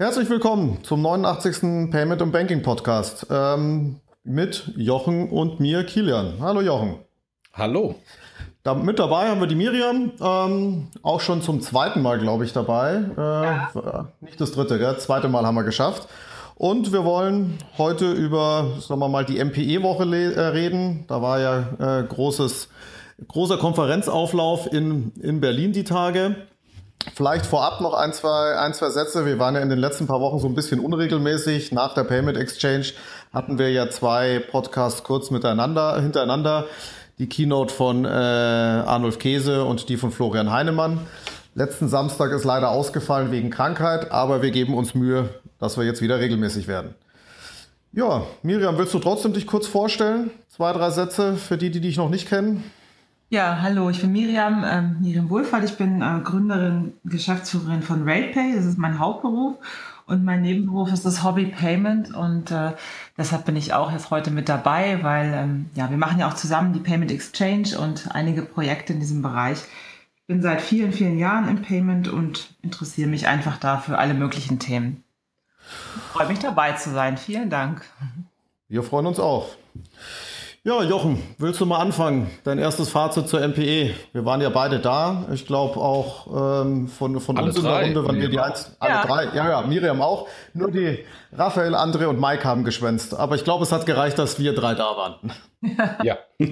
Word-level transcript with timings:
Herzlich 0.00 0.30
willkommen 0.30 0.78
zum 0.84 1.02
89. 1.02 1.90
Payment 1.90 2.22
und 2.22 2.30
Banking 2.30 2.62
Podcast 2.62 3.26
ähm, 3.30 3.96
mit 4.22 4.70
Jochen 4.76 5.28
und 5.28 5.58
mir, 5.58 5.82
Kilian. 5.82 6.34
Hallo 6.38 6.60
Jochen. 6.60 7.00
Hallo. 7.52 7.96
Da, 8.62 8.74
mit 8.74 9.00
dabei 9.00 9.28
haben 9.28 9.40
wir 9.40 9.48
die 9.48 9.56
Miriam, 9.56 10.12
ähm, 10.20 10.86
auch 11.02 11.20
schon 11.20 11.42
zum 11.42 11.60
zweiten 11.60 12.00
Mal, 12.00 12.20
glaube 12.20 12.44
ich, 12.44 12.52
dabei. 12.52 13.06
Äh, 13.16 13.20
ja. 13.20 14.12
Nicht 14.20 14.40
das 14.40 14.52
dritte, 14.52 14.78
gell? 14.78 14.96
zweite 14.98 15.28
Mal 15.28 15.44
haben 15.44 15.56
wir 15.56 15.64
geschafft. 15.64 16.08
Und 16.54 16.92
wir 16.92 17.04
wollen 17.04 17.58
heute 17.76 18.12
über, 18.12 18.74
sagen 18.78 19.00
wir 19.00 19.08
mal, 19.08 19.24
die 19.24 19.44
MPE-Woche 19.44 20.04
äh, 20.04 20.40
reden. 20.40 21.06
Da 21.08 21.22
war 21.22 21.40
ja 21.40 21.98
äh, 21.98 22.04
großes, 22.04 22.68
großer 23.26 23.58
Konferenzauflauf 23.58 24.72
in, 24.72 25.10
in 25.20 25.40
Berlin 25.40 25.72
die 25.72 25.82
Tage. 25.82 26.36
Vielleicht 27.14 27.46
vorab 27.46 27.80
noch 27.80 27.94
ein 27.94 28.12
zwei, 28.12 28.56
ein, 28.56 28.74
zwei 28.74 28.90
Sätze. 28.90 29.24
Wir 29.24 29.38
waren 29.38 29.54
ja 29.54 29.60
in 29.60 29.68
den 29.68 29.78
letzten 29.78 30.06
paar 30.06 30.20
Wochen 30.20 30.38
so 30.38 30.48
ein 30.48 30.54
bisschen 30.54 30.80
unregelmäßig. 30.80 31.72
Nach 31.72 31.94
der 31.94 32.04
Payment 32.04 32.36
Exchange 32.36 32.86
hatten 33.32 33.58
wir 33.58 33.70
ja 33.70 33.88
zwei 33.88 34.40
Podcasts 34.50 35.04
kurz 35.04 35.30
miteinander, 35.30 36.00
hintereinander. 36.00 36.66
Die 37.18 37.28
Keynote 37.28 37.72
von 37.72 38.04
äh, 38.04 38.08
Arnulf 38.08 39.18
Käse 39.18 39.64
und 39.64 39.88
die 39.88 39.96
von 39.96 40.10
Florian 40.10 40.50
Heinemann. 40.52 41.00
Letzten 41.54 41.88
Samstag 41.88 42.32
ist 42.32 42.44
leider 42.44 42.70
ausgefallen 42.70 43.32
wegen 43.32 43.50
Krankheit, 43.50 44.12
aber 44.12 44.42
wir 44.42 44.50
geben 44.50 44.74
uns 44.74 44.94
Mühe, 44.94 45.28
dass 45.58 45.76
wir 45.76 45.84
jetzt 45.84 46.00
wieder 46.00 46.20
regelmäßig 46.20 46.68
werden. 46.68 46.94
Ja, 47.92 48.22
Miriam, 48.42 48.78
willst 48.78 48.94
du 48.94 48.98
trotzdem 48.98 49.32
dich 49.32 49.46
kurz 49.46 49.66
vorstellen? 49.66 50.30
Zwei, 50.48 50.72
drei 50.72 50.90
Sätze 50.90 51.36
für 51.36 51.56
die, 51.56 51.70
die 51.70 51.80
dich 51.80 51.96
noch 51.96 52.10
nicht 52.10 52.28
kennen. 52.28 52.70
Ja, 53.30 53.58
hallo, 53.60 53.90
ich 53.90 54.00
bin 54.00 54.12
Miriam, 54.12 54.64
ähm, 54.66 54.96
Miriam 55.00 55.28
Wohlfahrt. 55.28 55.62
Ich 55.62 55.76
bin 55.76 56.00
äh, 56.00 56.20
Gründerin, 56.24 56.94
Geschäftsführerin 57.04 57.82
von 57.82 58.08
RatePay. 58.08 58.54
Das 58.54 58.64
ist 58.64 58.78
mein 58.78 58.98
Hauptberuf. 58.98 59.56
Und 60.06 60.24
mein 60.24 60.40
Nebenberuf 60.40 60.90
ist 60.90 61.04
das 61.04 61.22
Hobby 61.22 61.44
Payment. 61.44 62.14
Und 62.14 62.50
äh, 62.50 62.72
deshalb 63.18 63.44
bin 63.44 63.56
ich 63.56 63.74
auch 63.74 63.92
jetzt 63.92 64.10
heute 64.10 64.30
mit 64.30 64.48
dabei, 64.48 65.02
weil 65.02 65.34
ähm, 65.34 65.66
ja, 65.74 65.90
wir 65.90 65.98
machen 65.98 66.18
ja 66.18 66.26
auch 66.26 66.36
zusammen 66.36 66.72
die 66.72 66.80
Payment 66.80 67.12
Exchange 67.12 67.78
und 67.78 68.08
einige 68.12 68.40
Projekte 68.40 68.94
in 68.94 69.00
diesem 69.00 69.20
Bereich. 69.20 69.58
Ich 69.58 70.26
bin 70.26 70.40
seit 70.40 70.62
vielen, 70.62 70.94
vielen 70.94 71.18
Jahren 71.18 71.48
im 71.48 71.60
Payment 71.60 72.08
und 72.08 72.54
interessiere 72.62 73.10
mich 73.10 73.28
einfach 73.28 73.58
da 73.58 73.76
für 73.76 73.98
alle 73.98 74.14
möglichen 74.14 74.58
Themen. 74.58 75.04
Freue 76.14 76.28
mich 76.28 76.38
dabei 76.38 76.72
zu 76.72 76.88
sein. 76.88 77.18
Vielen 77.18 77.50
Dank. 77.50 77.84
Wir 78.68 78.82
freuen 78.82 79.04
uns 79.04 79.20
auch. 79.20 79.50
Ja, 80.64 80.82
Jochen, 80.82 81.22
willst 81.38 81.60
du 81.60 81.66
mal 81.66 81.78
anfangen? 81.78 82.28
Dein 82.42 82.58
erstes 82.58 82.90
Fazit 82.90 83.28
zur 83.28 83.46
MPE. 83.46 83.94
Wir 84.12 84.24
waren 84.24 84.40
ja 84.40 84.48
beide 84.48 84.80
da. 84.80 85.24
Ich 85.32 85.46
glaube 85.46 85.78
auch 85.78 86.62
ähm, 86.62 86.88
von, 86.88 87.20
von 87.20 87.38
uns 87.38 87.54
drei. 87.54 87.84
in 87.84 87.94
der 87.94 88.02
Runde 88.02 88.06
waren 88.06 88.20
wir 88.20 88.28
die 88.28 88.40
eins. 88.40 88.76
Alle 88.80 88.92
ja. 88.92 89.06
drei. 89.06 89.24
Ja, 89.36 89.48
ja, 89.48 89.62
Miriam 89.62 90.02
auch. 90.02 90.26
Nur 90.54 90.72
die 90.72 90.98
Raphael, 91.32 91.76
André 91.76 92.06
und 92.06 92.20
Mike 92.20 92.44
haben 92.44 92.64
geschwänzt. 92.64 93.14
Aber 93.14 93.36
ich 93.36 93.44
glaube, 93.44 93.62
es 93.62 93.70
hat 93.70 93.86
gereicht, 93.86 94.18
dass 94.18 94.40
wir 94.40 94.52
drei 94.52 94.74
da 94.74 94.96
waren. 94.96 95.32
Ja. 96.02 96.18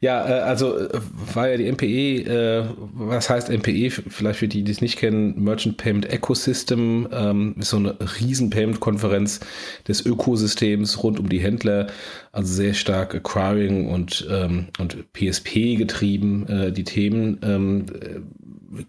Ja, 0.00 0.28
äh, 0.28 0.40
also 0.42 0.76
äh, 0.76 0.88
war 1.34 1.48
ja 1.48 1.56
die 1.56 1.70
MPE, 1.70 2.30
äh, 2.30 2.64
was 2.94 3.30
heißt 3.30 3.48
MPE, 3.50 3.90
vielleicht 3.90 4.38
für 4.38 4.48
die, 4.48 4.62
die 4.62 4.72
es 4.72 4.80
nicht 4.80 4.98
kennen, 4.98 5.42
Merchant 5.42 5.76
Payment 5.76 6.10
Ecosystem, 6.10 7.08
ähm, 7.12 7.54
ist 7.58 7.70
so 7.70 7.78
eine 7.78 7.96
riesen 8.20 8.50
Payment-Konferenz 8.50 9.40
des 9.88 10.04
Ökosystems 10.04 11.02
rund 11.02 11.18
um 11.18 11.28
die 11.28 11.38
Händler, 11.38 11.88
also 12.32 12.52
sehr 12.52 12.74
stark 12.74 13.14
Acquiring 13.14 13.88
und, 13.88 14.26
ähm, 14.30 14.68
und 14.78 15.12
PSP 15.12 15.76
getrieben, 15.76 16.46
äh, 16.48 16.72
die 16.72 16.84
Themen. 16.84 17.38
Ähm, 17.42 17.86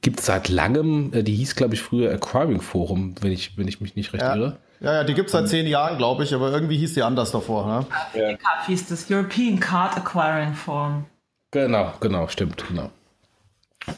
Gibt 0.01 0.19
es 0.19 0.25
seit 0.25 0.49
langem, 0.49 1.11
die 1.13 1.35
hieß, 1.35 1.55
glaube 1.55 1.75
ich, 1.75 1.81
früher 1.81 2.11
Acquiring 2.11 2.59
Forum, 2.59 3.15
wenn 3.21 3.31
ich, 3.31 3.57
wenn 3.57 3.67
ich 3.67 3.79
mich 3.79 3.95
nicht 3.95 4.11
recht 4.11 4.23
ja. 4.23 4.35
irre. 4.35 4.57
Ja, 4.79 4.93
ja, 4.93 5.03
die 5.03 5.13
gibt 5.13 5.27
es 5.27 5.31
seit 5.31 5.47
zehn 5.49 5.65
Jahren, 5.65 5.97
glaube 5.97 6.23
ich, 6.23 6.33
aber 6.33 6.51
irgendwie 6.51 6.77
hieß 6.77 6.93
die 6.93 7.03
anders 7.03 7.31
davor. 7.31 7.65
Ne? 7.65 7.85
Ja. 8.13 8.37
hieß 8.65 8.87
das 8.87 9.09
European 9.09 9.59
Card 9.59 9.97
Acquiring 9.97 10.53
Forum. 10.53 11.05
Genau, 11.51 11.93
genau, 11.99 12.27
stimmt, 12.27 12.63
genau. 12.67 12.91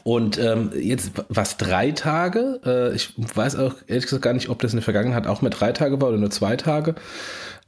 Und 0.04 0.38
ähm, 0.38 0.72
jetzt 0.74 1.12
was 1.28 1.56
drei 1.56 1.90
Tage. 1.90 2.60
Äh, 2.64 2.94
ich 2.94 3.12
weiß 3.16 3.56
auch 3.56 3.74
ehrlich 3.86 4.04
gesagt 4.04 4.22
gar 4.22 4.32
nicht, 4.32 4.48
ob 4.48 4.60
das 4.60 4.72
in 4.72 4.76
der 4.76 4.84
Vergangenheit 4.84 5.26
auch 5.26 5.42
mit 5.42 5.58
drei 5.58 5.72
Tage 5.72 6.00
war 6.00 6.08
oder 6.08 6.18
nur 6.18 6.30
zwei 6.30 6.56
Tage. 6.56 6.94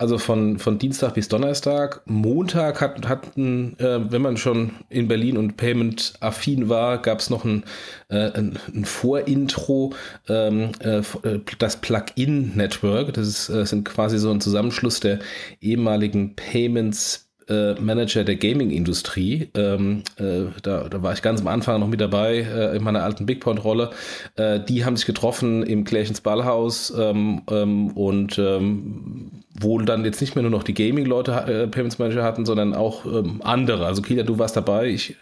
Also 0.02 0.18
von, 0.18 0.58
von 0.58 0.80
Dienstag 0.80 1.14
bis 1.14 1.28
Donnerstag. 1.28 2.00
Montag 2.06 2.80
hat, 2.80 3.08
hatten, 3.08 3.78
äh, 3.78 4.10
wenn 4.10 4.20
man 4.20 4.36
schon 4.36 4.72
in 4.88 5.06
Berlin 5.06 5.36
und 5.36 5.56
Payment 5.56 6.14
affin 6.18 6.68
war, 6.68 7.00
gab 7.00 7.20
es 7.20 7.30
noch 7.30 7.44
ein, 7.44 7.62
äh, 8.08 8.32
ein, 8.32 8.58
ein 8.74 8.84
Vorintro, 8.84 9.94
ähm, 10.28 10.72
äh, 10.80 11.02
äh 11.22 11.40
das 11.60 11.76
Plugin 11.76 12.56
Network. 12.56 13.12
Das 13.12 13.28
ist, 13.28 13.48
äh, 13.48 13.64
sind 13.64 13.84
quasi 13.84 14.18
so 14.18 14.32
ein 14.32 14.40
Zusammenschluss 14.40 14.98
der 14.98 15.20
ehemaligen 15.60 16.34
Payments 16.34 17.31
äh, 17.48 17.74
Manager 17.80 18.24
der 18.24 18.36
Gaming-Industrie. 18.36 19.50
Ähm, 19.54 20.02
äh, 20.16 20.44
da, 20.62 20.88
da, 20.88 21.02
war 21.02 21.12
ich 21.12 21.22
ganz 21.22 21.40
am 21.40 21.48
Anfang 21.48 21.80
noch 21.80 21.88
mit 21.88 22.00
dabei 22.00 22.38
äh, 22.38 22.76
in 22.76 22.82
meiner 22.82 23.02
alten 23.02 23.26
Big 23.26 23.40
Point-Rolle. 23.40 23.90
Äh, 24.36 24.60
die 24.60 24.84
haben 24.84 24.96
sich 24.96 25.06
getroffen 25.06 25.62
im 25.62 25.84
Klärchens 25.84 26.20
Ballhaus 26.20 26.92
ähm, 26.96 27.42
ähm, 27.50 27.88
und 27.90 28.38
ähm, 28.38 29.30
wohl 29.58 29.84
dann 29.84 30.04
jetzt 30.04 30.20
nicht 30.20 30.34
mehr 30.34 30.42
nur 30.42 30.50
noch 30.50 30.62
die 30.62 30.74
Gaming-Leute 30.74 31.32
äh, 31.32 31.66
Payments 31.68 31.98
Manager 31.98 32.22
hatten, 32.22 32.46
sondern 32.46 32.74
auch 32.74 33.04
ähm, 33.06 33.40
andere. 33.42 33.86
Also 33.86 34.02
Kilian, 34.02 34.26
du 34.26 34.38
warst 34.38 34.56
dabei. 34.56 34.88
Ich 34.88 35.16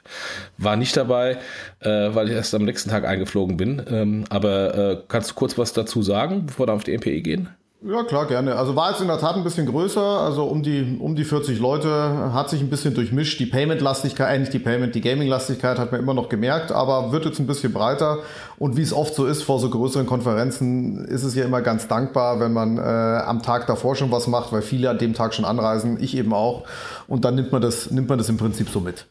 war 0.58 0.76
nicht 0.76 0.96
dabei, 0.96 1.38
weil 1.80 2.28
ich 2.28 2.34
erst 2.34 2.54
am 2.54 2.64
nächsten 2.64 2.90
Tag 2.90 3.06
eingeflogen 3.06 3.56
bin. 3.56 3.82
Ähm, 3.90 4.24
aber 4.28 5.02
kannst 5.08 5.30
du 5.30 5.34
kurz 5.34 5.56
was 5.56 5.72
dazu 5.72 6.02
sagen, 6.02 6.44
bevor 6.46 6.68
wir 6.68 6.74
auf 6.74 6.84
die 6.84 6.96
MPE 6.96 7.20
gehen? 7.22 7.48
Ja, 7.82 8.02
klar, 8.02 8.26
gerne. 8.26 8.56
Also 8.56 8.76
war 8.76 8.90
jetzt 8.90 9.00
in 9.00 9.06
der 9.06 9.18
Tat 9.18 9.36
ein 9.36 9.42
bisschen 9.42 9.64
größer, 9.64 10.02
also 10.02 10.44
um 10.44 10.62
die, 10.62 10.98
um 11.00 11.16
die 11.16 11.24
40 11.24 11.58
Leute, 11.60 12.30
hat 12.34 12.50
sich 12.50 12.60
ein 12.60 12.68
bisschen 12.68 12.92
durchmischt. 12.92 13.40
Die 13.40 13.46
Payment-Lastigkeit, 13.46 14.28
eigentlich 14.28 14.50
die 14.50 14.58
Payment, 14.58 14.94
die 14.94 15.00
Gaming-Lastigkeit 15.00 15.78
hat 15.78 15.90
man 15.90 15.98
immer 15.98 16.12
noch 16.12 16.28
gemerkt, 16.28 16.72
aber 16.72 17.10
wird 17.10 17.24
jetzt 17.24 17.38
ein 17.38 17.46
bisschen 17.46 17.72
breiter. 17.72 18.18
Und 18.58 18.76
wie 18.76 18.82
es 18.82 18.92
oft 18.92 19.14
so 19.14 19.24
ist 19.24 19.42
vor 19.42 19.58
so 19.58 19.70
größeren 19.70 20.04
Konferenzen, 20.04 21.06
ist 21.06 21.22
es 21.22 21.34
ja 21.34 21.46
immer 21.46 21.62
ganz 21.62 21.88
dankbar, 21.88 22.38
wenn 22.38 22.52
man 22.52 22.76
äh, 22.76 22.82
am 22.82 23.42
Tag 23.42 23.66
davor 23.66 23.96
schon 23.96 24.10
was 24.10 24.26
macht, 24.26 24.52
weil 24.52 24.60
viele 24.60 24.90
an 24.90 24.98
dem 24.98 25.14
Tag 25.14 25.32
schon 25.32 25.46
anreisen, 25.46 25.96
ich 26.02 26.14
eben 26.14 26.34
auch. 26.34 26.64
Und 27.08 27.24
dann 27.24 27.34
nimmt 27.34 27.50
man 27.50 27.62
das, 27.62 27.90
nimmt 27.90 28.10
man 28.10 28.18
das 28.18 28.28
im 28.28 28.36
Prinzip 28.36 28.68
so 28.68 28.80
mit. 28.80 29.06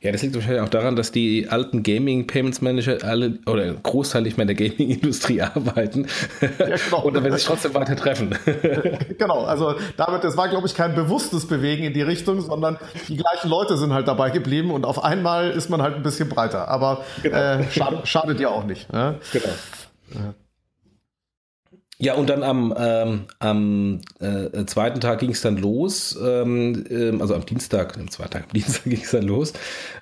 Ja, 0.00 0.12
das 0.12 0.22
liegt 0.22 0.34
wahrscheinlich 0.34 0.62
auch 0.62 0.68
daran, 0.68 0.96
dass 0.96 1.12
die 1.12 1.48
alten 1.48 1.82
Gaming 1.82 2.26
Payments 2.26 2.60
Manager 2.60 2.98
alle 3.02 3.38
oder 3.46 3.62
ein 3.62 3.82
Großteil 3.82 4.22
nicht 4.22 4.36
mehr 4.36 4.48
in 4.48 4.56
der 4.56 4.68
Gaming-Industrie 4.68 5.42
arbeiten 5.54 6.06
ja, 6.40 6.76
genau. 6.76 7.02
und 7.02 7.14
dann 7.14 7.30
sich 7.32 7.44
trotzdem 7.44 7.74
weiter 7.74 7.96
treffen. 7.96 8.36
genau, 9.18 9.44
also 9.44 9.74
damit, 9.96 10.24
das 10.24 10.36
war, 10.36 10.48
glaube 10.48 10.66
ich, 10.66 10.74
kein 10.74 10.94
bewusstes 10.94 11.46
Bewegen 11.46 11.84
in 11.84 11.92
die 11.92 12.02
Richtung, 12.02 12.40
sondern 12.40 12.78
die 13.08 13.16
gleichen 13.16 13.48
Leute 13.48 13.76
sind 13.76 13.92
halt 13.92 14.08
dabei 14.08 14.30
geblieben 14.30 14.70
und 14.70 14.84
auf 14.84 15.02
einmal 15.02 15.50
ist 15.50 15.70
man 15.70 15.82
halt 15.82 15.94
ein 15.94 16.02
bisschen 16.02 16.28
breiter. 16.28 16.68
Aber 16.68 17.04
genau. 17.22 17.36
äh, 17.36 17.70
schad, 17.70 18.08
schadet 18.08 18.40
ja 18.40 18.48
auch 18.48 18.64
nicht. 18.64 18.92
Ne? 18.92 19.18
Genau. 19.32 19.46
Ja. 20.14 20.34
Ja, 22.02 22.14
und 22.14 22.30
dann 22.30 22.42
am, 22.42 22.74
ähm, 22.78 23.24
am 23.40 24.00
äh, 24.20 24.64
zweiten 24.64 25.00
Tag 25.00 25.18
ging 25.18 25.32
es 25.32 25.42
dann 25.42 25.58
los, 25.58 26.18
ähm, 26.22 26.86
ähm, 26.88 27.20
also 27.20 27.34
am 27.34 27.44
Dienstag, 27.44 27.98
am 27.98 28.10
zweiten 28.10 28.30
Tag, 28.30 28.44
am 28.44 28.52
Dienstag 28.54 28.84
ging 28.90 29.02
es 29.02 29.10
dann 29.10 29.24
los. 29.24 29.52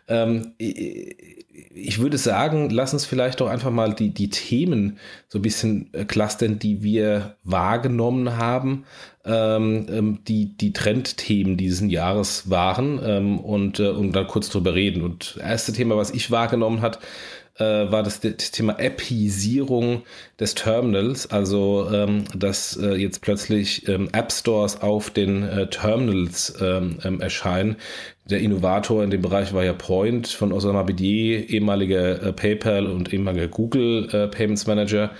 Ähm, 0.06 0.52
ich 0.58 1.98
würde 1.98 2.16
sagen, 2.16 2.70
lass 2.70 2.92
uns 2.92 3.04
vielleicht 3.04 3.40
doch 3.40 3.48
einfach 3.48 3.72
mal 3.72 3.94
die, 3.94 4.10
die 4.10 4.30
Themen 4.30 4.98
so 5.28 5.40
ein 5.40 5.42
bisschen 5.42 5.92
äh, 5.92 6.04
clustern, 6.04 6.60
die 6.60 6.84
wir 6.84 7.36
wahrgenommen 7.42 8.36
haben, 8.36 8.84
ähm, 9.24 9.86
ähm, 9.90 10.18
die, 10.26 10.56
die 10.56 10.72
Trendthemen 10.72 11.56
dieses 11.56 11.90
Jahres 11.90 12.48
waren 12.48 13.00
ähm, 13.02 13.40
und, 13.40 13.80
äh, 13.80 13.88
und 13.88 14.12
dann 14.12 14.28
kurz 14.28 14.50
drüber 14.50 14.74
reden. 14.74 15.02
Und 15.02 15.34
das 15.36 15.42
erste 15.42 15.72
Thema, 15.72 15.96
was 15.96 16.12
ich 16.12 16.30
wahrgenommen 16.30 16.80
hat, 16.80 17.00
äh, 17.58 17.90
war 17.90 18.02
das, 18.02 18.20
das 18.20 18.50
Thema 18.50 18.78
Appisierung 18.78 20.02
des 20.38 20.54
Terminals, 20.54 21.30
also 21.30 21.88
ähm, 21.92 22.24
dass 22.36 22.76
äh, 22.76 22.94
jetzt 22.94 23.20
plötzlich 23.20 23.88
ähm, 23.88 24.08
App 24.12 24.32
Stores 24.32 24.80
auf 24.80 25.10
den 25.10 25.42
äh, 25.42 25.68
Terminals 25.68 26.54
ähm, 26.60 26.98
ähm, 27.04 27.20
erscheinen. 27.20 27.76
Der 28.30 28.40
Innovator 28.40 29.02
in 29.02 29.10
dem 29.10 29.22
Bereich 29.22 29.54
war 29.54 29.64
ja 29.64 29.72
Point 29.72 30.28
von 30.28 30.52
Osama 30.52 30.82
Bidier, 30.82 31.48
ehemaliger 31.48 32.22
äh, 32.22 32.32
PayPal 32.32 32.86
und 32.86 33.12
ehemaliger 33.12 33.48
Google 33.48 34.08
äh, 34.12 34.28
Payments 34.28 34.66
Manager, 34.66 35.10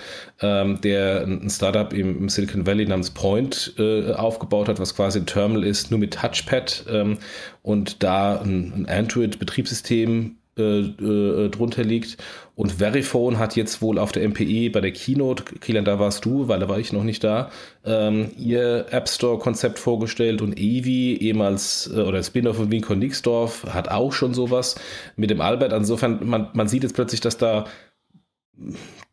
ähm, 0.43 0.81
der 0.83 1.23
ein 1.23 1.49
Startup 1.49 1.93
im, 1.93 2.19
im, 2.19 2.29
Silicon 2.29 2.67
Valley 2.67 2.85
namens 2.85 3.11
Point 3.11 3.75
äh, 3.79 4.13
aufgebaut 4.13 4.69
hat, 4.69 4.79
was 4.79 4.95
quasi 4.95 5.21
ein 5.21 5.27
Terminal 5.27 5.65
ist, 5.65 5.91
nur 5.91 5.99
mit 5.99 6.15
Touchpad 6.15 6.85
ähm, 6.91 7.19
und 7.63 8.03
da 8.03 8.41
ein, 8.41 8.75
ein 8.75 8.87
Android-Betriebssystem 8.87 10.38
äh, 10.59 10.81
äh, 10.81 11.49
drunter 11.49 11.85
liegt. 11.85 12.17
Und 12.55 12.73
Verifone 12.73 13.39
hat 13.39 13.55
jetzt 13.55 13.81
wohl 13.83 13.99
auf 13.99 14.11
der 14.11 14.29
MPE 14.29 14.71
bei 14.71 14.81
der 14.81 14.93
Keynote, 14.93 15.45
Kilian, 15.61 15.85
da 15.85 15.99
warst 16.01 16.25
du, 16.25 16.49
weil 16.49 16.59
da 16.59 16.69
war 16.69 16.79
ich 16.79 16.93
noch 16.93 17.05
nicht 17.05 17.23
da, 17.23 17.51
ähm, 17.85 18.31
ihr 18.37 18.87
App 18.91 19.09
Store-Konzept 19.09 19.79
vorgestellt 19.79 20.43
und 20.43 20.59
Evi, 20.59 21.17
ehemals 21.17 21.89
äh, 21.95 22.01
oder 22.01 22.23
Spin-off 22.23 22.57
von 22.57 22.71
Winko 22.71 22.95
Nixdorf, 22.95 23.65
hat 23.73 23.91
auch 23.91 24.13
schon 24.13 24.35
sowas 24.35 24.75
mit 25.17 25.31
dem 25.31 25.41
Albert. 25.41 25.73
Insofern, 25.73 26.29
man, 26.29 26.49
man 26.53 26.69
sieht 26.69 26.83
jetzt 26.83 26.95
plötzlich, 26.95 27.21
dass 27.21 27.39
da 27.39 27.67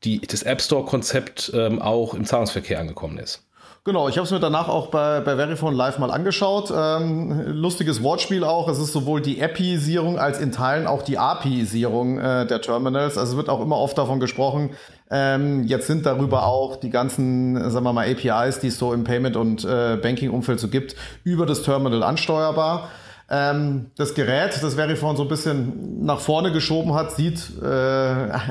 die, 0.04 0.22
das 0.22 0.44
App 0.44 0.62
Store-Konzept 0.62 1.52
ähm, 1.54 1.82
auch 1.82 2.14
im 2.14 2.26
Zahlungsverkehr 2.26 2.80
angekommen 2.80 3.18
ist. 3.20 3.45
Genau, 3.88 4.10
ich 4.10 4.18
habe 4.18 4.26
es 4.26 4.32
mir 4.32 4.40
danach 4.40 4.68
auch 4.68 4.88
bei, 4.88 5.20
bei 5.20 5.36
Verifone 5.36 5.78
Live 5.78 6.00
mal 6.00 6.10
angeschaut. 6.10 6.74
Ähm, 6.76 7.44
lustiges 7.54 8.02
Wortspiel 8.02 8.44
auch. 8.44 8.68
Es 8.68 8.80
ist 8.80 8.92
sowohl 8.94 9.22
die 9.22 9.40
Appisierung 9.44 10.18
als 10.18 10.40
in 10.40 10.52
Teilen 10.52 10.88
auch 10.88 11.04
die 11.04 11.20
API-Sierung 11.20 12.18
äh, 12.18 12.48
der 12.48 12.62
Terminals. 12.62 13.16
Also 13.16 13.34
es 13.34 13.38
wird 13.38 13.48
auch 13.48 13.62
immer 13.62 13.78
oft 13.78 13.96
davon 13.96 14.20
gesprochen, 14.20 14.72
ähm, 15.12 15.66
jetzt 15.66 15.86
sind 15.86 16.04
darüber 16.08 16.48
auch 16.48 16.78
die 16.78 16.90
ganzen, 16.90 17.70
sagen 17.70 17.86
wir 17.86 17.94
mal, 17.94 18.10
APIs, 18.10 18.60
die 18.60 18.70
es 18.70 18.80
so 18.80 18.92
im 18.92 19.04
Payment- 19.04 19.36
und 19.36 19.64
äh, 19.64 19.98
Banking-Umfeld 20.02 20.60
so 20.60 20.68
gibt, 20.68 20.96
über 21.24 21.46
das 21.46 21.62
Terminal 21.62 22.02
ansteuerbar. 22.02 22.90
Ähm, 23.28 23.88
das 23.98 24.14
Gerät, 24.14 24.62
das 24.62 24.76
Verifone 24.76 25.18
so 25.18 25.24
ein 25.24 25.28
bisschen 25.28 26.06
nach 26.06 26.20
vorne 26.20 26.52
geschoben 26.52 26.94
hat, 26.94 27.12
sieht 27.12 27.60
äh, 27.60 27.66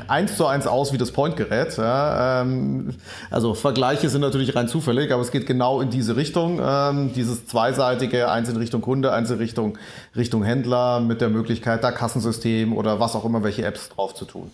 eins 0.09 0.35
zu 0.35 0.45
eins 0.47 0.67
aus 0.67 0.91
wie 0.91 0.97
das 0.97 1.11
Point-Gerät. 1.11 1.77
Ja, 1.77 2.41
ähm, 2.41 2.93
also 3.31 3.53
Vergleiche 3.53 4.09
sind 4.09 4.19
natürlich 4.19 4.53
rein 4.53 4.67
zufällig, 4.67 5.13
aber 5.13 5.21
es 5.21 5.31
geht 5.31 5.45
genau 5.45 5.79
in 5.79 5.91
diese 5.91 6.17
Richtung. 6.17 6.59
Ähm, 6.61 7.13
dieses 7.13 7.47
zweiseitige, 7.47 8.29
eins 8.29 8.49
in 8.49 8.57
Richtung 8.57 8.81
Kunde, 8.81 9.13
eins 9.13 9.29
in 9.29 9.37
Richtung, 9.37 9.77
Richtung 10.13 10.43
Händler 10.43 10.99
mit 10.99 11.21
der 11.21 11.29
Möglichkeit, 11.29 11.81
da 11.81 11.93
Kassensystem 11.93 12.75
oder 12.75 12.99
was 12.99 13.15
auch 13.15 13.23
immer, 13.23 13.43
welche 13.43 13.63
Apps 13.63 13.87
drauf 13.87 14.13
zu 14.13 14.25
tun. 14.25 14.51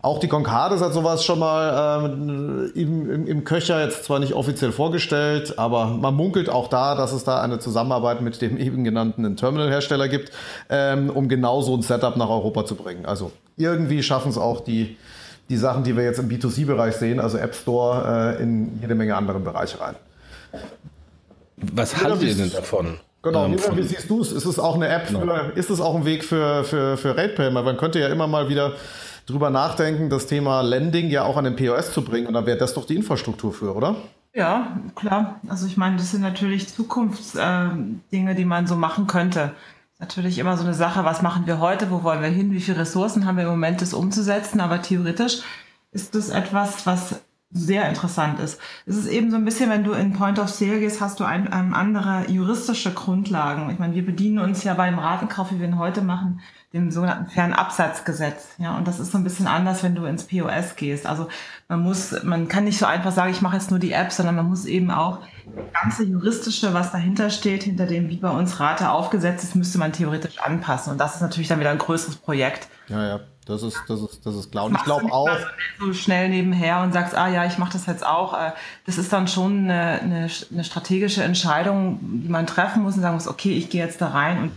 Auch 0.00 0.20
die 0.20 0.28
Concades 0.28 0.80
hat 0.80 0.94
sowas 0.94 1.24
schon 1.24 1.40
mal 1.40 2.04
ähm, 2.04 2.70
im, 2.76 3.10
im, 3.10 3.26
im, 3.26 3.44
Köcher 3.44 3.82
jetzt 3.82 4.04
zwar 4.04 4.20
nicht 4.20 4.32
offiziell 4.32 4.70
vorgestellt, 4.70 5.58
aber 5.58 5.86
man 5.86 6.14
munkelt 6.14 6.48
auch 6.48 6.68
da, 6.68 6.94
dass 6.94 7.12
es 7.12 7.24
da 7.24 7.42
eine 7.42 7.58
Zusammenarbeit 7.58 8.20
mit 8.20 8.40
dem 8.40 8.58
eben 8.58 8.84
genannten 8.84 9.36
Terminal-Hersteller 9.36 10.06
gibt, 10.06 10.30
ähm, 10.70 11.10
um 11.10 11.28
genau 11.28 11.62
so 11.62 11.74
ein 11.74 11.82
Setup 11.82 12.16
nach 12.16 12.28
Europa 12.28 12.64
zu 12.64 12.76
bringen. 12.76 13.06
Also 13.06 13.32
irgendwie 13.56 14.04
schaffen 14.04 14.30
es 14.30 14.38
auch 14.38 14.60
die, 14.60 14.96
die 15.48 15.56
Sachen, 15.56 15.82
die 15.82 15.96
wir 15.96 16.04
jetzt 16.04 16.20
im 16.20 16.28
B2C-Bereich 16.28 16.94
sehen, 16.94 17.18
also 17.18 17.36
App 17.36 17.56
Store, 17.56 18.36
äh, 18.38 18.42
in 18.42 18.78
jede 18.80 18.94
Menge 18.94 19.16
andere 19.16 19.40
Bereiche 19.40 19.80
rein. 19.80 19.96
Was 21.56 21.96
haltet 21.96 22.22
ihr 22.22 22.36
denn 22.36 22.52
davon? 22.52 23.00
Genau, 23.22 23.46
ähm, 23.46 23.56
wie 23.74 23.82
siehst 23.82 24.08
du 24.08 24.20
es? 24.20 24.30
Ist 24.30 24.44
es 24.44 24.60
auch 24.60 24.76
eine 24.76 24.86
App, 24.88 25.08
genau. 25.08 25.20
für, 25.22 25.58
ist 25.58 25.70
es 25.70 25.80
auch 25.80 25.96
ein 25.96 26.04
Weg 26.04 26.24
für, 26.24 26.62
für, 26.62 26.96
für 26.96 27.16
RatePay? 27.16 27.50
Man 27.50 27.76
könnte 27.76 27.98
ja 27.98 28.06
immer 28.06 28.28
mal 28.28 28.48
wieder 28.48 28.74
drüber 29.28 29.50
nachdenken, 29.50 30.10
das 30.10 30.26
Thema 30.26 30.62
Lending 30.62 31.10
ja 31.10 31.24
auch 31.24 31.36
an 31.36 31.44
den 31.44 31.56
POS 31.56 31.92
zu 31.92 32.02
bringen. 32.02 32.26
Und 32.26 32.34
dann 32.34 32.46
wäre 32.46 32.58
das 32.58 32.74
doch 32.74 32.86
die 32.86 32.96
Infrastruktur 32.96 33.52
für, 33.52 33.74
oder? 33.74 33.96
Ja, 34.34 34.78
klar. 34.94 35.40
Also 35.48 35.66
ich 35.66 35.76
meine, 35.76 35.96
das 35.96 36.10
sind 36.10 36.22
natürlich 36.22 36.68
Zukunftsdinge, 36.68 38.00
äh, 38.10 38.34
die 38.34 38.44
man 38.44 38.66
so 38.66 38.76
machen 38.76 39.06
könnte. 39.06 39.52
Natürlich 39.98 40.38
immer 40.38 40.56
so 40.56 40.64
eine 40.64 40.74
Sache, 40.74 41.04
was 41.04 41.22
machen 41.22 41.46
wir 41.46 41.58
heute, 41.58 41.90
wo 41.90 42.02
wollen 42.02 42.22
wir 42.22 42.28
hin, 42.28 42.52
wie 42.52 42.60
viele 42.60 42.78
Ressourcen 42.78 43.26
haben 43.26 43.36
wir 43.36 43.44
im 43.44 43.50
Moment, 43.50 43.82
das 43.82 43.94
umzusetzen. 43.94 44.60
Aber 44.60 44.80
theoretisch 44.80 45.42
ist 45.90 46.14
das 46.14 46.28
etwas, 46.30 46.86
was 46.86 47.20
sehr 47.50 47.88
interessant 47.88 48.38
ist. 48.40 48.60
Es 48.84 48.96
ist 48.96 49.08
eben 49.08 49.30
so 49.30 49.36
ein 49.36 49.44
bisschen, 49.44 49.70
wenn 49.70 49.82
du 49.82 49.92
in 49.92 50.12
Point 50.12 50.38
of 50.38 50.50
Sale 50.50 50.80
gehst, 50.80 51.00
hast 51.00 51.18
du 51.18 51.24
ein, 51.24 51.50
ein 51.50 51.72
andere 51.72 52.30
juristische 52.30 52.92
Grundlagen. 52.92 53.70
Ich 53.70 53.78
meine, 53.78 53.94
wir 53.94 54.04
bedienen 54.04 54.38
uns 54.38 54.64
ja 54.64 54.74
beim 54.74 54.98
Ratenkauf, 54.98 55.50
wie 55.50 55.58
wir 55.58 55.66
ihn 55.66 55.78
heute 55.78 56.02
machen, 56.02 56.40
dem 56.72 56.90
sogenannten 56.90 57.30
Fernabsatzgesetz. 57.30 58.48
Ja, 58.58 58.76
und 58.76 58.86
das 58.86 59.00
ist 59.00 59.12
so 59.12 59.18
ein 59.18 59.24
bisschen 59.24 59.46
anders, 59.46 59.82
wenn 59.82 59.94
du 59.94 60.04
ins 60.04 60.24
POS 60.24 60.76
gehst. 60.76 61.06
Also 61.06 61.28
man 61.66 61.80
muss, 61.80 62.22
man 62.24 62.48
kann 62.48 62.64
nicht 62.64 62.78
so 62.78 62.84
einfach 62.84 63.10
sagen, 63.10 63.30
ich 63.30 63.40
mache 63.40 63.56
jetzt 63.56 63.70
nur 63.70 63.80
die 63.80 63.92
App, 63.92 64.12
sondern 64.12 64.36
man 64.36 64.46
muss 64.46 64.66
eben 64.66 64.90
auch 64.90 65.20
das 65.46 65.82
ganze 65.82 66.04
juristische, 66.04 66.74
was 66.74 66.92
dahinter 66.92 67.30
steht, 67.30 67.62
hinter 67.62 67.86
dem, 67.86 68.10
wie 68.10 68.18
bei 68.18 68.28
uns 68.28 68.60
Rate 68.60 68.90
aufgesetzt 68.90 69.44
ist, 69.44 69.54
müsste 69.54 69.78
man 69.78 69.92
theoretisch 69.92 70.38
anpassen. 70.40 70.92
Und 70.92 70.98
das 70.98 71.14
ist 71.14 71.22
natürlich 71.22 71.48
dann 71.48 71.58
wieder 71.58 71.70
ein 71.70 71.78
größeres 71.78 72.16
Projekt. 72.16 72.68
Ja, 72.88 73.06
ja. 73.06 73.20
Das 73.46 73.62
ist, 73.62 73.82
das 73.88 74.02
ist, 74.02 74.26
das 74.26 74.34
ist 74.34 74.52
klar. 74.52 74.66
Und 74.66 74.74
ich 74.74 74.84
glaube 74.84 75.10
auch. 75.10 75.30
So 75.80 75.94
schnell 75.94 76.28
nebenher 76.28 76.82
und 76.82 76.92
sagst, 76.92 77.14
ah 77.14 77.28
ja, 77.28 77.46
ich 77.46 77.56
mache 77.56 77.72
das 77.72 77.86
jetzt 77.86 78.04
auch. 78.04 78.34
Äh, 78.34 78.52
das 78.84 78.98
ist 78.98 79.10
dann 79.10 79.26
schon 79.26 79.70
eine, 79.70 80.00
eine, 80.02 80.28
eine 80.52 80.64
strategische 80.64 81.22
Entscheidung, 81.22 81.98
die 82.02 82.28
man 82.28 82.46
treffen 82.46 82.82
muss 82.82 82.96
und 82.96 83.00
sagen 83.00 83.14
muss, 83.14 83.26
okay, 83.26 83.52
ich 83.52 83.70
gehe 83.70 83.82
jetzt 83.82 84.02
da 84.02 84.08
rein 84.08 84.42
und 84.42 84.52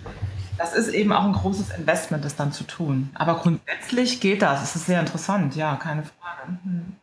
das 0.61 0.73
ist 0.73 0.89
eben 0.89 1.11
auch 1.11 1.23
ein 1.23 1.33
großes 1.33 1.71
Investment, 1.71 2.23
das 2.23 2.35
dann 2.35 2.51
zu 2.51 2.63
tun. 2.63 3.09
Aber 3.15 3.35
grundsätzlich 3.39 4.19
geht 4.19 4.43
das. 4.43 4.61
Es 4.61 4.75
ist 4.75 4.85
sehr 4.85 4.99
interessant, 4.99 5.55
ja, 5.55 5.75
keine 5.75 6.03
Frage. 6.03 6.59
Hm. 6.63 6.93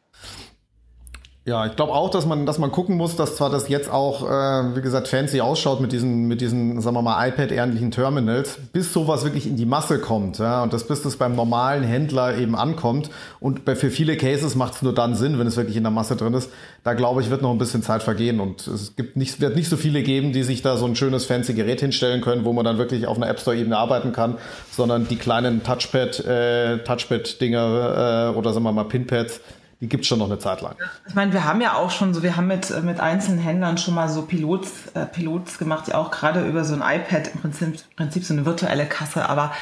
Ja, 1.49 1.65
ich 1.65 1.77
glaube 1.77 1.95
auch, 1.95 2.11
dass 2.11 2.27
man, 2.27 2.45
dass 2.45 2.59
man 2.59 2.71
gucken 2.71 2.99
muss, 2.99 3.17
dass 3.17 3.37
zwar 3.37 3.49
das 3.49 3.71
jetzt 3.71 3.91
auch, 3.91 4.23
äh, 4.23 4.77
wie 4.77 4.83
gesagt, 4.83 5.09
fancy 5.09 5.41
ausschaut 5.41 5.81
mit 5.81 5.93
diesen, 5.93 6.29
mit 6.29 6.43
diesen, 6.43 6.79
sagen 6.83 6.95
wir 6.95 7.01
mal, 7.01 7.27
iPad-ähnlichen 7.27 7.91
Terminals, 7.91 8.59
bis 8.75 8.93
sowas 8.93 9.25
wirklich 9.25 9.47
in 9.47 9.57
die 9.57 9.65
Masse 9.65 9.99
kommt, 9.99 10.41
ja, 10.41 10.63
und 10.63 10.75
das 10.75 10.87
bis 10.87 11.01
das 11.01 11.17
beim 11.17 11.35
normalen 11.35 11.85
Händler 11.85 12.37
eben 12.37 12.55
ankommt. 12.55 13.09
Und 13.41 13.65
bei, 13.65 13.77
für 13.77 13.89
viele 13.91 14.19
Cases 14.19 14.57
macht 14.57 14.75
es 14.75 14.83
nur 14.83 14.93
dann 14.93 15.15
Sinn, 15.15 15.39
wenn 15.39 15.47
es 15.47 15.57
wirklich 15.57 15.79
in 15.79 15.85
der 15.85 15.91
Masse 15.91 16.17
drin 16.17 16.35
ist. 16.35 16.51
Da 16.85 16.93
glaube 16.93 17.23
ich, 17.23 17.31
wird 17.31 17.41
noch 17.41 17.51
ein 17.51 17.57
bisschen 17.57 17.83
Zeit 17.83 18.03
vergehen 18.03 18.41
und 18.41 18.67
es 18.67 18.95
gibt 18.95 19.17
nicht, 19.17 19.41
wird 19.41 19.57
nicht 19.57 19.71
so 19.71 19.79
viele 19.79 20.03
geben, 20.03 20.35
die 20.35 20.43
sich 20.43 20.61
da 20.61 20.77
so 20.77 20.85
ein 20.85 20.97
schönes 20.97 21.25
fancy 21.25 21.55
Gerät 21.55 21.81
hinstellen 21.81 22.21
können, 22.21 22.45
wo 22.45 22.53
man 22.53 22.67
dann 22.67 22.77
wirklich 22.77 23.07
auf 23.07 23.17
einer 23.17 23.27
App 23.27 23.41
Store-Ebene 23.41 23.75
arbeiten 23.75 24.13
kann, 24.13 24.37
sondern 24.71 25.09
die 25.09 25.17
kleinen 25.17 25.63
Touchpad, 25.63 26.27
äh, 26.27 26.79
Touchpad-Dinger 26.85 28.33
äh, 28.35 28.37
oder 28.37 28.53
sagen 28.53 28.65
wir 28.65 28.73
mal 28.73 28.85
Pinpads, 28.85 29.41
die 29.81 29.89
gibt 29.89 30.03
es 30.03 30.09
schon 30.09 30.19
noch 30.19 30.27
eine 30.27 30.39
Zeit 30.39 30.61
lang. 30.61 30.77
Ich 31.07 31.15
meine, 31.15 31.33
wir 31.33 31.45
haben 31.45 31.61
ja 31.61 31.75
auch 31.75 31.91
schon 31.91 32.13
so, 32.13 32.23
wir 32.23 32.37
haben 32.37 32.49
mit, 32.49 32.71
äh, 32.71 32.81
mit 32.81 33.01
einzelnen 33.01 33.39
Händlern 33.39 33.79
schon 33.79 33.95
mal 33.95 34.09
so 34.09 34.23
Pilots, 34.23 34.89
äh, 34.95 35.07
Pilots 35.07 35.59
gemacht, 35.59 35.89
ja 35.89 35.97
auch 35.97 36.11
gerade 36.11 36.47
über 36.47 36.65
so 36.65 36.75
ein 36.75 36.81
iPad 36.81 37.29
im 37.35 37.41
Prinzip, 37.41 37.69
im 37.69 37.97
Prinzip 37.97 38.25
so 38.25 38.35
eine 38.35 38.45
virtuelle 38.45 38.87
Kasse, 38.87 39.29
aber 39.29 39.53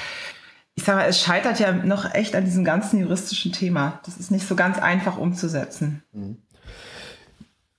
ich 0.74 0.84
sage 0.84 0.98
mal, 0.98 1.08
es 1.08 1.20
scheitert 1.20 1.58
ja 1.58 1.72
noch 1.72 2.14
echt 2.14 2.36
an 2.36 2.44
diesem 2.44 2.64
ganzen 2.64 3.00
juristischen 3.00 3.50
Thema. 3.50 4.00
Das 4.04 4.18
ist 4.18 4.30
nicht 4.30 4.46
so 4.46 4.56
ganz 4.56 4.78
einfach 4.78 5.16
umzusetzen. 5.16 6.02
Mhm. 6.12 6.36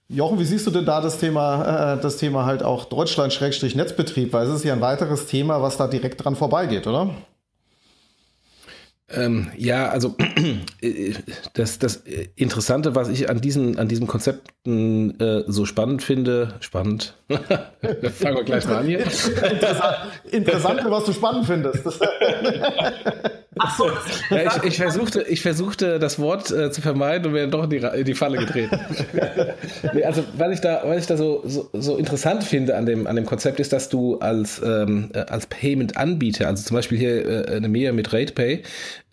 Jochen, 0.10 0.40
wie 0.40 0.46
siehst 0.46 0.66
du 0.66 0.72
denn 0.72 0.86
da 0.86 1.02
das 1.02 1.20
Thema, 1.20 1.96
äh, 1.96 2.02
das 2.02 2.18
Thema 2.18 2.46
halt 2.46 2.64
auch 2.64 2.86
Deutschland-Netzbetrieb? 2.86 4.32
Weil 4.32 4.48
es 4.48 4.56
ist 4.56 4.64
ja 4.64 4.74
ein 4.74 4.82
weiteres 4.82 5.28
Thema, 5.28 5.62
was 5.62 5.78
da 5.78 5.88
direkt 5.88 6.24
dran 6.24 6.36
vorbeigeht, 6.36 6.88
oder? 6.88 7.10
Ähm, 9.10 9.52
ja, 9.56 9.88
also 9.88 10.16
äh, 10.82 11.14
das, 11.54 11.80
das 11.80 12.04
Interessante, 12.36 12.94
was 12.94 13.08
ich 13.08 13.30
an 13.30 13.40
diesen, 13.40 13.80
an 13.80 13.88
diesem 13.88 14.06
Konzepten 14.06 15.18
äh, 15.20 15.44
so 15.48 15.66
spannend 15.66 16.04
finde, 16.04 16.56
spannend, 16.60 17.14
fangen 17.30 18.36
wir 18.36 18.44
gleich 18.44 18.68
mal 18.68 18.80
an 18.80 18.86
hier. 18.86 19.00
Interessant, 19.00 19.98
Interessante, 20.30 20.92
was 20.92 21.06
du 21.06 21.14
spannend 21.14 21.46
findest. 21.46 21.84
Ach 23.60 23.78
so. 23.78 23.90
Ja, 24.30 24.58
ich, 24.58 24.64
ich, 24.64 24.78
versuchte, 24.78 25.22
ich 25.24 25.42
versuchte 25.42 26.00
das 26.00 26.20
Wort 26.20 26.52
äh, 26.52 26.72
zu 26.72 26.82
vermeiden 26.82 27.28
und 27.28 27.34
wäre 27.34 27.48
doch 27.48 27.64
in 27.64 27.70
die, 27.70 27.78
in 27.78 28.04
die 28.04 28.14
Falle 28.14 28.38
getreten. 28.38 28.78
nee, 29.94 30.04
also 30.04 30.24
was 30.38 30.54
ich 30.54 30.62
da, 30.62 30.82
was 30.86 31.00
ich 31.00 31.08
da 31.08 31.18
so, 31.18 31.44
so, 31.46 31.70
so, 31.74 31.98
interessant 31.98 32.44
finde 32.44 32.76
an 32.76 32.86
dem, 32.86 33.08
an 33.08 33.16
dem 33.16 33.26
Konzept 33.26 33.60
ist, 33.60 33.72
dass 33.72 33.90
du 33.90 34.18
als, 34.20 34.62
ähm, 34.64 35.10
äh, 35.14 35.20
als 35.20 35.48
Payment-Anbieter, 35.48 36.48
also 36.48 36.64
zum 36.64 36.76
Beispiel 36.76 36.98
hier 36.98 37.48
äh, 37.48 37.56
eine 37.56 37.70
Mehr 37.70 37.94
mit 37.94 38.12
RatePay, 38.12 38.64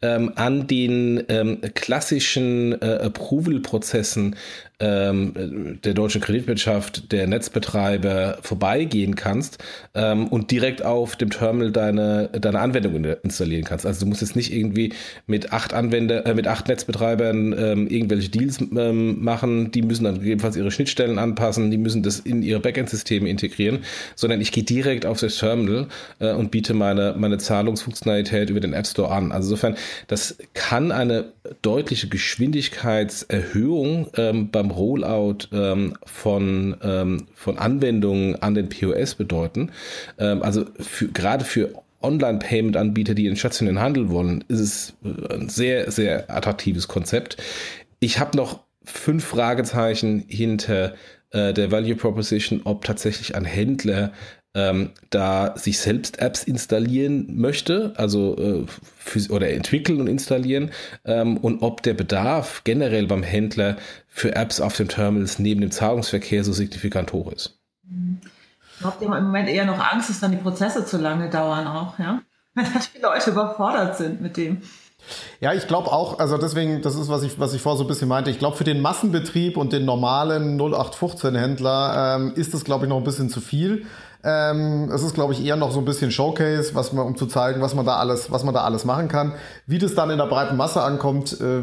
ähm, 0.02 0.32
an 0.36 0.66
den 0.66 1.22
ähm, 1.28 1.60
klassischen 1.74 2.80
äh, 2.80 2.98
Approval-Prozessen 3.04 4.36
ähm, 4.84 5.78
der 5.82 5.94
deutschen 5.94 6.20
Kreditwirtschaft, 6.20 7.10
der 7.12 7.26
Netzbetreiber 7.26 8.38
vorbeigehen 8.42 9.14
kannst 9.14 9.58
ähm, 9.94 10.28
und 10.28 10.50
direkt 10.50 10.84
auf 10.84 11.16
dem 11.16 11.30
Terminal 11.30 11.72
deine, 11.72 12.28
deine 12.28 12.60
Anwendung 12.60 13.04
installieren 13.22 13.64
kannst. 13.64 13.86
Also 13.86 14.00
du 14.00 14.06
musst 14.06 14.20
jetzt 14.20 14.36
nicht 14.36 14.52
irgendwie 14.52 14.92
mit 15.26 15.52
acht 15.52 15.72
Anwender, 15.72 16.26
äh, 16.26 16.34
mit 16.34 16.46
acht 16.46 16.68
Netzbetreibern 16.68 17.54
ähm, 17.58 17.88
irgendwelche 17.88 18.28
Deals 18.28 18.60
ähm, 18.60 19.24
machen, 19.24 19.70
die 19.70 19.82
müssen 19.82 20.04
dann 20.04 20.16
gegebenenfalls 20.16 20.56
ihre 20.56 20.70
Schnittstellen 20.70 21.18
anpassen, 21.18 21.70
die 21.70 21.78
müssen 21.78 22.02
das 22.02 22.20
in 22.20 22.42
ihre 22.42 22.60
Backend-Systeme 22.60 23.28
integrieren, 23.28 23.80
sondern 24.14 24.40
ich 24.40 24.52
gehe 24.52 24.64
direkt 24.64 25.06
auf 25.06 25.20
das 25.20 25.38
Terminal 25.38 25.86
äh, 26.18 26.32
und 26.32 26.50
biete 26.50 26.74
meine, 26.74 27.14
meine 27.16 27.38
Zahlungsfunktionalität 27.38 28.50
über 28.50 28.60
den 28.60 28.74
App 28.74 28.86
Store 28.86 29.10
an. 29.10 29.32
Also 29.32 29.54
insofern, 29.54 29.76
das 30.08 30.36
kann 30.52 30.92
eine 30.92 31.32
deutliche 31.62 32.08
Geschwindigkeitserhöhung 32.08 34.08
ähm, 34.16 34.50
beim 34.50 34.73
Rollout 34.76 35.48
ähm, 35.52 35.94
von, 36.04 36.76
ähm, 36.82 37.26
von 37.34 37.58
Anwendungen 37.58 38.36
an 38.42 38.54
den 38.54 38.68
POS 38.68 39.14
bedeuten. 39.14 39.70
Ähm, 40.18 40.42
also 40.42 40.64
für, 40.80 41.08
gerade 41.08 41.44
für 41.44 41.74
Online-Payment-Anbieter, 42.02 43.14
die 43.14 43.26
in 43.26 43.36
stationären 43.36 43.80
Handel 43.80 44.10
wollen, 44.10 44.44
ist 44.48 44.60
es 44.60 44.94
äh, 45.04 45.34
ein 45.34 45.48
sehr, 45.48 45.90
sehr 45.90 46.30
attraktives 46.30 46.88
Konzept. 46.88 47.36
Ich 48.00 48.18
habe 48.18 48.36
noch 48.36 48.60
fünf 48.84 49.24
Fragezeichen 49.24 50.24
hinter 50.28 50.94
äh, 51.30 51.52
der 51.52 51.70
Value 51.72 51.96
Proposition, 51.96 52.60
ob 52.64 52.84
tatsächlich 52.84 53.34
ein 53.34 53.44
Händler 53.44 54.12
ähm, 54.54 54.90
da 55.10 55.56
sich 55.56 55.78
selbst 55.78 56.20
Apps 56.20 56.44
installieren 56.44 57.26
möchte, 57.36 57.92
also 57.96 58.36
äh, 58.36 58.66
für, 58.96 59.32
oder 59.32 59.50
entwickeln 59.50 60.00
und 60.00 60.06
installieren 60.06 60.70
ähm, 61.04 61.36
und 61.36 61.62
ob 61.62 61.82
der 61.82 61.94
Bedarf 61.94 62.62
generell 62.64 63.06
beim 63.06 63.22
Händler 63.22 63.76
für 64.06 64.34
Apps 64.36 64.60
auf 64.60 64.76
den 64.76 64.88
Terminals 64.88 65.38
neben 65.38 65.60
dem 65.60 65.70
Zahlungsverkehr 65.70 66.44
so 66.44 66.52
signifikant 66.52 67.12
hoch 67.12 67.32
ist. 67.32 67.58
Ich 68.74 68.80
glaube, 68.80 69.04
im 69.04 69.24
Moment 69.24 69.48
eher 69.48 69.66
noch 69.66 69.78
Angst, 69.78 70.10
dass 70.10 70.20
dann 70.20 70.30
die 70.30 70.36
Prozesse 70.36 70.84
zu 70.84 70.98
lange 70.98 71.30
dauern 71.30 71.66
auch, 71.66 71.98
ja? 71.98 72.22
Weil 72.54 72.66
die 72.94 73.00
Leute 73.00 73.30
überfordert 73.30 73.96
sind 73.96 74.20
mit 74.20 74.36
dem. 74.36 74.62
Ja, 75.40 75.52
ich 75.52 75.66
glaube 75.66 75.92
auch, 75.92 76.18
also 76.18 76.38
deswegen, 76.38 76.82
das 76.82 76.94
ist, 76.96 77.08
was 77.08 77.22
ich, 77.22 77.38
was 77.38 77.54
ich 77.54 77.62
vorher 77.62 77.78
so 77.78 77.84
ein 77.84 77.88
bisschen 77.88 78.08
meinte, 78.08 78.30
ich 78.30 78.38
glaube, 78.38 78.56
für 78.56 78.64
den 78.64 78.80
Massenbetrieb 78.80 79.56
und 79.56 79.72
den 79.72 79.84
normalen 79.84 80.58
0815-Händler 80.60 82.16
ähm, 82.16 82.32
ist 82.36 82.54
das, 82.54 82.64
glaube 82.64 82.84
ich, 82.86 82.88
noch 82.88 82.98
ein 82.98 83.04
bisschen 83.04 83.28
zu 83.28 83.40
viel. 83.40 83.86
Ähm, 84.26 84.90
es 84.90 85.02
ist, 85.02 85.14
glaube 85.14 85.34
ich, 85.34 85.44
eher 85.44 85.56
noch 85.56 85.70
so 85.70 85.80
ein 85.80 85.84
bisschen 85.84 86.10
Showcase, 86.10 86.74
was 86.74 86.94
man, 86.94 87.06
um 87.06 87.16
zu 87.16 87.26
zeigen, 87.26 87.60
was 87.60 87.74
man 87.74 87.84
da 87.84 87.96
alles, 87.96 88.30
was 88.30 88.42
man 88.42 88.54
da 88.54 88.62
alles 88.62 88.86
machen 88.86 89.08
kann. 89.08 89.34
Wie 89.66 89.78
das 89.78 89.94
dann 89.94 90.08
in 90.08 90.16
der 90.16 90.26
breiten 90.26 90.56
Masse 90.56 90.82
ankommt, 90.82 91.38
äh, 91.40 91.62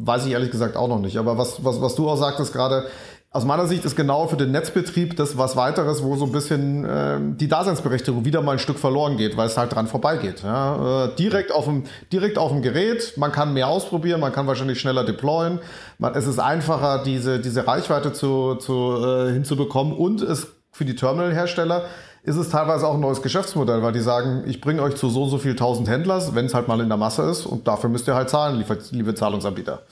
weiß 0.00 0.24
ich 0.24 0.32
ehrlich 0.32 0.50
gesagt 0.50 0.76
auch 0.76 0.88
noch 0.88 1.00
nicht. 1.00 1.18
Aber 1.18 1.36
was, 1.36 1.62
was, 1.62 1.82
was 1.82 1.94
du 1.94 2.08
auch 2.08 2.16
sagtest 2.16 2.54
gerade, 2.54 2.86
aus 3.34 3.44
meiner 3.44 3.66
Sicht 3.66 3.84
ist 3.84 3.96
genau 3.96 4.28
für 4.28 4.36
den 4.36 4.52
Netzbetrieb 4.52 5.16
das 5.16 5.36
was 5.36 5.56
weiteres, 5.56 6.04
wo 6.04 6.14
so 6.14 6.24
ein 6.24 6.30
bisschen 6.30 6.84
äh, 6.84 7.18
die 7.20 7.48
Daseinsberechtigung 7.48 8.24
wieder 8.24 8.42
mal 8.42 8.52
ein 8.52 8.58
Stück 8.60 8.78
verloren 8.78 9.16
geht, 9.16 9.36
weil 9.36 9.48
es 9.48 9.56
halt 9.56 9.74
dran 9.74 9.88
vorbeigeht. 9.88 10.44
Ja? 10.44 11.06
Äh, 11.06 11.16
direkt, 11.16 11.50
auf 11.50 11.64
dem, 11.64 11.82
direkt 12.12 12.38
auf 12.38 12.52
dem 12.52 12.62
Gerät, 12.62 13.14
man 13.16 13.32
kann 13.32 13.52
mehr 13.52 13.66
ausprobieren, 13.66 14.20
man 14.20 14.32
kann 14.32 14.46
wahrscheinlich 14.46 14.78
schneller 14.78 15.02
deployen. 15.02 15.58
Man, 15.98 16.14
es 16.14 16.28
ist 16.28 16.38
einfacher, 16.38 17.02
diese, 17.02 17.40
diese 17.40 17.66
Reichweite 17.66 18.12
zu, 18.12 18.54
zu, 18.54 19.04
äh, 19.04 19.32
hinzubekommen 19.32 19.94
und 19.94 20.22
es 20.22 20.46
für 20.70 20.84
die 20.84 20.94
Terminalhersteller 20.94 21.86
ist 22.22 22.36
es 22.36 22.50
teilweise 22.50 22.86
auch 22.86 22.94
ein 22.94 23.00
neues 23.00 23.20
Geschäftsmodell, 23.20 23.82
weil 23.82 23.92
die 23.92 24.00
sagen, 24.00 24.44
ich 24.46 24.60
bringe 24.60 24.80
euch 24.80 24.94
zu 24.94 25.10
so 25.10 25.26
so 25.26 25.38
viel 25.38 25.56
tausend 25.56 25.88
Händlers, 25.88 26.36
wenn 26.36 26.46
es 26.46 26.54
halt 26.54 26.68
mal 26.68 26.80
in 26.80 26.88
der 26.88 26.98
Masse 26.98 27.22
ist 27.22 27.46
und 27.46 27.66
dafür 27.66 27.90
müsst 27.90 28.06
ihr 28.06 28.14
halt 28.14 28.30
zahlen, 28.30 28.64
liebe 28.92 29.14
Zahlungsanbieter. 29.16 29.82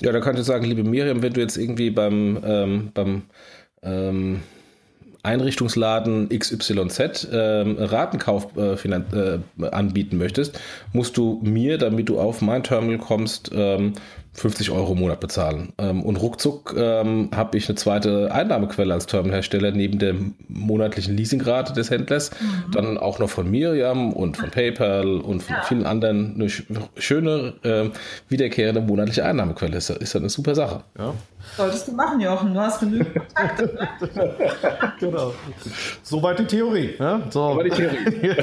Ja, 0.00 0.12
da 0.12 0.20
könnte 0.20 0.40
ich 0.40 0.46
sagen, 0.46 0.64
liebe 0.64 0.84
Miriam, 0.84 1.22
wenn 1.22 1.32
du 1.32 1.40
jetzt 1.40 1.56
irgendwie 1.56 1.90
beim, 1.90 2.38
ähm, 2.44 2.90
beim 2.94 3.22
ähm, 3.82 4.40
Einrichtungsladen 5.22 6.28
XYZ 6.28 7.28
ähm, 7.32 7.76
Ratenkauf 7.78 8.48
äh, 8.56 8.74
äh, 8.74 9.38
anbieten 9.70 10.18
möchtest, 10.18 10.60
musst 10.92 11.16
du 11.16 11.40
mir, 11.42 11.78
damit 11.78 12.10
du 12.10 12.20
auf 12.20 12.42
mein 12.42 12.62
Terminal 12.62 12.98
kommst, 12.98 13.50
ähm, 13.54 13.94
50 14.34 14.70
Euro 14.70 14.92
im 14.92 14.98
Monat 14.98 15.20
bezahlen. 15.20 15.72
Ähm, 15.78 16.02
und 16.02 16.16
ruckzuck 16.16 16.74
ähm, 16.76 17.30
habe 17.34 17.56
ich 17.56 17.68
eine 17.68 17.76
zweite 17.76 18.32
Einnahmequelle 18.32 18.92
als 18.92 19.06
Terminalhersteller 19.06 19.70
neben 19.70 19.98
der 19.98 20.14
monatlichen 20.48 21.16
Leasingrate 21.16 21.72
des 21.72 21.90
Händlers. 21.90 22.30
Mhm. 22.30 22.72
Dann 22.72 22.98
auch 22.98 23.18
noch 23.18 23.30
von 23.30 23.50
Miriam 23.50 24.12
und 24.12 24.36
von 24.36 24.50
PayPal 24.50 25.20
und 25.20 25.42
von 25.42 25.56
ja. 25.56 25.62
vielen 25.62 25.86
anderen 25.86 26.34
eine 26.34 26.48
schöne, 26.96 27.54
äh, 27.62 27.90
wiederkehrende 28.28 28.80
monatliche 28.80 29.24
Einnahmequelle. 29.24 29.76
Ist, 29.76 29.90
ist 29.90 30.16
eine 30.16 30.28
super 30.28 30.54
Sache. 30.54 30.82
Ja. 30.98 31.14
Solltest 31.56 31.88
du 31.88 31.92
machen, 31.92 32.20
Jochen. 32.20 32.54
Du 32.54 32.60
hast 32.60 32.80
genügend 32.80 33.14
Kontakte. 33.14 33.88
Ne? 34.14 34.36
genau. 35.00 35.32
Soweit 36.02 36.38
die 36.38 36.46
Theorie. 36.46 36.94
Ne? 36.98 37.22
So. 37.30 37.52
Soweit 37.52 37.66
die 37.66 37.70
Theorie. 37.70 38.36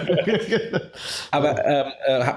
Aber 1.31 1.65
ähm, 1.65 1.88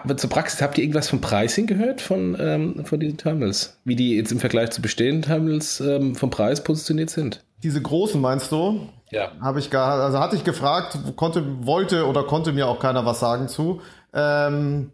äh, 0.09 0.17
zur 0.17 0.31
Praxis, 0.31 0.61
habt 0.61 0.77
ihr 0.79 0.85
irgendwas 0.85 1.09
vom 1.09 1.21
Pricing 1.21 1.67
gehört 1.67 2.01
von, 2.01 2.37
ähm, 2.41 2.85
von 2.85 2.99
diesen 2.99 3.17
Terminals? 3.17 3.45
Terminals, 3.45 3.79
wie 3.85 3.97
die 3.97 4.17
jetzt 4.17 4.33
im 4.33 4.41
Vergleich 4.41 4.71
zu 4.71 4.83
bestehenden 4.83 5.23
Terminals 5.23 5.81
ähm, 5.81 6.15
vom 6.15 6.31
Preis 6.31 6.63
positioniert 6.63 7.11
sind. 7.11 7.45
Diese 7.63 7.81
großen 7.81 8.21
meinst 8.21 8.53
du? 8.53 8.89
Ja. 9.11 9.33
Habe 9.41 9.59
ich 9.59 9.71
gar, 9.71 10.01
also 10.01 10.19
hatte 10.19 10.37
ich 10.37 10.45
gefragt, 10.45 10.99
konnte, 11.17 11.67
wollte 11.67 12.07
oder 12.07 12.25
konnte 12.25 12.53
mir 12.53 12.67
auch 12.67 12.79
keiner 12.79 13.07
was 13.07 13.21
sagen 13.21 13.49
zu. 13.49 13.81
Ähm, 14.13 14.93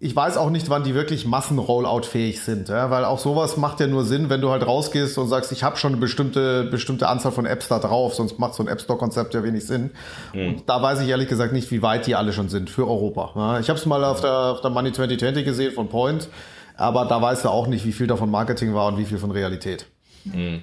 ich 0.00 0.14
weiß 0.14 0.36
auch 0.36 0.50
nicht, 0.50 0.70
wann 0.70 0.84
die 0.84 0.94
wirklich 0.94 1.26
Massen-Rollout-fähig 1.26 2.40
sind, 2.40 2.68
ja? 2.68 2.88
weil 2.90 3.04
auch 3.04 3.18
sowas 3.18 3.56
macht 3.56 3.80
ja 3.80 3.88
nur 3.88 4.04
Sinn, 4.04 4.30
wenn 4.30 4.40
du 4.40 4.50
halt 4.50 4.64
rausgehst 4.64 5.18
und 5.18 5.26
sagst, 5.26 5.50
ich 5.50 5.64
habe 5.64 5.76
schon 5.76 5.92
eine 5.92 6.00
bestimmte, 6.00 6.64
bestimmte 6.64 7.08
Anzahl 7.08 7.32
von 7.32 7.46
Apps 7.46 7.66
da 7.66 7.80
drauf, 7.80 8.14
sonst 8.14 8.38
macht 8.38 8.54
so 8.54 8.62
ein 8.62 8.68
App 8.68 8.80
Store-Konzept 8.80 9.34
ja 9.34 9.42
wenig 9.42 9.66
Sinn. 9.66 9.90
Mhm. 10.32 10.48
Und 10.48 10.68
da 10.68 10.80
weiß 10.80 11.00
ich 11.00 11.08
ehrlich 11.08 11.28
gesagt 11.28 11.52
nicht, 11.52 11.72
wie 11.72 11.82
weit 11.82 12.06
die 12.06 12.14
alle 12.14 12.32
schon 12.32 12.48
sind 12.48 12.70
für 12.70 12.86
Europa. 12.86 13.32
Ja? 13.34 13.58
Ich 13.58 13.68
habe 13.68 13.78
es 13.78 13.86
mal 13.86 14.04
auf 14.04 14.20
der, 14.20 14.32
auf 14.32 14.60
der 14.60 14.70
Money 14.70 14.92
2020 14.92 15.44
gesehen 15.44 15.72
von 15.72 15.88
Point. 15.88 16.28
Aber 16.76 17.06
da 17.06 17.20
weißt 17.20 17.44
du 17.44 17.48
auch 17.48 17.66
nicht, 17.66 17.84
wie 17.84 17.92
viel 17.92 18.06
davon 18.06 18.30
Marketing 18.30 18.72
war 18.74 18.86
und 18.86 18.98
wie 18.98 19.04
viel 19.04 19.18
von 19.18 19.32
Realität. 19.32 19.86
Mhm. 20.24 20.62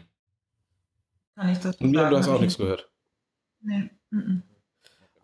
Kann 1.36 1.50
ich 1.50 1.60
das 1.60 1.76
Und 1.82 1.92
mir, 1.92 2.10
du 2.10 2.18
hast 2.18 2.30
auch 2.30 2.40
nichts 2.40 2.58
gehört. 2.58 2.90
Nee. 3.62 3.90
Mhm. 4.12 4.44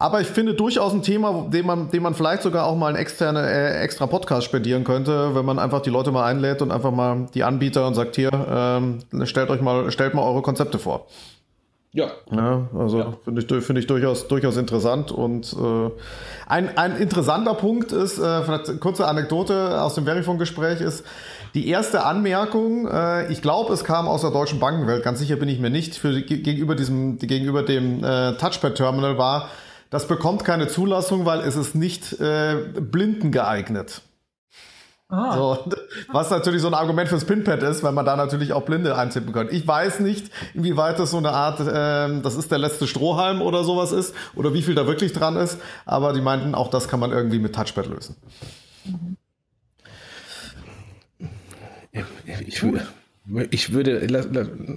Aber 0.01 0.20
ich 0.20 0.27
finde 0.27 0.55
durchaus 0.55 0.93
ein 0.93 1.03
Thema, 1.03 1.46
dem 1.53 1.67
man, 1.67 1.91
dem 1.91 2.01
man 2.01 2.15
vielleicht 2.15 2.41
sogar 2.41 2.65
auch 2.65 2.75
mal 2.75 2.88
einen 2.88 2.96
externe, 2.96 3.48
äh, 3.48 3.84
extra 3.84 4.08
Podcast 4.08 4.46
spendieren 4.46 4.84
könnte, 4.84 5.36
wenn 5.36 5.46
man 5.46 5.60
einfach 5.60 5.81
die 5.81 5.91
Leute 5.91 6.12
mal 6.12 6.25
einlädt 6.25 6.63
und 6.63 6.72
einfach 6.72 6.89
mal 6.89 7.27
die 7.36 7.43
Anbieter 7.43 7.86
und 7.86 7.93
sagt, 7.93 8.15
hier, 8.15 8.31
ähm, 8.34 8.98
stellt 9.25 9.51
euch 9.51 9.62
mal, 9.62 9.91
stellt 9.91 10.15
mal 10.15 10.24
eure 10.24 10.41
Konzepte 10.41 10.79
vor. 10.79 11.05
Ja. 11.93 12.08
ja 12.31 12.67
also 12.75 12.98
ja. 12.98 13.13
finde 13.24 13.41
ich, 13.41 13.63
find 13.63 13.77
ich 13.77 13.86
durchaus, 13.86 14.27
durchaus 14.27 14.58
interessant. 14.58 15.12
Und 15.12 15.53
äh, 15.53 15.91
ein, 16.48 16.75
ein 16.79 16.98
interessanter 16.98 17.53
Punkt 17.53 17.91
ist, 17.91 18.17
äh, 18.17 18.41
vielleicht 18.41 18.70
eine 18.70 18.79
kurze 18.79 19.08
Anekdote 19.08 19.79
aus 19.79 19.93
dem 19.93 20.05
Verifone-Gespräch 20.05 20.81
ist, 20.81 21.05
die 21.53 21.67
erste 21.67 22.05
Anmerkung, 22.05 22.88
äh, 22.88 23.31
ich 23.31 23.43
glaube, 23.43 23.72
es 23.74 23.84
kam 23.84 24.08
aus 24.08 24.22
der 24.22 24.31
deutschen 24.31 24.60
Bankenwelt, 24.60 25.03
ganz 25.03 25.20
sicher 25.20 25.36
bin 25.36 25.48
ich 25.48 25.60
mir 25.60 25.70
nicht, 25.70 25.96
für, 25.96 26.22
gegenüber, 26.24 26.74
diesem, 26.74 27.20
gegenüber 27.20 27.62
dem 27.62 28.03
äh, 28.03 28.34
Touchpad-Terminal 28.38 29.20
war, 29.20 29.50
das 29.91 30.07
bekommt 30.07 30.43
keine 30.43 30.67
Zulassung, 30.67 31.25
weil 31.25 31.41
es 31.41 31.55
ist 31.55 31.75
nicht 31.75 32.19
äh, 32.19 32.55
blinden 32.79 33.31
geeignet. 33.31 34.01
Ah. 35.10 35.36
So, 35.36 35.57
was 36.13 36.29
natürlich 36.29 36.62
so 36.62 36.67
ein 36.67 36.74
Argument 36.74 37.10
fürs 37.10 37.25
Pinpad 37.25 37.62
ist, 37.63 37.83
weil 37.83 37.91
man 37.91 38.05
da 38.05 38.15
natürlich 38.15 38.53
auch 38.53 38.63
Blinde 38.63 38.98
eintippen 38.98 39.33
kann. 39.33 39.50
Ich 39.51 39.67
weiß 39.67 40.00
nicht, 40.00 40.31
inwieweit 40.53 40.98
das 40.98 41.12
so 41.12 41.17
eine 41.17 41.31
Art, 41.31 41.60
ähm, 41.71 42.21
das 42.21 42.36
ist 42.36 42.50
der 42.50 42.57
letzte 42.57 42.88
Strohhalm 42.88 43.41
oder 43.41 43.65
sowas 43.65 43.91
ist, 43.91 44.15
oder 44.33 44.53
wie 44.53 44.62
viel 44.62 44.75
da 44.75 44.88
wirklich 44.88 45.12
dran 45.12 45.36
ist, 45.36 45.60
aber 45.86 46.13
die 46.13 46.21
meinten, 46.21 46.55
auch 46.55 46.69
das 46.69 46.88
kann 46.88 47.01
man 47.01 47.12
irgendwie 47.12 47.39
mit 47.39 47.53
Touchpad 47.53 47.88
lösen. 47.88 48.15
Ich, 51.91 52.63
würde, 52.63 52.83
ich 52.83 52.91
würde, 53.31 54.00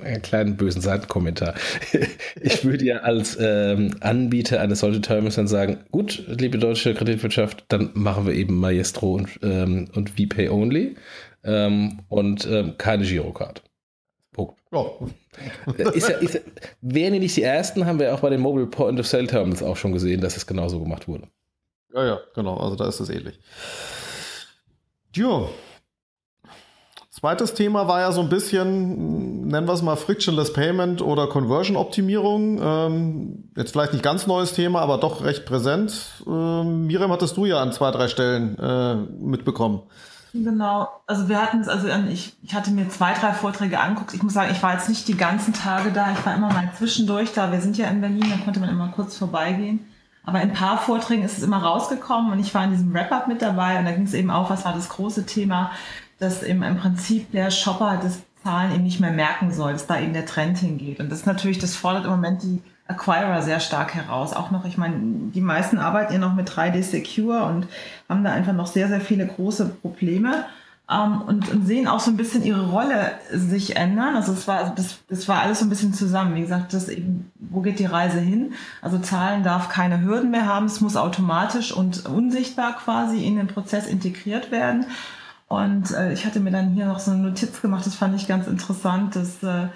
einen 0.04 0.22
kleinen 0.22 0.56
bösen 0.56 0.82
Seitenkommentar. 0.82 1.54
Ich 2.40 2.64
würde 2.64 2.84
ja 2.84 2.98
als 2.98 3.38
ähm, 3.40 3.96
Anbieter 4.00 4.60
eines 4.60 4.80
solchen 4.80 5.02
Terminals 5.02 5.36
dann 5.36 5.48
sagen, 5.48 5.78
gut, 5.90 6.24
liebe 6.26 6.58
deutsche 6.58 6.94
Kreditwirtschaft, 6.94 7.64
dann 7.68 7.90
machen 7.94 8.26
wir 8.26 8.34
eben 8.34 8.58
Maestro 8.58 9.14
und, 9.14 9.38
ähm, 9.42 9.88
und 9.94 10.10
VPay 10.10 10.48
Only 10.48 10.96
ähm, 11.44 12.00
und 12.08 12.46
ähm, 12.46 12.76
keine 12.76 13.04
Girocard. 13.04 13.62
Punkt. 14.32 14.60
Oh. 14.72 15.06
Ist 15.94 16.08
ja, 16.08 16.18
ist 16.18 16.34
ja, 16.34 16.40
wären 16.80 17.14
ja 17.14 17.20
nicht 17.20 17.36
die 17.36 17.42
ersten, 17.42 17.86
haben 17.86 17.98
wir 17.98 18.14
auch 18.14 18.20
bei 18.20 18.30
den 18.30 18.40
Mobile 18.40 18.66
Point 18.66 19.00
of 19.00 19.06
Sale 19.06 19.26
Terminals 19.26 19.62
auch 19.62 19.76
schon 19.76 19.92
gesehen, 19.92 20.20
dass 20.20 20.36
es 20.36 20.46
genauso 20.46 20.80
gemacht 20.80 21.08
wurde. 21.08 21.28
Ja, 21.94 22.04
ja, 22.04 22.20
genau. 22.34 22.56
Also 22.56 22.76
da 22.76 22.88
ist 22.88 23.00
es 23.00 23.08
ähnlich. 23.08 23.38
Ja, 25.14 25.48
Zweites 27.24 27.54
Thema 27.54 27.88
war 27.88 28.00
ja 28.00 28.12
so 28.12 28.20
ein 28.20 28.28
bisschen, 28.28 29.46
nennen 29.46 29.66
wir 29.66 29.72
es 29.72 29.80
mal 29.80 29.96
Frictionless 29.96 30.52
Payment 30.52 31.00
oder 31.00 31.26
Conversion 31.26 31.74
Optimierung. 31.74 32.60
Ähm, 32.62 33.44
jetzt 33.56 33.72
vielleicht 33.72 33.94
nicht 33.94 34.04
ganz 34.04 34.26
neues 34.26 34.52
Thema, 34.52 34.82
aber 34.82 34.98
doch 34.98 35.24
recht 35.24 35.46
präsent. 35.46 36.22
Ähm, 36.26 36.86
Miriam, 36.86 37.10
hattest 37.10 37.38
du 37.38 37.46
ja 37.46 37.62
an 37.62 37.72
zwei, 37.72 37.90
drei 37.92 38.08
Stellen 38.08 38.58
äh, 38.58 38.96
mitbekommen. 38.96 39.80
Genau, 40.34 40.86
also 41.06 41.30
wir 41.30 41.40
hatten 41.40 41.62
es, 41.62 41.68
also 41.68 41.88
ich, 42.10 42.34
ich 42.42 42.54
hatte 42.54 42.70
mir 42.72 42.90
zwei, 42.90 43.14
drei 43.14 43.32
Vorträge 43.32 43.80
angeguckt. 43.80 44.12
Ich 44.12 44.22
muss 44.22 44.34
sagen, 44.34 44.52
ich 44.52 44.62
war 44.62 44.74
jetzt 44.74 44.90
nicht 44.90 45.08
die 45.08 45.16
ganzen 45.16 45.54
Tage 45.54 45.92
da, 45.92 46.12
ich 46.12 46.26
war 46.26 46.34
immer 46.34 46.52
mal 46.52 46.72
zwischendurch 46.76 47.32
da. 47.32 47.50
Wir 47.50 47.62
sind 47.62 47.78
ja 47.78 47.86
in 47.86 48.02
Berlin, 48.02 48.26
da 48.28 48.44
konnte 48.44 48.60
man 48.60 48.68
immer 48.68 48.88
kurz 48.88 49.16
vorbeigehen. 49.16 49.86
Aber 50.26 50.42
in 50.42 50.50
ein 50.50 50.54
paar 50.54 50.76
Vorträgen 50.76 51.22
ist 51.22 51.38
es 51.38 51.44
immer 51.44 51.62
rausgekommen 51.62 52.32
und 52.32 52.38
ich 52.38 52.54
war 52.54 52.64
in 52.64 52.70
diesem 52.70 52.92
Wrap-Up 52.92 53.28
mit 53.28 53.40
dabei 53.40 53.78
und 53.78 53.86
da 53.86 53.92
ging 53.92 54.04
es 54.04 54.14
eben 54.14 54.30
auch, 54.30 54.50
was 54.50 54.66
war 54.66 54.74
das 54.74 54.90
große 54.90 55.24
Thema 55.24 55.70
dass 56.24 56.42
eben 56.42 56.62
im 56.62 56.76
Prinzip 56.76 57.30
der 57.32 57.50
Shopper 57.50 58.00
das 58.02 58.22
Zahlen 58.42 58.74
eben 58.74 58.84
nicht 58.84 59.00
mehr 59.00 59.12
merken 59.12 59.52
soll, 59.52 59.72
dass 59.72 59.86
da 59.86 59.98
eben 59.98 60.12
der 60.12 60.26
Trend 60.26 60.58
hingeht. 60.58 61.00
Und 61.00 61.10
das 61.10 61.20
ist 61.20 61.26
natürlich, 61.26 61.58
das 61.58 61.76
fordert 61.76 62.04
im 62.04 62.10
Moment 62.10 62.42
die 62.42 62.60
Acquirer 62.86 63.40
sehr 63.42 63.60
stark 63.60 63.94
heraus. 63.94 64.34
Auch 64.34 64.50
noch, 64.50 64.66
ich 64.66 64.76
meine, 64.76 64.96
die 64.98 65.40
meisten 65.40 65.78
arbeiten 65.78 66.12
ja 66.12 66.18
noch 66.18 66.34
mit 66.34 66.50
3D 66.50 66.82
Secure 66.82 67.44
und 67.44 67.66
haben 68.08 68.24
da 68.24 68.32
einfach 68.32 68.52
noch 68.52 68.66
sehr, 68.66 68.88
sehr 68.88 69.00
viele 69.00 69.26
große 69.26 69.66
Probleme. 69.80 70.44
Ähm, 70.90 71.22
und, 71.22 71.48
und, 71.48 71.66
sehen 71.66 71.88
auch 71.88 72.00
so 72.00 72.10
ein 72.10 72.18
bisschen 72.18 72.44
ihre 72.44 72.68
Rolle 72.68 73.12
sich 73.32 73.76
ändern. 73.76 74.16
Also 74.16 74.32
es 74.32 74.46
war, 74.46 74.74
das, 74.74 74.98
das 75.08 75.26
war 75.28 75.40
alles 75.40 75.60
so 75.60 75.64
ein 75.64 75.70
bisschen 75.70 75.94
zusammen. 75.94 76.34
Wie 76.34 76.42
gesagt, 76.42 76.74
das 76.74 76.90
eben, 76.90 77.32
wo 77.36 77.62
geht 77.62 77.78
die 77.78 77.86
Reise 77.86 78.20
hin? 78.20 78.52
Also 78.82 78.98
Zahlen 78.98 79.42
darf 79.42 79.70
keine 79.70 80.02
Hürden 80.02 80.30
mehr 80.30 80.44
haben. 80.44 80.66
Es 80.66 80.82
muss 80.82 80.96
automatisch 80.96 81.72
und 81.72 82.04
unsichtbar 82.04 82.76
quasi 82.76 83.24
in 83.24 83.36
den 83.36 83.46
Prozess 83.46 83.86
integriert 83.86 84.50
werden. 84.50 84.84
Und 85.48 85.90
äh, 85.92 86.12
ich 86.12 86.24
hatte 86.24 86.40
mir 86.40 86.50
dann 86.50 86.70
hier 86.70 86.86
noch 86.86 86.98
so 86.98 87.10
eine 87.10 87.20
Notiz 87.20 87.60
gemacht, 87.60 87.86
das 87.86 87.94
fand 87.94 88.16
ich 88.16 88.26
ganz 88.26 88.46
interessant. 88.46 89.14
Das, 89.16 89.42
äh, 89.42 89.68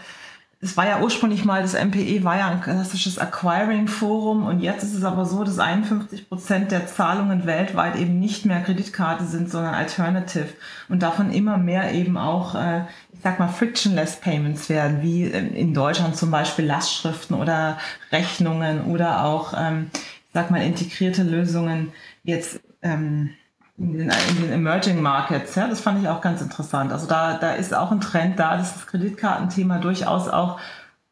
das 0.60 0.76
war 0.76 0.88
ja 0.88 1.00
ursprünglich 1.00 1.44
mal, 1.44 1.62
das 1.62 1.74
MPE 1.74 2.24
war 2.24 2.36
ja 2.36 2.48
ein 2.48 2.60
klassisches 2.60 3.18
Acquiring-Forum 3.18 4.44
und 4.44 4.60
jetzt 4.60 4.82
ist 4.82 4.94
es 4.94 5.04
aber 5.04 5.24
so, 5.24 5.44
dass 5.44 5.60
51 5.60 6.28
Prozent 6.28 6.72
der 6.72 6.88
Zahlungen 6.88 7.46
weltweit 7.46 7.94
eben 7.94 8.18
nicht 8.18 8.44
mehr 8.44 8.60
Kreditkarte 8.62 9.24
sind, 9.24 9.50
sondern 9.50 9.74
Alternative 9.74 10.48
und 10.88 11.02
davon 11.02 11.30
immer 11.30 11.58
mehr 11.58 11.92
eben 11.92 12.16
auch, 12.16 12.56
äh, 12.56 12.80
ich 13.12 13.20
sag 13.22 13.38
mal, 13.38 13.48
frictionless 13.48 14.16
Payments 14.16 14.68
werden, 14.68 15.00
wie 15.02 15.24
in 15.24 15.74
Deutschland 15.74 16.16
zum 16.16 16.32
Beispiel 16.32 16.64
Lastschriften 16.64 17.36
oder 17.36 17.78
Rechnungen 18.10 18.86
oder 18.86 19.24
auch, 19.24 19.54
ähm, 19.56 19.90
ich 19.92 20.34
sag 20.34 20.50
mal, 20.50 20.62
integrierte 20.62 21.22
Lösungen 21.22 21.92
jetzt 22.24 22.60
ähm, 22.82 23.30
in 23.78 23.92
den, 23.92 24.10
in 24.10 24.42
den 24.42 24.52
Emerging 24.52 25.00
Markets. 25.00 25.54
Ja, 25.54 25.68
das 25.68 25.80
fand 25.80 26.02
ich 26.02 26.08
auch 26.08 26.20
ganz 26.20 26.42
interessant. 26.42 26.92
Also 26.92 27.06
da, 27.06 27.38
da 27.38 27.52
ist 27.52 27.74
auch 27.74 27.92
ein 27.92 28.00
Trend 28.00 28.38
da, 28.38 28.56
dass 28.56 28.74
das 28.74 28.86
Kreditkartenthema 28.86 29.78
durchaus 29.78 30.28
auch 30.28 30.58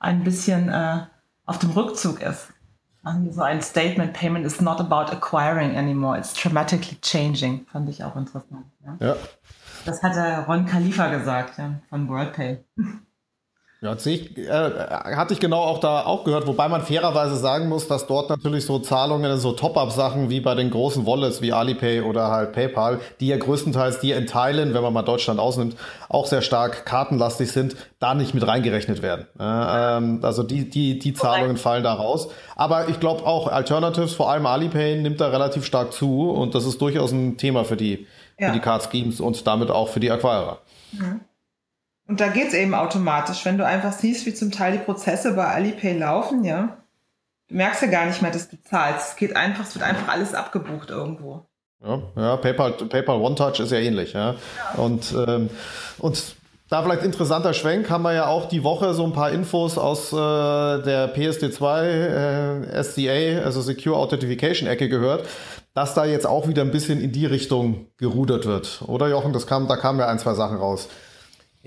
ein 0.00 0.24
bisschen 0.24 0.68
äh, 0.68 1.00
auf 1.44 1.58
dem 1.58 1.70
Rückzug 1.70 2.20
ist. 2.20 2.48
So 3.30 3.42
ein 3.42 3.62
Statement, 3.62 4.12
Payment 4.14 4.44
is 4.44 4.60
not 4.60 4.80
about 4.80 5.12
acquiring 5.12 5.76
anymore, 5.76 6.18
it's 6.18 6.34
dramatically 6.34 6.98
changing. 7.02 7.64
Fand 7.70 7.88
ich 7.88 8.02
auch 8.02 8.16
interessant. 8.16 8.66
Ja. 8.84 8.96
ja. 8.98 9.16
Das 9.84 10.02
hatte 10.02 10.44
Ron 10.48 10.66
Khalifa 10.66 11.06
gesagt 11.08 11.56
ja, 11.58 11.74
von 11.88 12.08
WorldPay. 12.08 12.64
Ja, 13.86 13.96
ich, 14.04 14.36
äh, 14.36 14.50
hatte 14.50 15.32
ich 15.32 15.40
genau 15.40 15.60
auch 15.60 15.78
da 15.78 16.04
auch 16.04 16.24
gehört, 16.24 16.46
wobei 16.46 16.68
man 16.68 16.82
fairerweise 16.82 17.36
sagen 17.36 17.68
muss, 17.68 17.86
dass 17.86 18.06
dort 18.06 18.28
natürlich 18.28 18.66
so 18.66 18.80
Zahlungen, 18.80 19.38
so 19.38 19.52
Top-Up-Sachen 19.52 20.28
wie 20.28 20.40
bei 20.40 20.54
den 20.54 20.70
großen 20.70 21.06
Wallets 21.06 21.40
wie 21.40 21.52
Alipay 21.52 22.00
oder 22.00 22.28
halt 22.28 22.52
PayPal, 22.52 23.00
die 23.20 23.28
ja 23.28 23.36
größtenteils 23.36 24.00
die 24.00 24.10
in 24.10 24.26
Teilen, 24.26 24.74
wenn 24.74 24.82
man 24.82 24.92
mal 24.92 25.02
Deutschland 25.02 25.38
ausnimmt, 25.38 25.76
auch 26.08 26.26
sehr 26.26 26.42
stark 26.42 26.84
kartenlastig 26.84 27.52
sind, 27.52 27.76
da 28.00 28.14
nicht 28.14 28.34
mit 28.34 28.46
reingerechnet 28.46 29.02
werden. 29.02 29.26
Äh, 29.38 29.44
ähm, 29.96 30.20
also 30.22 30.42
die, 30.42 30.68
die, 30.68 30.98
die 30.98 31.14
Zahlungen 31.14 31.56
fallen 31.56 31.84
da 31.84 31.94
raus. 31.94 32.28
Aber 32.56 32.88
ich 32.88 32.98
glaube 32.98 33.24
auch 33.24 33.46
Alternatives, 33.46 34.14
vor 34.14 34.30
allem 34.30 34.46
Alipay, 34.46 35.00
nimmt 35.00 35.20
da 35.20 35.28
relativ 35.28 35.64
stark 35.64 35.92
zu 35.92 36.30
und 36.30 36.54
das 36.54 36.66
ist 36.66 36.80
durchaus 36.80 37.12
ein 37.12 37.36
Thema 37.36 37.64
für 37.64 37.76
die, 37.76 38.06
ja. 38.38 38.48
für 38.48 38.54
die 38.54 38.60
Card 38.60 38.88
Schemes 38.90 39.20
und 39.20 39.46
damit 39.46 39.70
auch 39.70 39.88
für 39.88 40.00
die 40.00 40.10
Acquirer. 40.10 40.58
Mhm. 40.92 41.20
Und 42.08 42.20
da 42.20 42.28
geht 42.28 42.48
es 42.48 42.54
eben 42.54 42.74
automatisch, 42.74 43.44
wenn 43.44 43.58
du 43.58 43.66
einfach 43.66 43.92
siehst, 43.92 44.26
wie 44.26 44.34
zum 44.34 44.52
Teil 44.52 44.72
die 44.72 44.78
Prozesse 44.78 45.34
bei 45.34 45.46
Alipay 45.46 45.98
laufen, 45.98 46.44
ja. 46.44 46.78
Du 47.48 47.56
merkst 47.56 47.82
ja 47.82 47.88
gar 47.88 48.06
nicht 48.06 48.22
mehr, 48.22 48.30
dass 48.30 48.48
du 48.48 48.60
zahlst. 48.62 49.10
Es 49.10 49.16
geht 49.16 49.36
einfach, 49.36 49.64
es 49.64 49.74
wird 49.74 49.84
einfach 49.84 50.08
alles 50.08 50.34
abgebucht 50.34 50.90
irgendwo. 50.90 51.46
Ja, 51.84 52.02
ja 52.16 52.36
PayPal, 52.36 52.72
PayPal 52.72 53.20
One 53.20 53.34
Touch 53.34 53.60
ist 53.60 53.70
ja 53.70 53.78
ähnlich, 53.78 54.12
ja. 54.12 54.32
ja. 54.32 54.82
Und, 54.82 55.14
ähm, 55.26 55.50
und 55.98 56.36
da 56.68 56.82
vielleicht 56.82 57.04
interessanter 57.04 57.54
Schwenk, 57.54 57.90
haben 57.90 58.02
wir 58.02 58.12
ja 58.12 58.26
auch 58.26 58.48
die 58.48 58.64
Woche 58.64 58.92
so 58.94 59.04
ein 59.04 59.12
paar 59.12 59.30
Infos 59.30 59.78
aus 59.78 60.12
äh, 60.12 60.16
der 60.16 61.14
PSD2 61.14 61.82
äh, 61.82 62.82
SCA, 62.82 63.44
also 63.44 63.60
Secure 63.60 63.96
Authentication 63.96 64.68
Ecke 64.68 64.88
gehört, 64.88 65.28
dass 65.74 65.94
da 65.94 66.04
jetzt 66.04 66.26
auch 66.26 66.48
wieder 66.48 66.62
ein 66.62 66.72
bisschen 66.72 67.00
in 67.00 67.12
die 67.12 67.26
Richtung 67.26 67.86
gerudert 67.98 68.46
wird. 68.46 68.82
Oder 68.86 69.08
Jochen, 69.08 69.32
das 69.32 69.46
kam, 69.46 69.68
da 69.68 69.76
kamen 69.76 70.00
ja 70.00 70.08
ein, 70.08 70.18
zwei 70.18 70.34
Sachen 70.34 70.56
raus. 70.56 70.88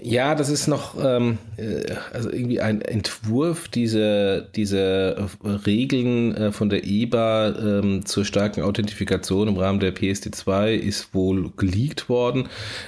Ja, 0.01 0.35
das 0.35 0.49
ist 0.49 0.67
noch 0.67 0.95
ähm, 1.03 1.37
äh, 1.57 1.93
also 2.13 2.31
irgendwie 2.31 2.61
ein 2.61 2.81
Entwurf 2.81 3.67
dieser 3.67 4.41
diese 4.41 5.29
Regeln 5.65 6.35
äh, 6.35 6.51
von 6.51 6.69
der 6.69 6.85
EBA 6.85 7.55
ähm, 7.57 8.05
zur 8.05 8.23
starken 8.25 8.63
Authentifikation 8.63 9.47
im 9.47 9.57
Rahmen 9.57 9.79
der 9.79 9.95
PSD2 9.95 10.73
ist 10.73 11.13
wohl 11.13 11.51
geleakt 11.57 12.07
worden. 12.09 12.47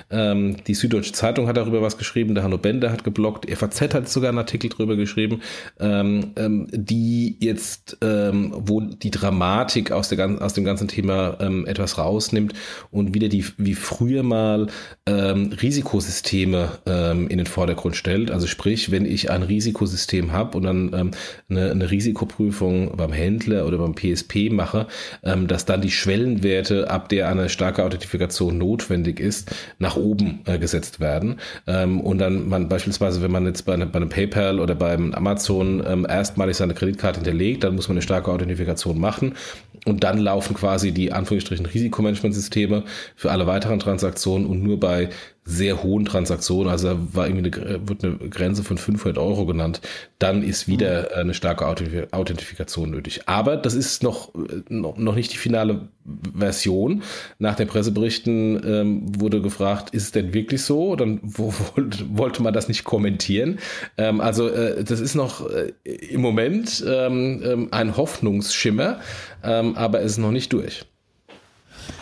Ähm, 0.10 0.58
die 0.68 0.74
Süddeutsche 0.74 1.14
Zeitung 1.14 1.48
hat 1.48 1.58
darüber 1.58 1.82
was 1.82 1.98
geschrieben, 1.98 2.36
der 2.36 2.44
Hanno 2.44 2.58
Bender 2.58 2.92
hat 2.92 3.04
geblockt, 3.04 3.50
FAZ 3.50 3.82
hat 3.94 4.10
sogar 4.10 4.30
einen 4.30 4.38
Artikel 4.38 4.70
darüber 4.70 4.96
geschrieben, 4.96 5.42
ähm, 5.80 6.32
ähm, 6.36 6.68
die 6.72 7.38
jetzt 7.40 7.98
ähm, 8.02 8.54
wohl 8.56 8.96
die 8.96 9.12
Dramatik 9.12 9.92
aus, 9.92 10.10
der, 10.10 10.42
aus 10.42 10.54
dem 10.54 10.64
ganzen 10.64 10.88
Thema 10.88 11.38
etwas 11.66 11.98
rausnimmt 11.98 12.54
und 12.92 13.14
wieder 13.14 13.28
die 13.28 13.46
wie 13.58 13.74
früher 13.74 14.24
mal 14.24 14.68
Risikosysteme 15.08 16.70
äh, 16.86 17.01
ähm, 17.02 17.28
in 17.28 17.38
den 17.38 17.48
Vordergrund 17.48 17.96
stellt. 17.96 18.32
Also 18.32 18.48
sprich, 18.48 18.92
wenn 18.92 19.06
ich 19.06 19.32
ein 19.32 19.44
Risikosystem 19.44 20.32
habe 20.32 20.58
und 20.58 20.64
dann 20.64 20.92
ähm, 20.94 21.12
eine, 21.50 21.72
eine, 21.72 21.92
Risikoprüfung 21.92 22.96
beim 22.96 23.12
Händler 23.12 23.66
oder 23.66 23.78
beim 23.78 23.96
PSP 23.96 24.50
mache, 24.52 24.88
ähm, 25.24 25.48
dass 25.48 25.66
dann 25.66 25.82
die 25.82 25.92
Schwellenwerte, 25.92 26.90
ab 26.90 27.10
der 27.10 27.30
eine 27.30 27.50
starke 27.50 27.84
Authentifikation 27.84 28.58
notwendig 28.58 29.20
ist, 29.20 29.54
nach 29.80 29.98
oben 29.98 30.42
äh, 30.46 30.60
gesetzt 30.60 31.00
werden. 31.00 31.38
Ähm, 31.68 32.00
und 32.02 32.20
dann 32.20 32.48
man 32.48 32.70
beispielsweise, 32.70 33.22
wenn 33.22 33.32
man 33.32 33.46
jetzt 33.46 33.64
bei, 33.66 33.74
eine, 33.74 33.88
bei 33.88 33.98
einem 33.98 34.10
PayPal 34.10 34.60
oder 34.60 34.76
beim 34.76 35.14
Amazon 35.14 35.84
ähm, 35.88 36.06
erstmalig 36.08 36.58
seine 36.58 36.74
Kreditkarte 36.74 37.20
hinterlegt, 37.20 37.64
dann 37.64 37.76
muss 37.76 37.88
man 37.88 37.96
eine 37.96 38.02
starke 38.02 38.32
Authentifikation 38.32 39.00
machen 39.00 39.34
und 39.86 40.04
dann 40.04 40.20
laufen 40.20 40.56
quasi 40.56 40.92
die 40.92 41.12
Anführungsstrichen 41.12 41.66
Risikomanagementsysteme 41.66 42.84
für 43.16 43.32
alle 43.32 43.48
weiteren 43.48 43.80
Transaktionen 43.80 44.46
und 44.46 44.62
nur 44.62 44.80
bei 44.80 45.10
sehr 45.44 45.82
hohen 45.82 46.06
Transaktionen, 46.06 46.72
also 46.72 46.90
da 46.90 47.00
war 47.14 47.28
irgendwie 47.28 47.52
eine, 47.52 47.90
wird 47.90 48.04
eine 48.04 48.16
Grenze 48.30 48.64
von 48.64 48.78
500 48.78 49.18
Euro 49.18 49.48
genannt, 49.48 49.82
dann 50.20 50.44
ist 50.44 50.68
wieder 50.68 51.02
mhm. 51.02 51.22
eine 51.22 51.34
starke 51.34 51.66
Authentifikation 51.66 52.92
nötig. 52.92 53.28
Aber 53.28 53.58
das 53.58 53.74
ist 53.74 54.04
noch, 54.04 54.32
noch 54.70 55.16
nicht 55.16 55.34
die 55.34 55.38
finale 55.38 55.88
Version. 56.36 57.04
Nach 57.40 57.56
den 57.56 57.68
Presseberichten 57.68 58.62
ähm, 58.66 59.20
wurde 59.20 59.42
gefragt, 59.42 59.94
ist 59.94 60.04
es 60.04 60.12
denn 60.12 60.34
wirklich 60.34 60.64
so? 60.64 60.96
Dann 60.96 61.20
wo, 61.24 61.54
wollte 62.10 62.44
man 62.44 62.54
das 62.54 62.68
nicht 62.68 62.84
kommentieren. 62.84 63.60
Ähm, 63.98 64.22
also 64.22 64.50
äh, 64.50 64.84
das 64.84 65.00
ist 65.00 65.16
noch 65.16 65.50
äh, 65.50 65.74
im 65.84 66.22
Moment 66.22 66.84
ähm, 66.88 67.42
ähm 67.44 67.68
ein 67.72 67.96
Hoffnungsschimmer, 67.96 69.00
ähm, 69.44 69.76
aber 69.76 70.02
es 70.02 70.14
ist 70.14 70.18
noch 70.18 70.32
nicht 70.32 70.52
durch. 70.54 70.86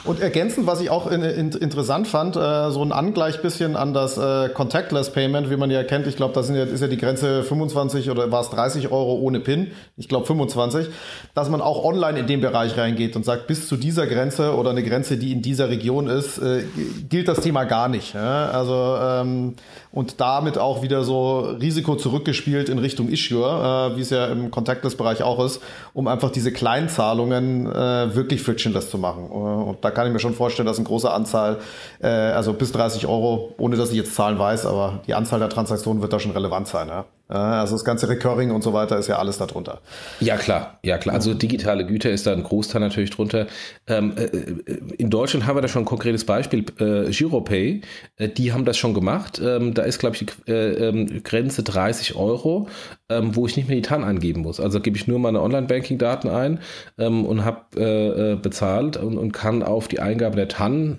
Und 0.05 0.21
ergänzend, 0.21 0.65
was 0.65 0.79
ich 0.79 0.89
auch 0.89 1.11
in, 1.11 1.21
in, 1.23 1.51
interessant 1.51 2.07
fand, 2.07 2.35
äh, 2.35 2.71
so 2.71 2.81
ein 2.81 2.91
Angleich 2.91 3.41
bisschen 3.41 3.75
an 3.75 3.93
das 3.93 4.17
äh, 4.17 4.49
Contactless 4.49 5.11
Payment, 5.11 5.49
wie 5.49 5.57
man 5.57 5.69
ja 5.69 5.83
kennt. 5.83 6.07
Ich 6.07 6.15
glaube, 6.15 6.33
da 6.33 6.41
ja, 6.53 6.63
ist 6.63 6.81
ja 6.81 6.87
die 6.87 6.97
Grenze 6.97 7.43
25 7.43 8.09
oder 8.09 8.31
war 8.31 8.41
es 8.41 8.49
30 8.49 8.91
Euro 8.91 9.15
ohne 9.15 9.39
PIN. 9.39 9.71
Ich 9.97 10.07
glaube 10.07 10.25
25. 10.25 10.87
Dass 11.33 11.49
man 11.49 11.61
auch 11.61 11.83
online 11.83 12.19
in 12.19 12.27
den 12.27 12.39
Bereich 12.39 12.77
reingeht 12.77 13.15
und 13.15 13.25
sagt, 13.25 13.47
bis 13.47 13.67
zu 13.67 13.75
dieser 13.75 14.07
Grenze 14.07 14.55
oder 14.55 14.69
eine 14.69 14.83
Grenze, 14.83 15.17
die 15.17 15.33
in 15.33 15.41
dieser 15.41 15.69
Region 15.69 16.07
ist, 16.07 16.37
äh, 16.37 16.63
gilt 17.09 17.27
das 17.27 17.41
Thema 17.41 17.65
gar 17.65 17.89
nicht. 17.89 18.13
Ja? 18.13 18.49
Also 18.51 18.97
ähm, 19.01 19.55
und 19.91 20.21
damit 20.21 20.57
auch 20.57 20.81
wieder 20.83 21.03
so 21.03 21.39
Risiko 21.39 21.95
zurückgespielt 21.95 22.69
in 22.69 22.77
Richtung 22.77 23.09
Issuer, 23.09 23.91
äh, 23.91 23.97
wie 23.97 24.01
es 24.01 24.11
ja 24.11 24.27
im 24.27 24.51
Contactless-Bereich 24.51 25.23
auch 25.23 25.43
ist, 25.43 25.61
um 25.93 26.07
einfach 26.07 26.31
diese 26.31 26.51
Kleinzahlungen 26.51 27.65
äh, 27.65 28.15
wirklich 28.15 28.41
frictionless 28.41 28.89
zu 28.89 28.97
machen. 28.97 29.25
Und 29.25 29.83
da 29.83 29.91
kann 29.91 30.05
ich 30.07 30.13
mir 30.13 30.19
schon 30.19 30.33
vorstellen, 30.35 30.67
dass 30.67 30.77
eine 30.77 30.85
große 30.85 31.11
Anzahl, 31.11 31.57
äh, 32.01 32.07
also 32.07 32.53
bis 32.53 32.71
30 32.71 33.07
Euro, 33.07 33.55
ohne 33.57 33.77
dass 33.77 33.89
ich 33.89 33.97
jetzt 33.97 34.13
Zahlen 34.13 34.37
weiß, 34.37 34.65
aber 34.65 34.99
die 35.07 35.15
Anzahl 35.15 35.39
der 35.39 35.49
Transaktionen 35.49 36.01
wird 36.01 36.13
da 36.13 36.19
schon 36.19 36.31
relevant 36.31 36.67
sein. 36.67 36.87
Ja? 36.87 37.05
Also 37.29 37.75
das 37.75 37.85
ganze 37.85 38.09
Recurring 38.09 38.49
und 38.49 38.63
so 38.63 38.73
weiter 38.73 38.97
ist 38.97 39.07
ja 39.07 39.19
alles 39.19 39.37
darunter. 39.37 39.81
Ja, 40.19 40.35
klar, 40.37 40.79
ja 40.83 40.97
klar. 40.97 41.13
Also 41.13 41.35
digitale 41.35 41.85
Güter 41.85 42.09
ist 42.09 42.25
da 42.25 42.33
ein 42.33 42.41
Großteil 42.41 42.81
natürlich 42.81 43.11
drunter. 43.11 43.45
Ähm, 43.85 44.13
äh, 44.17 44.23
äh, 44.23 44.79
in 44.97 45.11
Deutschland 45.11 45.45
haben 45.45 45.55
wir 45.55 45.61
da 45.61 45.67
schon 45.67 45.83
ein 45.83 45.85
konkretes 45.85 46.25
Beispiel, 46.25 46.65
äh, 46.79 47.11
Giropay, 47.11 47.81
äh, 48.17 48.29
die 48.29 48.51
haben 48.51 48.65
das 48.65 48.77
schon 48.77 48.95
gemacht. 48.95 49.39
Ähm, 49.43 49.75
da 49.75 49.83
ist, 49.83 49.99
glaube 49.99 50.15
ich, 50.15 50.25
die 50.25 50.51
äh, 50.51 50.89
ähm, 50.89 51.21
Grenze 51.23 51.61
30 51.61 52.15
Euro, 52.15 52.67
ähm, 53.09 53.35
wo 53.35 53.45
ich 53.45 53.55
nicht 53.55 53.67
mehr 53.67 53.75
die 53.75 53.83
TAN 53.83 54.03
angeben 54.03 54.41
muss. 54.41 54.59
Also 54.59 54.79
gebe 54.79 54.97
ich 54.97 55.07
nur 55.07 55.19
meine 55.19 55.41
Online-Banking-Daten 55.41 56.29
ein 56.29 56.59
ähm, 56.97 57.25
und 57.25 57.45
habe 57.45 57.79
äh, 57.79 58.35
bezahlt 58.41 58.97
und, 58.97 59.19
und 59.19 59.33
kann 59.33 59.61
auf 59.61 59.87
die 59.87 59.99
Eingabe 59.99 60.35
der 60.35 60.47
TAN 60.47 60.97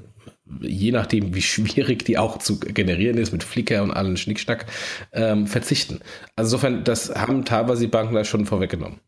je 0.61 0.93
nachdem, 0.93 1.35
wie 1.35 1.43
schwierig 1.43 2.05
die 2.05 2.19
auch 2.19 2.39
zu 2.39 2.59
generieren 2.59 3.19
ist 3.19 3.33
mit 3.33 3.45
Flickr 3.45 3.83
und 3.83 3.91
allen 3.91 4.17
Schnickschnack, 4.17 4.67
ähm, 5.13 5.47
verzichten. 5.47 6.01
Also 6.37 6.57
insofern, 6.57 6.85
das 6.85 7.15
haben 7.15 7.45
teilweise 7.45 7.83
die 7.83 7.91
Banken 7.91 8.15
da 8.15 8.25
schon 8.25 8.47
vorweggenommen. 8.47 9.01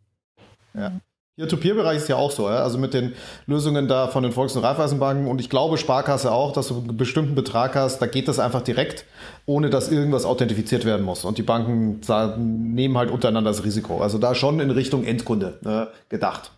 Ja. 0.75 0.93
Peer-to-Peer-Bereich 1.37 1.97
ist 1.97 2.09
ja 2.09 2.17
auch 2.17 2.31
so, 2.31 2.49
ja? 2.49 2.57
also 2.57 2.77
mit 2.77 2.93
den 2.93 3.15
Lösungen 3.47 3.89
da 3.89 4.09
von 4.09 4.23
den 4.23 4.33
Volks- 4.33 4.55
und 4.55 4.65
Raiffeisenbanken 4.65 5.27
und 5.27 5.41
ich 5.41 5.49
glaube 5.49 5.79
Sparkasse 5.79 6.31
auch, 6.31 6.53
dass 6.53 6.69
du 6.69 6.79
einen 6.79 6.97
bestimmten 6.97 7.35
Betrag 7.35 7.75
hast, 7.75 8.01
da 8.01 8.07
geht 8.07 8.29
das 8.29 8.39
einfach 8.39 8.61
direkt, 8.61 9.07
ohne 9.47 9.71
dass 9.71 9.91
irgendwas 9.91 10.27
authentifiziert 10.27 10.85
werden 10.85 11.07
muss. 11.07 11.25
Und 11.25 11.39
die 11.39 11.43
Banken 11.43 12.01
nehmen 12.75 12.99
halt 12.99 13.11
untereinander 13.11 13.51
das 13.51 13.65
Risiko. 13.65 14.03
Also 14.03 14.19
da 14.19 14.35
schon 14.35 14.61
in 14.61 14.71
Richtung 14.71 15.05
Endkunde 15.05 15.59
ne, 15.63 15.89
gedacht. 16.11 16.53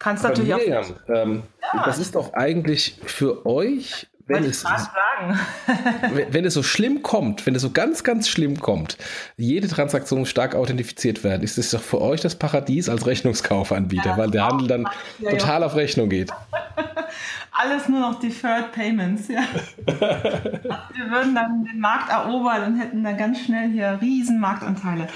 Kannst 0.00 0.24
natürlich 0.24 0.52
auch. 0.52 0.60
Ähm, 1.08 1.44
ja. 1.72 1.84
Das 1.84 1.98
ist 1.98 2.16
doch 2.16 2.34
eigentlich 2.34 2.96
für 3.04 3.46
euch 3.46 4.08
wenn 4.26 4.44
es, 4.44 4.64
wenn, 6.12 6.32
wenn 6.32 6.44
es 6.44 6.54
so 6.54 6.62
schlimm 6.62 7.02
kommt, 7.02 7.46
wenn 7.46 7.54
es 7.54 7.62
so 7.62 7.70
ganz, 7.70 8.02
ganz 8.02 8.28
schlimm 8.28 8.60
kommt, 8.60 8.98
jede 9.36 9.68
Transaktion 9.68 10.26
stark 10.26 10.54
authentifiziert 10.54 11.22
werden, 11.22 11.42
ist 11.42 11.58
es 11.58 11.70
doch 11.70 11.82
für 11.82 12.00
euch 12.00 12.20
das 12.20 12.34
Paradies 12.34 12.88
als 12.88 13.06
Rechnungskaufanbieter, 13.06 14.10
ja, 14.10 14.18
weil 14.18 14.30
der 14.30 14.46
Handel 14.46 14.66
dann 14.66 14.88
total 15.20 15.62
auf 15.62 15.76
Rechnung 15.76 16.08
geht. 16.08 16.30
Alles 17.58 17.88
nur 17.88 18.00
noch 18.00 18.20
Deferred 18.20 18.72
Payments, 18.72 19.28
ja. 19.28 19.40
Wir 19.86 21.10
würden 21.10 21.34
dann 21.34 21.64
den 21.64 21.80
Markt 21.80 22.10
erobern 22.10 22.72
und 22.72 22.78
hätten 22.78 23.02
dann 23.02 23.16
ganz 23.16 23.40
schnell 23.40 23.70
hier 23.70 23.98
riesen 24.00 24.40
Marktanteile. 24.40 25.08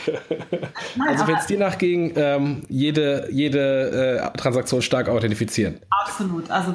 Nein, 0.97 1.09
also 1.09 1.27
wenn 1.27 1.37
es 1.37 1.47
dir 1.47 1.59
nachging, 1.59 2.13
ähm, 2.17 2.63
jede, 2.69 3.29
jede 3.31 4.21
äh, 4.23 4.39
Transaktion 4.39 4.81
stark 4.81 5.09
authentifizieren. 5.09 5.81
Absolut. 5.91 6.51
Also, 6.51 6.75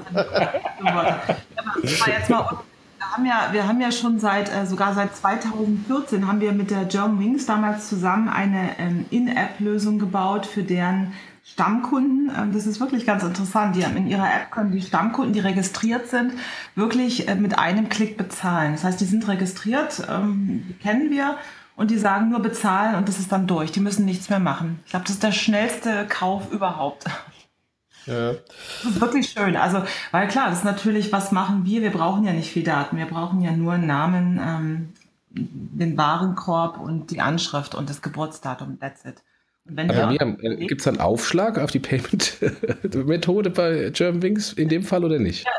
jetzt 2.08 2.30
mal 2.30 2.60
haben 3.16 3.26
ja, 3.26 3.50
wir 3.52 3.68
haben 3.68 3.80
ja 3.82 3.92
schon 3.92 4.20
seit, 4.20 4.54
äh, 4.54 4.66
sogar 4.66 4.94
seit 4.94 5.16
2014 5.16 6.28
haben 6.28 6.42
wir 6.42 6.52
mit 6.52 6.70
der 6.72 6.86
German 6.86 7.20
Wings 7.20 7.46
damals 7.46 7.88
zusammen 7.88 8.30
eine 8.30 8.78
ähm, 8.78 9.06
In-App-Lösung 9.10 10.00
gebaut 10.00 10.46
für 10.46 10.64
deren 10.64 11.14
Stammkunden. 11.46 12.32
Ähm, 12.36 12.54
das 12.54 12.66
ist 12.66 12.80
wirklich 12.80 13.06
ganz 13.06 13.24
interessant. 13.24 13.76
Die 13.76 13.86
haben 13.86 13.96
in 13.96 14.08
ihrer 14.08 14.26
App 14.26 14.52
können 14.52 14.72
die 14.72 14.82
Stammkunden, 14.82 15.34
die 15.34 15.40
registriert 15.40 16.08
sind, 16.08 16.34
wirklich 16.74 17.28
äh, 17.28 17.36
mit 17.36 17.58
einem 17.58 17.88
Klick 17.88 18.18
bezahlen. 18.18 18.74
Das 18.74 18.84
heißt, 18.84 19.00
die 19.00 19.06
sind 19.06 19.28
registriert, 19.28 20.06
ähm, 20.10 20.66
die 20.68 20.74
kennen 20.74 21.12
wir 21.12 21.38
und 21.76 21.92
die 21.92 21.98
sagen 22.00 22.30
nur 22.30 22.40
bezahlen 22.40 22.96
und 22.96 23.08
das 23.08 23.20
ist 23.20 23.32
dann 23.32 23.46
durch. 23.46 23.72
Die 23.72 23.80
müssen 23.80 24.06
nichts 24.06 24.30
mehr 24.30 24.40
machen. 24.40 24.80
Ich 24.86 24.92
glaube, 24.92 25.06
das 25.06 25.14
ist 25.14 25.24
der 25.24 25.32
schnellste 25.32 26.08
Kauf 26.08 26.52
überhaupt. 26.52 27.06
Ja. 28.08 28.34
Das 28.34 28.92
ist 28.92 29.02
wirklich 29.02 29.30
schön. 29.30 29.56
Also, 29.56 29.84
weil 30.12 30.28
klar, 30.28 30.50
das 30.50 30.60
ist 30.60 30.66
natürlich, 30.66 31.12
was 31.12 31.32
machen 31.32 31.66
wir? 31.66 31.82
Wir 31.82 31.92
brauchen 31.92 32.24
ja 32.24 32.34
nicht 32.34 32.52
viel 32.52 32.64
Daten. 32.64 32.98
Wir 32.98 33.08
brauchen 33.08 33.42
ja 33.42 33.52
nur 33.52 33.74
einen 33.74 33.88
Namen, 33.88 34.40
ähm, 34.44 34.94
den 35.30 35.98
Warenkorb 35.98 36.80
und 36.80 37.12
die 37.12 37.22
Anschrift 37.22 37.76
und 37.76 37.90
das 37.90 38.02
Geburtsdatum. 38.02 38.80
That's 38.80 39.06
it. 39.06 39.22
Äh, 39.76 40.68
Gibt 40.68 40.82
es 40.82 40.88
einen 40.88 41.00
Aufschlag 41.00 41.58
auf 41.58 41.72
die 41.72 41.80
Payment-Methode 41.80 43.50
bei 43.52 43.90
Germanwings 43.92 44.54
in 44.54 44.70
dem 44.70 44.84
Fall 44.84 45.04
oder 45.04 45.20
nicht? 45.20 45.46
Ja, 45.46 45.52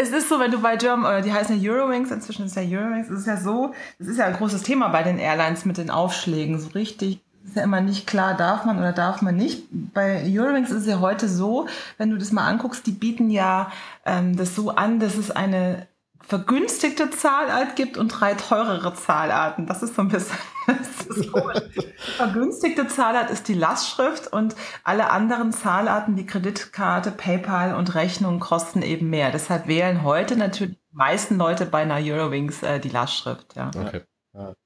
es 0.00 0.10
ist 0.10 0.28
so, 0.28 0.40
wenn 0.40 0.50
du 0.50 0.60
bei 0.60 0.76
German, 0.76 1.04
oder 1.04 1.22
die 1.22 1.32
heißen 1.32 1.60
ja 1.60 1.72
Eurowings, 1.72 2.10
inzwischen 2.10 2.46
ist 2.46 2.56
ja 2.56 2.62
Eurowings, 2.62 3.10
es 3.10 3.20
ist 3.20 3.26
ja 3.26 3.36
so, 3.36 3.74
es 3.98 4.06
ist 4.06 4.18
ja 4.18 4.26
ein 4.26 4.34
großes 4.34 4.62
Thema 4.62 4.88
bei 4.88 5.02
den 5.02 5.18
Airlines 5.18 5.64
mit 5.64 5.76
den 5.76 5.90
Aufschlägen, 5.90 6.58
so 6.58 6.68
richtig 6.70 7.20
ist 7.48 7.56
ja 7.56 7.62
immer 7.62 7.80
nicht 7.80 8.06
klar, 8.06 8.36
darf 8.36 8.64
man 8.64 8.78
oder 8.78 8.92
darf 8.92 9.22
man 9.22 9.36
nicht. 9.36 9.64
Bei 9.70 10.22
Eurowings 10.26 10.70
ist 10.70 10.82
es 10.82 10.86
ja 10.86 11.00
heute 11.00 11.28
so, 11.28 11.66
wenn 11.96 12.10
du 12.10 12.18
das 12.18 12.30
mal 12.30 12.46
anguckst, 12.46 12.86
die 12.86 12.92
bieten 12.92 13.30
ja 13.30 13.72
ähm, 14.04 14.36
das 14.36 14.54
so 14.54 14.70
an, 14.70 15.00
dass 15.00 15.16
es 15.16 15.30
eine 15.30 15.86
vergünstigte 16.28 17.10
Zahlart 17.10 17.74
gibt 17.74 17.96
und 17.96 18.08
drei 18.08 18.34
teurere 18.34 18.94
Zahlarten. 18.94 19.66
Das 19.66 19.82
ist 19.82 19.94
so 19.94 20.02
ein 20.02 20.08
bisschen 20.08 20.36
Die 21.16 22.12
vergünstigte 22.16 22.86
Zahlart 22.86 23.30
ist 23.30 23.48
die 23.48 23.54
Lastschrift 23.54 24.30
und 24.30 24.54
alle 24.84 25.10
anderen 25.10 25.52
Zahlarten 25.52 26.18
wie 26.18 26.26
Kreditkarte, 26.26 27.10
PayPal 27.10 27.74
und 27.74 27.94
Rechnung 27.94 28.40
kosten 28.40 28.82
eben 28.82 29.08
mehr. 29.08 29.30
Deshalb 29.30 29.66
wählen 29.66 30.02
heute 30.02 30.36
natürlich 30.36 30.76
die 30.76 30.96
meisten 30.96 31.38
Leute 31.38 31.64
bei 31.64 31.82
einer 31.82 31.96
Eurowings 31.96 32.62
äh, 32.62 32.78
die 32.78 32.90
Lastschrift. 32.90 33.56
Ja. 33.56 33.70
Okay. 33.74 34.02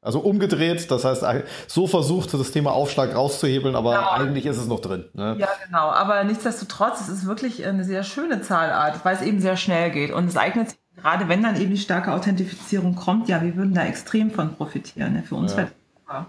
Also 0.03 0.19
umgedreht, 0.21 0.91
das 0.91 1.05
heißt, 1.05 1.25
so 1.67 1.87
versucht 1.87 2.35
das 2.35 2.51
Thema 2.51 2.73
Aufschlag 2.73 3.15
rauszuhebeln, 3.15 3.75
aber 3.75 3.95
genau. 3.95 4.11
eigentlich 4.11 4.45
ist 4.45 4.59
es 4.59 4.67
noch 4.67 4.81
drin. 4.81 5.09
Ne? 5.15 5.37
Ja, 5.39 5.49
genau. 5.65 5.89
Aber 5.89 6.25
nichtsdestotrotz, 6.25 7.01
es 7.01 7.09
ist 7.09 7.27
wirklich 7.27 7.65
eine 7.65 7.85
sehr 7.85 8.03
schöne 8.03 8.43
Zahlart, 8.43 9.05
weil 9.05 9.17
es 9.17 9.23
eben 9.23 9.41
sehr 9.41 9.57
schnell 9.57 9.91
geht. 9.91 10.13
Und 10.13 10.27
es 10.27 10.37
eignet 10.37 10.71
sich, 10.71 10.79
gerade 11.03 11.29
wenn 11.29 11.43
dann 11.43 11.61
eben 11.61 11.71
die 11.71 11.79
starke 11.79 12.13
Authentifizierung 12.13 12.95
kommt, 12.95 13.29
ja, 13.29 13.43
wir 13.43 13.57
würden 13.57 13.75
da 13.75 13.85
extrem 13.85 14.31
von 14.31 14.55
profitieren. 14.55 15.15
Ne? 15.15 15.23
Für 15.23 15.35
uns 15.35 15.53
ja. 15.53 15.59
wäre 15.59 15.69
ja. 16.09 16.27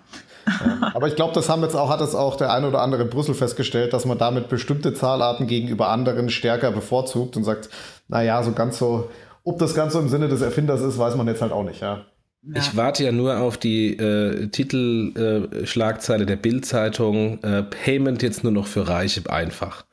Aber 0.94 1.08
ich 1.08 1.16
glaube, 1.16 1.34
das 1.34 1.50
haben 1.50 1.62
jetzt 1.64 1.76
auch, 1.76 1.90
hat 1.90 2.02
es 2.02 2.16
auch 2.16 2.36
der 2.36 2.52
eine 2.52 2.68
oder 2.68 2.82
andere 2.82 3.04
in 3.04 3.10
Brüssel 3.10 3.36
festgestellt, 3.36 3.94
dass 3.94 4.06
man 4.06 4.18
damit 4.18 4.50
bestimmte 4.50 4.94
Zahlarten 4.94 5.48
gegenüber 5.48 5.90
anderen 5.90 6.30
stärker 6.30 6.72
bevorzugt 6.72 7.38
und 7.38 7.44
sagt, 7.44 7.70
naja, 8.08 8.42
so 8.44 8.52
ganz 8.52 8.78
so, 8.78 9.10
ob 9.44 9.60
das 9.60 9.74
ganz 9.74 9.94
so 9.94 10.00
im 10.00 10.10
Sinne 10.10 10.28
des 10.28 10.42
Erfinders 10.42 10.82
ist, 10.82 10.98
weiß 10.98 11.16
man 11.16 11.28
jetzt 11.28 11.42
halt 11.42 11.52
auch 11.52 11.64
nicht, 11.64 11.82
ja. 11.82 12.06
Ja. 12.46 12.60
Ich 12.60 12.76
warte 12.76 13.06
ja 13.06 13.14
nur 13.14 13.40
auf 13.40 13.58
die 13.58 13.96
äh, 13.96 14.48
Titelschlagzeile 14.48 16.24
äh, 16.24 16.26
der 16.26 16.36
Bild-Zeitung: 16.36 17.42
äh, 17.42 17.64
Payment 17.64 18.22
jetzt 18.22 18.44
nur 18.44 18.52
noch 18.52 18.68
für 18.68 18.86
Reiche 18.86 19.22
einfach 19.30 19.86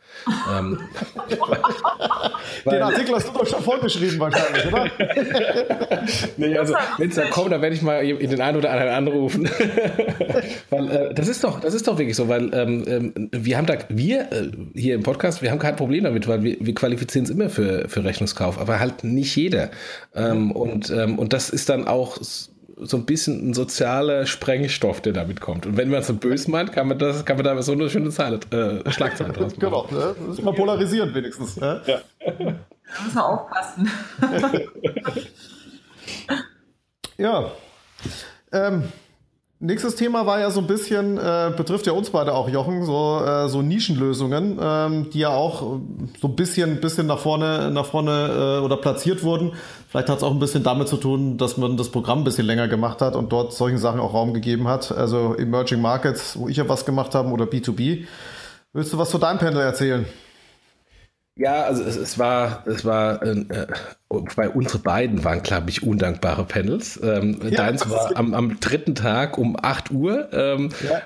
ähm, 0.52 0.78
Den 2.70 2.82
Artikel 2.82 3.14
hast 3.14 3.28
du 3.28 3.32
doch 3.32 3.46
schon 3.46 3.62
vorgeschrieben 3.62 4.18
wahrscheinlich, 4.18 4.66
oder? 4.66 4.86
nee, 6.36 6.56
also 6.56 6.74
wenn 6.98 7.08
es 7.08 7.16
dann 7.16 7.30
kommt, 7.30 7.52
dann 7.52 7.62
werde 7.62 7.74
ich 7.74 7.82
mal 7.82 8.04
in 8.04 8.30
den 8.30 8.40
einen 8.40 8.58
oder 8.58 8.70
anderen 8.70 8.92
anrufen. 8.92 9.50
weil 10.70 10.90
äh, 10.90 11.14
das 11.14 11.28
ist 11.28 11.42
doch, 11.44 11.60
das 11.60 11.74
ist 11.74 11.86
doch 11.88 11.98
wirklich 11.98 12.16
so, 12.16 12.28
weil 12.28 12.52
ähm, 12.54 12.84
ähm, 12.86 13.30
wir 13.32 13.56
haben 13.56 13.66
da, 13.66 13.74
wir 13.88 14.32
äh, 14.32 14.50
hier 14.74 14.94
im 14.94 15.02
Podcast, 15.02 15.42
wir 15.42 15.50
haben 15.50 15.58
kein 15.58 15.76
Problem 15.76 16.04
damit, 16.04 16.28
weil 16.28 16.42
wir, 16.42 16.56
wir 16.60 16.74
qualifizieren 16.74 17.24
es 17.24 17.30
immer 17.30 17.48
für, 17.48 17.88
für 17.88 18.04
Rechnungskauf, 18.04 18.58
aber 18.58 18.78
halt 18.80 19.04
nicht 19.04 19.34
jeder. 19.36 19.70
Ähm, 20.14 20.52
und, 20.52 20.90
ähm, 20.90 21.18
und 21.18 21.32
das 21.32 21.50
ist 21.50 21.68
dann 21.68 21.86
auch 21.86 22.18
so 22.82 22.96
ein 22.96 23.04
bisschen 23.04 23.50
ein 23.50 23.54
sozialer 23.54 24.26
Sprengstoff, 24.26 25.00
der 25.00 25.12
damit 25.12 25.40
kommt. 25.40 25.66
Und 25.66 25.76
wenn 25.76 25.90
man 25.90 26.00
es 26.00 26.06
so 26.06 26.14
böse 26.14 26.50
meint, 26.50 26.72
kann 26.72 26.88
man, 26.88 26.98
das, 26.98 27.24
kann 27.24 27.36
man 27.36 27.44
da 27.44 27.60
so 27.62 27.72
eine 27.72 27.90
schöne 27.90 28.10
Zeile, 28.10 28.40
äh, 28.50 28.90
Schlagzeile 28.90 29.32
draus 29.32 29.56
machen. 29.56 29.60
Genau, 29.60 29.86
ne? 29.90 30.14
das 30.26 30.38
ist 30.38 30.44
mal 30.44 30.54
polarisierend 30.54 31.14
wenigstens. 31.14 31.56
Ne? 31.56 31.80
Ja. 31.86 32.00
Da 32.26 33.02
muss 33.04 33.14
man 33.14 33.24
aufpassen. 33.24 33.90
ja. 37.18 37.50
Ähm, 38.52 38.84
Nächstes 39.62 39.94
Thema 39.94 40.24
war 40.24 40.40
ja 40.40 40.50
so 40.50 40.60
ein 40.60 40.66
bisschen, 40.66 41.18
äh, 41.18 41.52
betrifft 41.54 41.86
ja 41.86 41.92
uns 41.92 42.08
beide 42.08 42.32
auch, 42.32 42.48
Jochen, 42.48 42.86
so, 42.86 43.22
äh, 43.22 43.46
so 43.50 43.60
Nischenlösungen, 43.60 44.58
ähm, 44.58 45.10
die 45.10 45.18
ja 45.18 45.28
auch 45.28 45.80
so 46.18 46.28
ein 46.28 46.34
bisschen, 46.34 46.80
bisschen 46.80 47.06
nach 47.06 47.18
vorne, 47.18 47.70
nach 47.70 47.84
vorne 47.84 48.56
äh, 48.60 48.64
oder 48.64 48.78
platziert 48.78 49.22
wurden. 49.22 49.52
Vielleicht 49.90 50.08
hat 50.08 50.16
es 50.16 50.22
auch 50.22 50.30
ein 50.30 50.38
bisschen 50.38 50.62
damit 50.62 50.88
zu 50.88 50.96
tun, 50.96 51.36
dass 51.36 51.58
man 51.58 51.76
das 51.76 51.90
Programm 51.90 52.20
ein 52.20 52.24
bisschen 52.24 52.46
länger 52.46 52.68
gemacht 52.68 53.02
hat 53.02 53.14
und 53.14 53.32
dort 53.32 53.52
solchen 53.52 53.76
Sachen 53.76 54.00
auch 54.00 54.14
Raum 54.14 54.32
gegeben 54.32 54.66
hat. 54.66 54.92
Also 54.92 55.34
Emerging 55.36 55.82
Markets, 55.82 56.38
wo 56.38 56.48
ich 56.48 56.56
ja 56.56 56.66
was 56.66 56.86
gemacht 56.86 57.14
habe, 57.14 57.28
oder 57.28 57.44
B2B. 57.44 58.06
Willst 58.72 58.94
du 58.94 58.96
was 58.96 59.10
zu 59.10 59.18
deinem 59.18 59.38
Panel 59.38 59.60
erzählen? 59.60 60.06
Ja, 61.36 61.64
also 61.64 61.82
es, 61.82 61.96
es 61.96 62.18
war, 62.18 62.66
es 62.66 62.86
war 62.86 63.22
äh, 63.22 63.44
bei 64.34 64.48
unsere 64.48 64.78
beiden 64.78 65.22
waren, 65.22 65.40
glaube 65.44 65.70
ich, 65.70 65.84
undankbare 65.84 66.44
Panels. 66.44 66.98
Ähm, 67.00 67.38
ja, 67.44 67.50
deins 67.50 67.88
war 67.88 68.16
am, 68.16 68.34
am, 68.34 68.58
dritten 68.58 68.96
Tag 68.96 69.38
um 69.38 69.56
8 69.60 69.92
Uhr 69.92 70.28
ähm, 70.32 70.70
ja. 70.82 71.02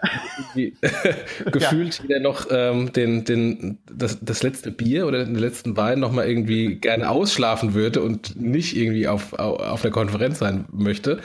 gefühlt 1.51 1.99
ja. 1.99 2.05
wieder 2.05 2.21
noch 2.21 2.47
ähm, 2.51 2.93
den, 2.93 3.25
den, 3.25 3.79
das, 3.93 4.19
das 4.23 4.43
letzte 4.43 4.71
Bier 4.71 5.07
oder 5.07 5.27
den 5.27 5.35
letzten 5.35 5.77
Wein 5.77 6.01
nochmal 6.01 6.27
irgendwie 6.27 6.77
gerne 6.77 7.11
ausschlafen 7.11 7.75
würde 7.75 8.01
und 8.01 8.41
nicht 8.41 8.75
irgendwie 8.75 9.07
auf, 9.07 9.35
auf 9.35 9.85
einer 9.85 9.93
Konferenz 9.93 10.39
sein 10.39 10.65
möchte. 10.73 11.19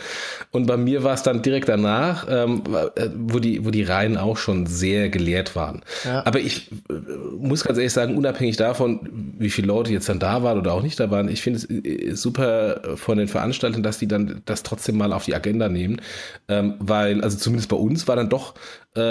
Und 0.52 0.66
bei 0.66 0.76
mir 0.76 1.04
war 1.04 1.14
es 1.14 1.24
dann 1.24 1.42
direkt 1.42 1.70
danach, 1.70 2.28
ähm, 2.30 2.62
wo, 3.16 3.40
die, 3.40 3.66
wo 3.66 3.72
die 3.72 3.84
Reihen 3.84 4.18
auch 4.18 4.36
schon 4.36 4.66
sehr 4.66 5.08
geleert 5.08 5.56
waren. 5.56 5.82
Aber 6.26 6.42
ich 6.42 6.72
äh, 6.90 6.94
muss 7.38 7.64
ganz 7.64 7.78
ehrlich 7.78 7.94
sagen, 7.94 8.18
unabhängig 8.18 8.58
davon, 8.58 9.08
wie 9.38 9.50
viele 9.50 9.68
Leute 9.68 9.94
jetzt 9.94 10.10
dann 10.10 10.20
da 10.20 10.44
waren 10.44 10.58
oder 10.58 10.74
auch 10.74 10.84
nicht 10.84 11.00
da 11.00 11.10
waren, 11.10 11.30
ich 11.30 11.42
finde 11.42 11.60
es 11.60 11.69
super 12.14 12.98
von 12.98 13.18
den 13.18 13.28
Veranstaltern, 13.28 13.84
dass 13.84 14.00
die 14.00 14.08
dann 14.08 14.42
das 14.46 14.64
trotzdem 14.64 14.98
mal 14.98 15.14
auf 15.14 15.26
die 15.26 15.36
Agenda 15.36 15.70
nehmen, 15.70 16.02
ähm, 16.48 16.76
weil, 16.80 17.22
also 17.24 17.38
zumindest 17.38 17.70
bei 17.70 17.78
uns 17.78 18.08
war 18.08 18.16
dann 18.16 18.30
doch 18.30 18.56
äh, 18.98 19.02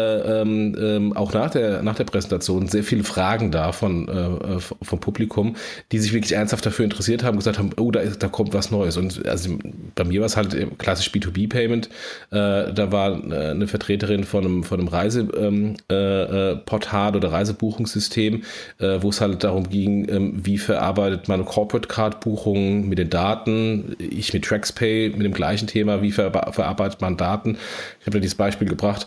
ähm, 0.41 0.77
ähm, 0.77 1.17
auch 1.17 1.33
nach 1.33 1.51
der, 1.51 1.83
nach 1.83 1.95
der 1.95 2.03
Präsentation 2.03 2.67
sehr 2.67 2.83
viele 2.83 3.05
Fragen 3.05 3.53
da 3.53 3.71
von, 3.71 4.09
äh, 4.09 4.59
vom 4.61 4.99
Publikum, 4.99 5.55
die 5.93 6.01
sich 6.01 6.12
wirklich 6.12 6.33
ernsthaft 6.33 6.67
dafür 6.67 6.85
interessiert 6.85 7.23
haben, 7.23 7.37
gesagt 7.37 7.59
haben, 7.59 7.71
oh, 7.79 7.93
da, 7.93 8.01
ist, 8.01 8.21
da 8.21 8.27
kommt 8.27 8.55
was 8.55 8.73
Neues. 8.73 8.97
Und 8.97 9.25
also 9.29 9.57
bei 9.95 10.03
mir 10.03 10.19
war 10.19 10.27
es 10.27 10.37
halt 10.37 10.57
klassisch 10.79 11.11
B2B-Payment. 11.11 11.87
Äh, 12.33 12.73
da 12.73 12.91
war 12.91 13.25
äh, 13.31 13.51
eine 13.51 13.69
Vertreterin 13.69 14.25
von 14.25 14.45
einem, 14.45 14.64
von 14.64 14.81
einem 14.81 14.88
Reiseportal 14.88 15.88
äh, 15.88 17.14
äh, 17.14 17.17
oder 17.17 17.33
Reisebuchungssystem, 17.33 18.43
wo 18.79 19.11
es 19.11 19.21
halt 19.21 19.45
darum 19.45 19.69
ging, 19.69 20.09
ähm, 20.09 20.45
wie 20.45 20.59
verarbeitet 20.59 21.29
man 21.29 21.45
Corporate 21.45 21.87
Card 21.87 22.19
Buchungen 22.21 22.88
mit 22.88 22.99
den 22.99 23.11
Daten. 23.11 23.95
Ich 23.99 24.35
mit 24.35 24.45
TraxPay 24.45 25.11
mit 25.11 25.25
dem 25.25 25.35
gleichen 25.35 25.69
Thema, 25.69 26.03
wie 26.03 26.11
ver 26.11 26.33
verarbeitet 26.53 27.01
man 27.01 27.17
Daten. 27.17 27.57
Ich 28.01 28.07
habe 28.07 28.14
da 28.14 28.21
dieses 28.21 28.35
Beispiel 28.35 28.69
gebracht 28.69 29.07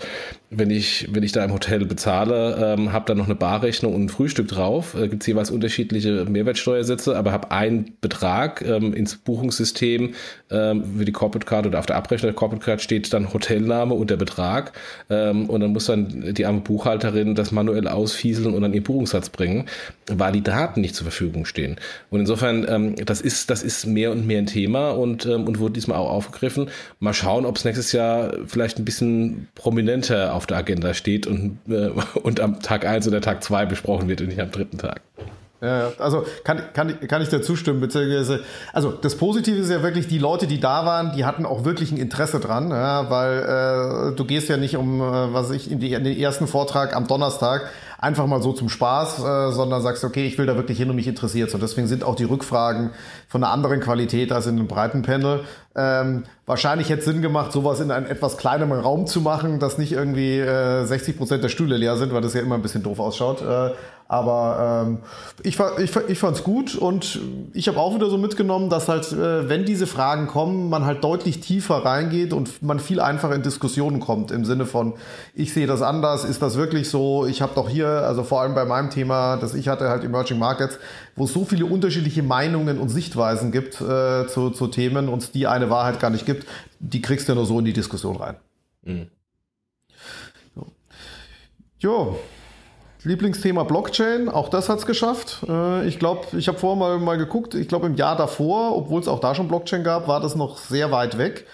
wenn 0.54 0.70
ich, 0.70 1.08
wenn 1.12 1.24
ich 1.24 1.32
da 1.32 1.46
im 1.46 1.54
Hotel 1.54 1.86
bezahle, 1.86 2.76
ähm, 2.78 2.92
habe 2.92 3.06
dann 3.06 3.18
noch 3.18 3.26
eine 3.26 3.36
Barrechnung 3.36 3.96
und 3.96 4.04
ein 4.04 4.10
Frühstück 4.10 4.50
drauf, 4.50 4.96
äh, 4.96 5.08
gibt 5.08 5.24
es 5.24 5.28
jeweils 5.28 5.50
unterschiedliche 5.50 6.26
Mehrwertsteuersätze, 6.26 7.16
aber 7.16 7.32
habe 7.32 7.52
einen 7.52 7.96
Betrag 8.02 8.62
ähm, 8.62 8.94
ins 8.94 9.16
Buchungssystem 9.16 10.14
für 10.52 11.06
die 11.06 11.12
Corporate 11.12 11.46
Card 11.46 11.68
oder 11.68 11.80
auf 11.80 11.86
der 11.86 11.96
Abrechnung 11.96 12.30
der 12.30 12.36
Corporate 12.36 12.66
Card 12.66 12.82
steht 12.82 13.14
dann 13.14 13.34
Hotelname 13.34 13.94
und 13.94 14.10
der 14.10 14.18
Betrag 14.18 14.74
ähm, 15.10 15.50
und 15.50 15.62
dann 15.62 15.72
muss 15.72 15.86
dann 15.86 16.34
die 16.34 16.46
arme 16.46 16.60
Buchhalterin 16.60 17.36
das 17.36 17.52
manuell 17.52 17.88
ausfieseln 17.88 18.54
und 18.54 18.62
dann 18.62 18.74
ihr 18.74 18.84
Buchungssatz 18.84 19.30
bringen, 19.30 19.66
weil 20.08 20.34
die 20.34 20.42
Daten 20.44 20.82
nicht 20.82 20.96
zur 20.96 21.06
Verfügung 21.06 21.46
stehen. 21.46 21.78
Und 22.10 22.20
insofern, 22.22 22.66
ähm, 22.68 22.96
das 23.06 23.22
ist, 23.22 23.50
das 23.50 23.64
ist 23.64 23.86
mehr 23.86 24.12
und 24.12 24.28
mehr 24.28 24.40
ein 24.40 24.46
Thema 24.46 24.92
und, 24.92 25.26
ähm, 25.26 25.46
und 25.48 25.60
wurde 25.60 25.74
diesmal 25.74 25.98
auch 25.98 26.10
aufgegriffen. 26.10 26.70
Mal 27.00 27.14
schauen, 27.14 27.46
ob 27.46 27.58
es 27.58 27.66
nächstes 27.66 27.92
Jahr 27.92 28.34
vielleicht 28.46 28.78
ein 28.78 28.86
bisschen 28.86 29.48
prominenter 29.56 30.34
auf 30.34 30.46
der 30.46 30.58
Agenda 30.58 30.94
steht 30.94 31.28
und, 31.28 31.60
äh, 31.70 31.92
und 32.22 32.40
am 32.40 32.60
Tag 32.60 32.86
1 32.86 33.08
oder 33.08 33.22
Tag 33.22 33.44
2 33.44 33.66
besprochen 33.66 34.08
wird 34.08 34.22
und 34.22 34.28
nicht 34.28 34.42
am 34.42 34.52
dritten 34.52 34.78
Tag. 34.78 35.02
Ja, 35.62 35.91
also 36.00 36.26
kann, 36.43 36.60
kann, 36.74 37.00
kann 37.08 37.21
ich 37.21 37.30
dir 37.30 37.43
zustimmen, 37.43 37.80
beziehungsweise, 37.82 38.39
also 38.74 38.91
das 38.91 39.15
Positive 39.15 39.58
ist 39.58 39.69
ja 39.69 39.84
wirklich, 39.84 40.08
die 40.08 40.17
Leute, 40.17 40.47
die 40.47 40.60
da 40.60 40.88
waren, 40.88 41.15
die 41.15 41.24
hatten 41.24 41.45
auch 41.45 41.65
wirklich 41.65 41.91
ein 41.91 41.97
Interesse 41.97 42.39
dran, 42.39 42.71
ja, 42.71 43.12
weil 43.12 44.12
äh, 44.12 44.15
du 44.15 44.26
gehst 44.26 44.50
ja 44.50 44.58
nicht 44.58 44.76
um, 44.76 45.00
äh, 45.02 45.34
was 45.34 45.52
ich, 45.52 45.69
in, 45.69 45.80
die, 45.80 45.93
in 45.93 46.04
den 46.04 46.17
ersten 46.17 46.47
Vortrag 46.47 46.95
am 46.95 47.06
Donnerstag 47.06 47.69
einfach 48.02 48.26
mal 48.26 48.41
so 48.41 48.52
zum 48.52 48.67
Spaß, 48.67 49.19
äh, 49.19 49.52
sondern 49.52 49.82
sagst, 49.84 50.04
okay, 50.04 50.26
ich 50.26 50.38
will 50.39 50.47
da 50.47 50.56
wirklich 50.56 50.80
hin 50.80 50.89
und 50.89 50.95
mich 50.95 51.08
interessiert. 51.08 51.54
Und 51.54 51.62
deswegen 51.62 51.88
sind 51.88 52.04
auch 52.04 52.15
die 52.15 52.24
Rückfragen 52.24 52.89
von 53.28 53.43
einer 53.43 53.54
anderen 53.54 53.80
Qualität 53.80 54.32
als 54.32 54.47
in 54.47 54.58
einem 54.58 54.67
breiten 54.67 55.04
Panel. 55.04 55.41
Ähm, 55.76 56.24
wahrscheinlich 56.47 56.89
hätte 56.89 57.02
es 57.02 57.06
Sinn 57.06 57.21
gemacht, 57.21 57.52
sowas 57.52 57.80
in 57.80 57.91
einem 57.91 58.08
etwas 58.08 58.38
kleineren 58.38 58.80
Raum 58.80 59.06
zu 59.06 59.21
machen, 59.21 59.60
dass 59.60 59.78
nicht 59.78 59.91
irgendwie 59.91 60.39
äh, 60.39 60.84
60 60.84 61.17
Prozent 61.17 61.43
der 61.43 61.50
Stühle 61.50 61.78
leer 61.78 61.95
sind, 61.95 62.12
weil 62.12 62.21
das 62.21 62.34
ja 62.34 62.41
immer 62.41 62.56
ein 62.56 62.63
bisschen 62.63 62.82
doof 62.82 63.00
ausschaut. 63.00 63.41
Äh, 63.41 63.71
aber 64.12 64.86
ähm, 64.86 64.97
ich, 65.41 65.58
ich, 65.78 65.95
ich 65.95 66.19
fand 66.19 66.36
es 66.36 66.43
gut 66.43 66.76
und 66.76 67.17
ich 67.54 67.69
habe 67.69 67.80
auch 67.80 67.95
wieder 67.95 68.10
so 68.10 68.17
mitgenommen, 68.17 68.69
dass 68.69 68.89
halt, 68.89 69.10
äh, 69.13 69.47
wenn 69.47 69.63
diese 69.63 69.88
Fragen 69.88 70.28
kommen, 70.28 70.69
man 70.69 70.84
halt 70.84 71.02
deutlich 71.02 71.39
tiefer 71.39 71.86
reingeht 71.86 72.34
und 72.34 72.62
man 72.62 72.82
viel 72.82 73.00
einfacher 73.00 73.34
in 73.36 73.41
Diskussionen 73.41 74.02
kommt 74.02 74.32
im 74.32 74.43
Sinne 74.43 74.65
von, 74.65 74.95
ich 75.34 75.54
sehe 75.54 75.65
das 75.65 75.82
anders, 75.82 76.26
ist 76.26 76.41
das 76.41 76.58
wirklich 76.58 76.89
so? 76.89 77.26
Ich 77.26 77.41
habe 77.41 77.54
doch 77.56 77.69
hier, 77.69 77.88
also 77.88 78.24
vor 78.24 78.41
allem 78.41 78.54
bei 78.54 78.65
meinem 78.65 78.89
Thema, 78.89 79.38
das 79.38 79.54
ich 79.54 79.69
hatte, 79.69 79.88
halt 79.88 80.04
Emerging 80.04 80.39
Markets, 80.39 80.78
wo 81.15 81.24
es 81.24 81.32
so 81.32 81.45
viele 81.45 81.65
unterschiedliche 81.65 82.21
Meinungen 82.21 82.80
und 82.80 82.89
Sichtweisen 82.89 83.54
gibt 83.54 83.80
äh, 83.80 84.28
zu, 84.28 84.50
zu 84.50 84.67
Themen 84.67 85.08
und 85.08 85.36
die 85.36 85.47
eine 85.47 85.69
Wahrheit 85.69 86.02
gar 86.02 86.10
nicht 86.10 86.26
gibt, 86.26 86.45
die 86.82 87.02
kriegst 87.02 87.30
du 87.30 87.36
nur 87.36 87.45
so 87.45 87.60
in 87.60 87.65
die 87.65 87.71
Diskussion 87.71 88.17
rein. 88.17 88.36
Mhm. 88.84 89.08
Jo. 90.54 90.65
jo. 91.80 92.19
Lieblingsthema 93.04 93.64
Blockchain, 93.64 94.30
auch 94.30 94.50
das 94.50 94.70
hat 94.70 94.80
es 94.80 94.86
geschafft. 94.86 95.40
Äh, 95.48 95.88
ich 95.88 95.98
glaube, 95.98 96.38
ich 96.38 96.48
habe 96.48 96.58
vorher 96.60 96.78
mal, 96.78 97.00
mal 97.00 97.18
geguckt, 97.18 97.56
ich 97.56 97.68
glaube 97.68 97.88
im 97.88 97.96
Jahr 97.96 98.16
davor, 98.16 98.76
obwohl 98.78 99.02
es 99.02 99.08
auch 99.08 99.20
da 99.20 99.34
schon 99.34 99.48
Blockchain 99.48 99.84
gab, 99.84 100.08
war 100.08 100.20
das 100.20 100.36
noch 100.36 100.58
sehr 100.58 100.92
weit 100.92 101.18
weg. 101.18 101.48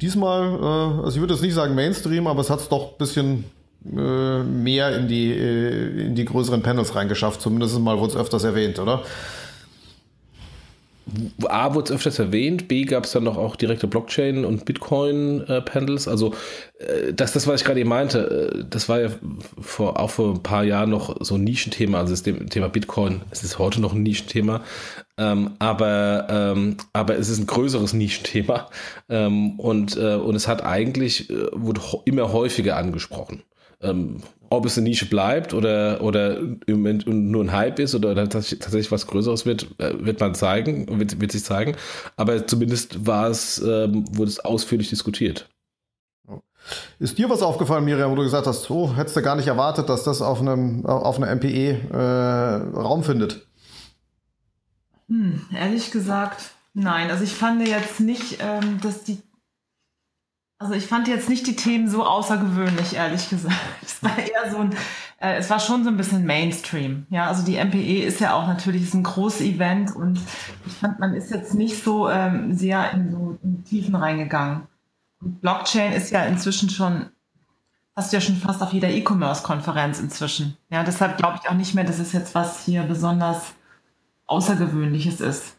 Diesmal, 0.00 0.42
äh, 0.44 1.04
also 1.04 1.16
ich 1.16 1.20
würde 1.20 1.34
jetzt 1.34 1.42
nicht 1.42 1.54
sagen 1.54 1.74
Mainstream, 1.74 2.26
aber 2.26 2.40
es 2.40 2.50
hat 2.50 2.60
es 2.60 2.68
doch 2.68 2.92
ein 2.92 2.98
bisschen 2.98 3.44
äh, 3.84 4.42
mehr 4.44 4.96
in 4.96 5.08
die, 5.08 5.32
in 5.32 6.14
die 6.14 6.24
größeren 6.24 6.62
Panels 6.62 6.94
reingeschafft. 6.94 7.40
Zumindest 7.40 7.78
mal 7.80 7.98
wurde 7.98 8.12
es 8.12 8.16
öfters 8.16 8.44
erwähnt, 8.44 8.78
oder? 8.78 9.02
A 11.48 11.74
wurde 11.74 11.86
es 11.86 11.92
öfters 11.92 12.18
erwähnt, 12.18 12.68
B 12.68 12.84
gab 12.84 13.04
es 13.04 13.12
dann 13.12 13.24
noch 13.24 13.36
auch 13.36 13.56
direkte 13.56 13.86
Blockchain- 13.86 14.44
und 14.44 14.64
Bitcoin-Panels. 14.64 16.06
also 16.06 16.34
äh, 16.78 17.12
das, 17.12 17.32
das, 17.32 17.46
was 17.46 17.60
ich 17.60 17.66
gerade 17.66 17.80
eben 17.80 17.88
meinte, 17.88 18.52
äh, 18.54 18.64
das 18.68 18.88
war 18.88 19.00
ja 19.00 19.08
vor, 19.60 19.98
auch 19.98 20.10
vor 20.10 20.34
ein 20.34 20.42
paar 20.42 20.64
Jahren 20.64 20.90
noch 20.90 21.16
so 21.20 21.34
ein 21.34 21.44
Nischenthema. 21.44 21.98
Also 21.98 22.12
das 22.12 22.22
Thema 22.22 22.68
Bitcoin, 22.68 23.22
es 23.30 23.42
ist 23.42 23.58
heute 23.58 23.80
noch 23.80 23.92
ein 23.92 24.02
Nischenthema, 24.02 24.62
ähm, 25.18 25.50
aber, 25.58 26.26
ähm, 26.30 26.76
aber 26.92 27.18
es 27.18 27.28
ist 27.28 27.38
ein 27.38 27.46
größeres 27.46 27.92
Nischenthema 27.92 28.68
ähm, 29.08 29.58
und, 29.58 29.96
äh, 29.96 30.14
und 30.14 30.34
es 30.34 30.46
hat 30.48 30.64
eigentlich, 30.64 31.28
wurde 31.52 31.80
immer 32.04 32.32
häufiger 32.32 32.76
angesprochen. 32.76 33.42
Ob 34.52 34.66
es 34.66 34.76
eine 34.76 34.86
Nische 34.86 35.06
bleibt 35.06 35.54
oder, 35.54 36.02
oder 36.02 36.36
im 36.36 36.60
Moment 36.68 37.06
nur 37.06 37.42
ein 37.42 37.52
Hype 37.52 37.78
ist 37.78 37.94
oder 37.94 38.14
tatsächlich 38.28 38.92
was 38.92 39.06
Größeres 39.06 39.46
wird, 39.46 39.66
äh, 39.78 39.94
wird 39.98 40.20
man 40.20 40.34
zeigen, 40.34 40.98
wird, 40.98 41.18
wird 41.22 41.32
sich 41.32 41.42
zeigen. 41.42 41.74
Aber 42.18 42.46
zumindest 42.46 43.06
war 43.06 43.30
es, 43.30 43.62
ähm, 43.62 44.04
wurde 44.14 44.28
es 44.30 44.40
ausführlich 44.40 44.90
diskutiert. 44.90 45.48
Ist 46.98 47.16
dir 47.16 47.30
was 47.30 47.40
aufgefallen, 47.40 47.86
Miriam, 47.86 48.10
wo 48.10 48.14
du 48.14 48.24
gesagt 48.24 48.46
hast, 48.46 48.70
oh, 48.70 48.94
hättest 48.94 49.16
du 49.16 49.22
gar 49.22 49.36
nicht 49.36 49.48
erwartet, 49.48 49.88
dass 49.88 50.04
das 50.04 50.20
auf 50.20 50.42
einem 50.42 50.84
auf 50.84 51.16
einer 51.16 51.34
MPE 51.34 51.88
äh, 51.90 52.78
Raum 52.78 53.04
findet? 53.04 53.46
Hm, 55.08 55.46
ehrlich 55.54 55.90
gesagt, 55.90 56.50
nein. 56.74 57.10
Also 57.10 57.24
ich 57.24 57.32
fand 57.32 57.66
jetzt 57.66 58.00
nicht, 58.00 58.36
ähm, 58.42 58.80
dass 58.82 59.02
die 59.02 59.16
also 60.62 60.74
ich 60.74 60.86
fand 60.86 61.08
jetzt 61.08 61.28
nicht 61.28 61.46
die 61.46 61.56
Themen 61.56 61.88
so 61.88 62.04
außergewöhnlich, 62.04 62.94
ehrlich 62.94 63.28
gesagt. 63.28 63.56
Es 63.84 64.02
war 64.02 64.16
eher 64.16 64.50
so 64.50 64.58
ein, 64.58 64.72
äh, 65.20 65.36
es 65.36 65.50
war 65.50 65.58
schon 65.58 65.82
so 65.82 65.90
ein 65.90 65.96
bisschen 65.96 66.24
Mainstream. 66.24 67.06
Ja, 67.10 67.26
also 67.26 67.44
die 67.44 67.56
MPE 67.56 68.04
ist 68.04 68.20
ja 68.20 68.34
auch 68.34 68.46
natürlich 68.46 68.82
ist 68.82 68.94
ein 68.94 69.02
großes 69.02 69.40
Event 69.40 69.94
und 69.94 70.20
ich 70.66 70.72
fand, 70.74 71.00
man 71.00 71.14
ist 71.14 71.30
jetzt 71.30 71.54
nicht 71.54 71.82
so 71.82 72.08
ähm, 72.08 72.54
sehr 72.56 72.92
in 72.92 73.10
so 73.10 73.38
in 73.42 73.64
Tiefen 73.64 73.96
reingegangen. 73.96 74.68
Blockchain 75.20 75.92
ist 75.92 76.10
ja 76.10 76.24
inzwischen 76.24 76.70
schon, 76.70 77.06
hast 77.96 78.12
du 78.12 78.16
ja 78.16 78.20
schon 78.20 78.36
fast 78.36 78.62
auf 78.62 78.72
jeder 78.72 78.88
E-Commerce-Konferenz 78.88 80.00
inzwischen. 80.00 80.56
Ja, 80.70 80.84
deshalb 80.84 81.16
glaube 81.16 81.38
ich 81.42 81.48
auch 81.48 81.54
nicht 81.54 81.74
mehr, 81.74 81.84
dass 81.84 81.98
es 81.98 82.12
jetzt 82.12 82.34
was 82.34 82.64
hier 82.64 82.82
besonders 82.82 83.54
Außergewöhnliches 84.26 85.20
ist. 85.20 85.56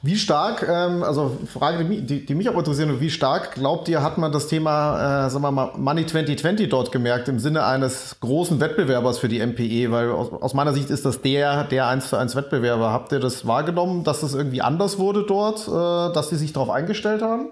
Wie 0.00 0.16
stark, 0.16 0.66
ähm, 0.68 1.02
also 1.02 1.36
Frage, 1.52 1.84
die, 1.84 2.02
die, 2.02 2.24
die, 2.24 2.34
mich 2.36 2.48
auch 2.48 2.56
interessieren, 2.56 3.00
wie 3.00 3.10
stark 3.10 3.54
glaubt 3.54 3.88
ihr, 3.88 4.00
hat 4.00 4.16
man 4.16 4.30
das 4.30 4.46
Thema, 4.46 5.26
äh, 5.26 5.30
sagen 5.30 5.42
wir 5.42 5.50
mal, 5.50 5.72
Money 5.76 6.06
2020 6.06 6.68
dort 6.68 6.92
gemerkt, 6.92 7.28
im 7.28 7.40
Sinne 7.40 7.64
eines 7.64 8.20
großen 8.20 8.60
Wettbewerbers 8.60 9.18
für 9.18 9.28
die 9.28 9.44
MPE? 9.44 9.90
Weil 9.90 10.10
aus, 10.12 10.30
aus 10.32 10.54
meiner 10.54 10.72
Sicht 10.72 10.90
ist 10.90 11.04
das 11.04 11.20
der, 11.20 11.64
der 11.64 11.88
1 11.88 12.10
zu 12.10 12.16
1 12.16 12.36
Wettbewerber. 12.36 12.92
Habt 12.92 13.10
ihr 13.10 13.18
das 13.18 13.44
wahrgenommen, 13.46 14.04
dass 14.04 14.20
das 14.20 14.34
irgendwie 14.34 14.62
anders 14.62 14.98
wurde 14.98 15.24
dort, 15.26 15.66
äh, 15.66 16.14
dass 16.14 16.30
sie 16.30 16.36
sich 16.36 16.52
darauf 16.52 16.70
eingestellt 16.70 17.20
haben? 17.20 17.50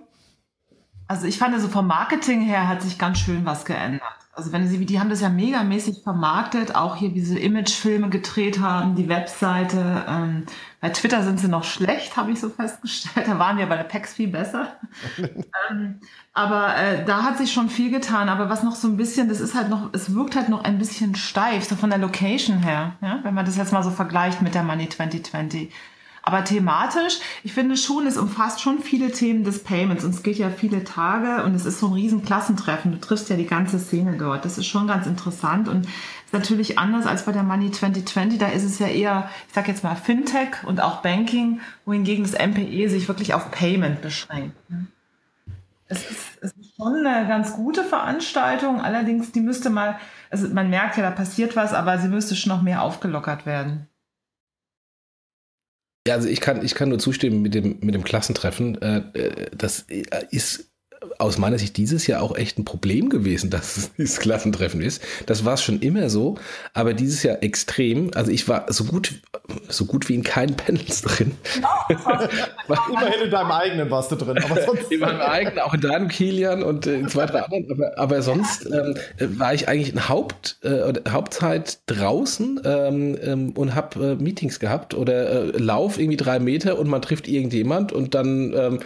Also 1.08 1.26
ich 1.26 1.38
fand, 1.38 1.60
so 1.60 1.68
vom 1.68 1.88
Marketing 1.88 2.42
her 2.42 2.68
hat 2.68 2.82
sich 2.82 2.96
ganz 2.96 3.18
schön 3.18 3.44
was 3.44 3.64
geändert. 3.64 4.02
Also 4.36 4.52
wenn 4.52 4.68
sie, 4.68 4.84
die 4.84 5.00
haben 5.00 5.08
das 5.08 5.22
ja 5.22 5.30
megamäßig 5.30 6.02
vermarktet, 6.02 6.74
auch 6.74 6.94
hier 6.96 7.08
diese 7.08 7.38
Imagefilme 7.38 8.10
gedreht 8.10 8.60
haben, 8.60 8.94
die 8.94 9.08
Webseite. 9.08 10.04
Ähm, 10.06 10.44
bei 10.82 10.90
Twitter 10.90 11.22
sind 11.22 11.40
sie 11.40 11.48
noch 11.48 11.64
schlecht, 11.64 12.18
habe 12.18 12.32
ich 12.32 12.40
so 12.40 12.50
festgestellt. 12.50 13.26
Da 13.26 13.38
waren 13.38 13.56
wir 13.56 13.64
bei 13.64 13.78
der 13.78 13.84
PEX 13.84 14.12
viel 14.12 14.28
besser. 14.28 14.76
ähm, 15.70 16.00
aber 16.34 16.76
äh, 16.76 17.02
da 17.06 17.22
hat 17.22 17.38
sich 17.38 17.50
schon 17.50 17.70
viel 17.70 17.90
getan. 17.90 18.28
Aber 18.28 18.50
was 18.50 18.62
noch 18.62 18.74
so 18.74 18.88
ein 18.88 18.98
bisschen, 18.98 19.30
das 19.30 19.40
ist 19.40 19.54
halt 19.54 19.70
noch, 19.70 19.88
es 19.94 20.14
wirkt 20.14 20.36
halt 20.36 20.50
noch 20.50 20.64
ein 20.64 20.76
bisschen 20.76 21.14
steif, 21.14 21.64
so 21.66 21.74
von 21.74 21.88
der 21.88 21.98
Location 21.98 22.58
her. 22.58 22.92
Ja? 23.00 23.20
Wenn 23.22 23.32
man 23.32 23.46
das 23.46 23.56
jetzt 23.56 23.72
mal 23.72 23.82
so 23.82 23.90
vergleicht 23.90 24.42
mit 24.42 24.54
der 24.54 24.64
Money 24.64 24.90
2020. 24.90 25.72
Aber 26.28 26.42
thematisch, 26.42 27.20
ich 27.44 27.52
finde 27.52 27.76
schon, 27.76 28.04
es 28.04 28.16
umfasst 28.16 28.60
schon 28.60 28.80
viele 28.80 29.12
Themen 29.12 29.44
des 29.44 29.62
Payments 29.62 30.02
und 30.02 30.10
es 30.10 30.24
geht 30.24 30.38
ja 30.38 30.50
viele 30.50 30.82
Tage 30.82 31.44
und 31.44 31.54
es 31.54 31.64
ist 31.64 31.78
so 31.78 31.86
ein 31.86 31.92
riesen 31.92 32.24
Klassentreffen. 32.24 32.90
Du 32.90 32.98
triffst 32.98 33.30
ja 33.30 33.36
die 33.36 33.46
ganze 33.46 33.78
Szene 33.78 34.16
dort. 34.18 34.44
Das 34.44 34.58
ist 34.58 34.66
schon 34.66 34.88
ganz 34.88 35.06
interessant 35.06 35.68
und 35.68 35.84
ist 35.84 36.32
natürlich 36.32 36.80
anders 36.80 37.06
als 37.06 37.26
bei 37.26 37.30
der 37.30 37.44
Money 37.44 37.70
2020. 37.70 38.40
Da 38.40 38.48
ist 38.48 38.64
es 38.64 38.80
ja 38.80 38.88
eher, 38.88 39.30
ich 39.46 39.54
sag 39.54 39.68
jetzt 39.68 39.84
mal 39.84 39.94
Fintech 39.94 40.64
und 40.66 40.80
auch 40.80 41.00
Banking, 41.00 41.60
wohingegen 41.84 42.24
das 42.24 42.32
MPE 42.32 42.88
sich 42.88 43.06
wirklich 43.06 43.32
auf 43.32 43.52
Payment 43.52 44.02
beschränkt. 44.02 44.56
Es 45.86 46.10
ist, 46.10 46.38
es 46.40 46.50
ist 46.54 46.74
schon 46.76 47.06
eine 47.06 47.28
ganz 47.28 47.54
gute 47.54 47.84
Veranstaltung, 47.84 48.80
allerdings 48.80 49.30
die 49.30 49.40
müsste 49.40 49.70
mal, 49.70 49.96
also 50.28 50.48
man 50.48 50.70
merkt 50.70 50.96
ja, 50.96 51.04
da 51.04 51.12
passiert 51.12 51.54
was, 51.54 51.72
aber 51.72 51.98
sie 52.00 52.08
müsste 52.08 52.34
schon 52.34 52.50
noch 52.50 52.62
mehr 52.62 52.82
aufgelockert 52.82 53.46
werden. 53.46 53.86
Ja, 56.06 56.14
also 56.14 56.28
ich 56.28 56.40
kann, 56.40 56.64
ich 56.64 56.74
kann 56.74 56.88
nur 56.88 57.00
zustimmen 57.00 57.42
mit 57.42 57.54
dem, 57.54 57.78
mit 57.80 57.94
dem 57.94 58.04
Klassentreffen. 58.04 58.80
Äh, 58.80 59.02
äh, 59.14 59.50
das 59.56 59.86
ist 60.30 60.70
aus 61.18 61.38
meiner 61.38 61.58
Sicht 61.58 61.76
dieses 61.76 62.06
Jahr 62.06 62.22
auch 62.22 62.36
echt 62.36 62.58
ein 62.58 62.64
Problem 62.64 63.08
gewesen, 63.08 63.50
dass 63.56 63.76
es 63.76 63.94
dieses 63.94 64.20
Klassentreffen 64.20 64.80
ist. 64.80 65.02
Das 65.26 65.44
war 65.44 65.54
es 65.54 65.62
schon 65.62 65.80
immer 65.80 66.10
so, 66.10 66.36
aber 66.74 66.94
dieses 66.94 67.22
Jahr 67.22 67.42
extrem. 67.42 68.10
Also 68.14 68.30
ich 68.30 68.48
war 68.48 68.72
so 68.72 68.84
gut, 68.84 69.14
so 69.68 69.86
gut 69.86 70.08
wie 70.08 70.14
in 70.14 70.22
keinen 70.22 70.56
Panels 70.56 71.02
drin. 71.02 71.32
Ja, 72.68 72.78
Immerhin 72.90 73.22
in 73.24 73.30
deinem 73.30 73.50
eigenen 73.52 73.90
warst 73.90 74.10
du 74.10 74.16
drin. 74.16 74.38
Aber 74.38 74.60
sonst 74.60 74.90
in 74.90 75.00
meinem 75.00 75.20
eigenen, 75.20 75.60
auch 75.60 75.74
in 75.74 75.80
deinem 75.80 76.08
Kilian 76.08 76.62
und 76.62 76.86
in 76.86 77.08
zwei, 77.08 77.26
drei 77.26 77.42
anderen. 77.42 77.70
Aber, 77.70 77.98
aber 77.98 78.22
sonst 78.22 78.66
ähm, 78.66 78.96
war 79.38 79.54
ich 79.54 79.68
eigentlich 79.68 79.92
in 79.92 80.08
Haupt, 80.08 80.58
äh, 80.62 80.92
Hauptzeit 81.08 81.78
draußen 81.86 82.60
ähm, 82.64 83.18
ähm, 83.22 83.50
und 83.52 83.74
habe 83.74 84.12
äh, 84.12 84.22
Meetings 84.22 84.58
gehabt 84.58 84.94
oder 84.94 85.54
äh, 85.54 85.58
Lauf 85.58 85.98
irgendwie 85.98 86.16
drei 86.16 86.38
Meter 86.38 86.78
und 86.78 86.88
man 86.88 87.02
trifft 87.02 87.28
irgendjemand 87.28 87.92
und 87.92 88.14
dann 88.14 88.52
ähm, 88.54 88.80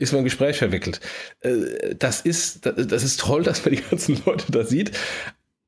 ist 0.00 0.12
man 0.12 0.20
im 0.20 0.24
Gespräch 0.24 0.58
verwickelt. 0.58 1.00
Äh, 1.40 1.94
das 1.98 2.20
ist, 2.20 2.66
das 2.66 3.04
ist 3.04 3.20
toll, 3.20 3.42
dass 3.44 3.64
man 3.64 3.74
die 3.74 3.82
ganzen 3.82 4.20
Leute 4.24 4.50
da 4.50 4.64
sieht. 4.64 4.92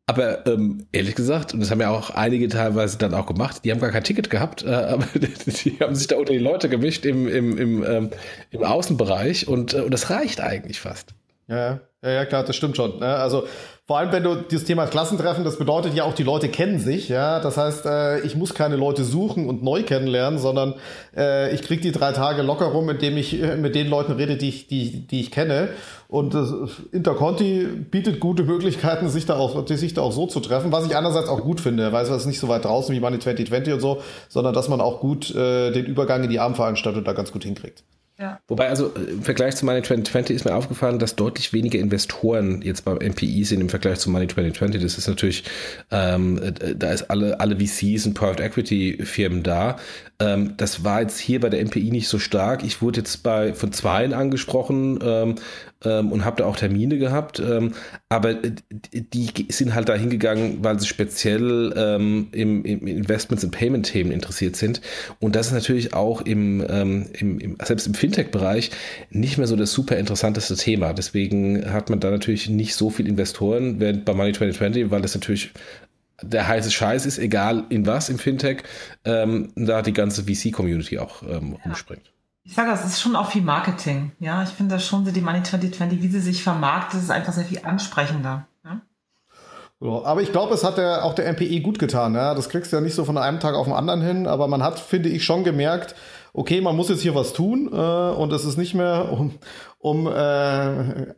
Aber 0.06 0.46
ähm, 0.46 0.86
ehrlich 0.90 1.14
gesagt, 1.14 1.54
und 1.54 1.60
das 1.60 1.70
haben 1.70 1.80
ja 1.80 1.90
auch 1.90 2.10
einige 2.10 2.48
teilweise 2.48 2.98
dann 2.98 3.14
auch 3.14 3.26
gemacht, 3.26 3.64
die 3.64 3.70
haben 3.70 3.80
gar 3.80 3.92
kein 3.92 4.02
Ticket 4.02 4.30
gehabt, 4.30 4.64
äh, 4.64 4.68
aber 4.70 5.06
die 5.14 5.78
haben 5.80 5.94
sich 5.94 6.08
da 6.08 6.16
unter 6.16 6.32
die 6.32 6.38
Leute 6.38 6.68
gemischt 6.68 7.06
im, 7.06 7.28
im, 7.28 7.56
im, 7.56 7.84
ähm, 7.84 8.10
im 8.50 8.64
Außenbereich 8.64 9.46
und, 9.46 9.74
äh, 9.74 9.82
und 9.82 9.94
das 9.94 10.10
reicht 10.10 10.40
eigentlich 10.40 10.80
fast. 10.80 11.14
Ja, 11.48 11.80
ja, 12.02 12.10
ja, 12.10 12.24
klar, 12.24 12.44
das 12.44 12.56
stimmt 12.56 12.76
schon. 12.76 12.98
Ne? 12.98 13.14
Also 13.14 13.46
vor 13.88 13.98
allem, 13.98 14.12
wenn 14.12 14.22
du 14.22 14.36
dieses 14.36 14.64
Thema 14.64 14.86
Klassentreffen, 14.86 15.42
das 15.42 15.58
bedeutet 15.58 15.94
ja 15.94 16.04
auch, 16.04 16.14
die 16.14 16.22
Leute 16.22 16.48
kennen 16.48 16.78
sich, 16.78 17.08
ja. 17.08 17.40
Das 17.40 17.56
heißt, 17.56 17.84
äh, 17.84 18.20
ich 18.20 18.36
muss 18.36 18.54
keine 18.54 18.76
Leute 18.76 19.02
suchen 19.02 19.48
und 19.48 19.64
neu 19.64 19.82
kennenlernen, 19.82 20.38
sondern 20.38 20.74
äh, 21.16 21.52
ich 21.52 21.62
kriege 21.62 21.82
die 21.82 21.90
drei 21.90 22.12
Tage 22.12 22.42
locker 22.42 22.66
rum, 22.66 22.88
indem 22.88 23.16
ich 23.16 23.42
äh, 23.42 23.56
mit 23.56 23.74
den 23.74 23.88
Leuten 23.88 24.12
rede, 24.12 24.36
die 24.36 24.50
ich, 24.50 24.68
die, 24.68 25.04
die 25.08 25.20
ich 25.20 25.32
kenne. 25.32 25.70
Und 26.06 26.32
äh, 26.36 26.44
Interconti 26.92 27.66
bietet 27.66 28.20
gute 28.20 28.44
Möglichkeiten, 28.44 29.08
sich 29.08 29.26
da 29.26 29.34
auch, 29.34 29.66
sich 29.66 29.94
da 29.94 30.02
auch 30.02 30.12
so 30.12 30.26
zu 30.28 30.38
treffen, 30.38 30.70
was 30.70 30.86
ich 30.86 30.96
einerseits 30.96 31.28
auch 31.28 31.40
gut 31.40 31.60
finde, 31.60 31.92
weil 31.92 32.06
es 32.06 32.24
nicht 32.24 32.38
so 32.38 32.46
weit 32.46 32.64
draußen 32.64 32.94
wie 32.94 33.00
Money 33.00 33.18
2020 33.18 33.74
und 33.74 33.80
so, 33.80 34.00
sondern 34.28 34.54
dass 34.54 34.68
man 34.68 34.80
auch 34.80 35.00
gut 35.00 35.34
äh, 35.34 35.72
den 35.72 35.86
Übergang 35.86 36.22
in 36.22 36.30
die 36.30 36.38
Abendveranstaltung 36.38 37.02
da 37.02 37.14
ganz 37.14 37.32
gut 37.32 37.42
hinkriegt. 37.42 37.82
Ja. 38.22 38.38
Wobei, 38.46 38.68
also 38.68 38.90
im 38.90 39.20
Vergleich 39.20 39.56
zu 39.56 39.66
Money 39.66 39.82
2020 39.82 40.36
ist 40.36 40.44
mir 40.44 40.54
aufgefallen, 40.54 41.00
dass 41.00 41.16
deutlich 41.16 41.52
weniger 41.52 41.80
Investoren 41.80 42.62
jetzt 42.62 42.84
beim 42.84 42.98
MPI 42.98 43.42
sind 43.42 43.60
im 43.60 43.68
Vergleich 43.68 43.98
zu 43.98 44.10
Money 44.10 44.28
2020. 44.28 44.80
Das 44.80 44.96
ist 44.96 45.08
natürlich, 45.08 45.42
ähm, 45.90 46.40
da 46.76 46.92
ist 46.92 47.10
alle, 47.10 47.40
alle 47.40 47.56
VCs 47.56 48.06
und 48.06 48.14
Private 48.14 48.44
Equity 48.44 49.00
Firmen 49.02 49.42
da. 49.42 49.76
Ähm, 50.20 50.54
das 50.56 50.84
war 50.84 51.00
jetzt 51.00 51.18
hier 51.18 51.40
bei 51.40 51.48
der 51.48 51.64
MPI 51.64 51.90
nicht 51.90 52.06
so 52.06 52.20
stark. 52.20 52.62
Ich 52.62 52.80
wurde 52.80 53.00
jetzt 53.00 53.24
bei 53.24 53.54
von 53.54 53.72
zweien 53.72 54.12
angesprochen 54.12 55.00
ähm, 55.02 55.34
ähm, 55.84 56.12
und 56.12 56.24
habe 56.24 56.36
da 56.36 56.46
auch 56.46 56.56
Termine 56.56 56.98
gehabt. 56.98 57.40
Ähm, 57.40 57.72
aber 58.08 58.34
die 58.34 59.46
sind 59.50 59.74
halt 59.74 59.88
da 59.88 59.94
hingegangen, 59.94 60.62
weil 60.62 60.78
sie 60.80 60.86
speziell 60.86 61.72
ähm, 61.76 62.28
im, 62.32 62.64
im, 62.64 62.86
Investments- 62.86 63.44
und 63.44 63.50
Payment-Themen 63.50 64.12
interessiert 64.12 64.56
sind. 64.56 64.80
Und 65.20 65.36
das 65.36 65.48
ist 65.48 65.52
natürlich 65.52 65.94
auch 65.94 66.20
im, 66.22 66.64
ähm, 66.68 67.06
im, 67.12 67.38
im 67.38 67.56
selbst 67.62 67.86
im 67.86 67.94
Fintech-Bereich 67.94 68.70
nicht 69.10 69.38
mehr 69.38 69.46
so 69.46 69.56
das 69.56 69.72
super 69.72 69.96
interessanteste 69.96 70.56
Thema. 70.56 70.92
Deswegen 70.92 71.72
hat 71.72 71.90
man 71.90 72.00
da 72.00 72.10
natürlich 72.10 72.48
nicht 72.48 72.74
so 72.74 72.90
viele 72.90 73.08
Investoren, 73.08 73.80
während 73.80 74.04
bei 74.04 74.14
Money 74.14 74.32
2020, 74.32 74.90
weil 74.90 75.02
das 75.02 75.14
natürlich 75.14 75.52
der 76.22 76.46
heiße 76.46 76.70
Scheiß 76.70 77.06
ist, 77.06 77.18
egal 77.18 77.64
in 77.68 77.86
was 77.86 78.08
im 78.08 78.18
Fintech, 78.18 78.62
ähm, 79.04 79.52
da 79.56 79.82
die 79.82 79.92
ganze 79.92 80.24
VC-Community 80.24 80.98
auch 80.98 81.22
ähm, 81.22 81.56
ja. 81.58 81.64
rumspringt. 81.64 82.11
Ich 82.44 82.54
sage, 82.54 82.72
es 82.72 82.84
ist 82.84 83.00
schon 83.00 83.14
auch 83.14 83.30
viel 83.30 83.42
Marketing. 83.42 84.12
Ja, 84.18 84.42
ich 84.42 84.48
finde 84.48 84.74
das 84.74 84.84
schon 84.84 85.04
die 85.04 85.20
Money 85.20 85.42
2020, 85.42 86.02
wie 86.02 86.08
sie 86.08 86.20
sich 86.20 86.42
vermarktet, 86.42 87.00
ist 87.00 87.10
einfach 87.10 87.32
sehr 87.32 87.44
viel 87.44 87.60
ansprechender. 87.64 88.46
Ja? 88.64 88.80
aber 90.04 90.22
ich 90.22 90.32
glaube, 90.32 90.54
es 90.54 90.64
hat 90.64 90.76
der, 90.76 91.04
auch 91.04 91.14
der 91.14 91.32
MPE 91.32 91.60
gut 91.60 91.78
getan. 91.78 92.14
Ja? 92.14 92.34
Das 92.34 92.48
kriegst 92.48 92.72
du 92.72 92.76
ja 92.76 92.82
nicht 92.82 92.94
so 92.94 93.04
von 93.04 93.16
einem 93.16 93.38
Tag 93.38 93.54
auf 93.54 93.66
den 93.66 93.74
anderen 93.74 94.02
hin, 94.02 94.26
aber 94.26 94.48
man 94.48 94.62
hat, 94.62 94.80
finde 94.80 95.08
ich, 95.08 95.24
schon 95.24 95.44
gemerkt, 95.44 95.94
okay, 96.34 96.60
man 96.60 96.76
muss 96.76 96.88
jetzt 96.88 97.02
hier 97.02 97.14
was 97.14 97.32
tun 97.32 97.68
äh, 97.72 97.76
und 97.76 98.32
es 98.32 98.44
ist 98.44 98.56
nicht 98.56 98.74
mehr, 98.74 99.12
um, 99.12 99.34
um 99.78 100.06
äh, 100.06 100.10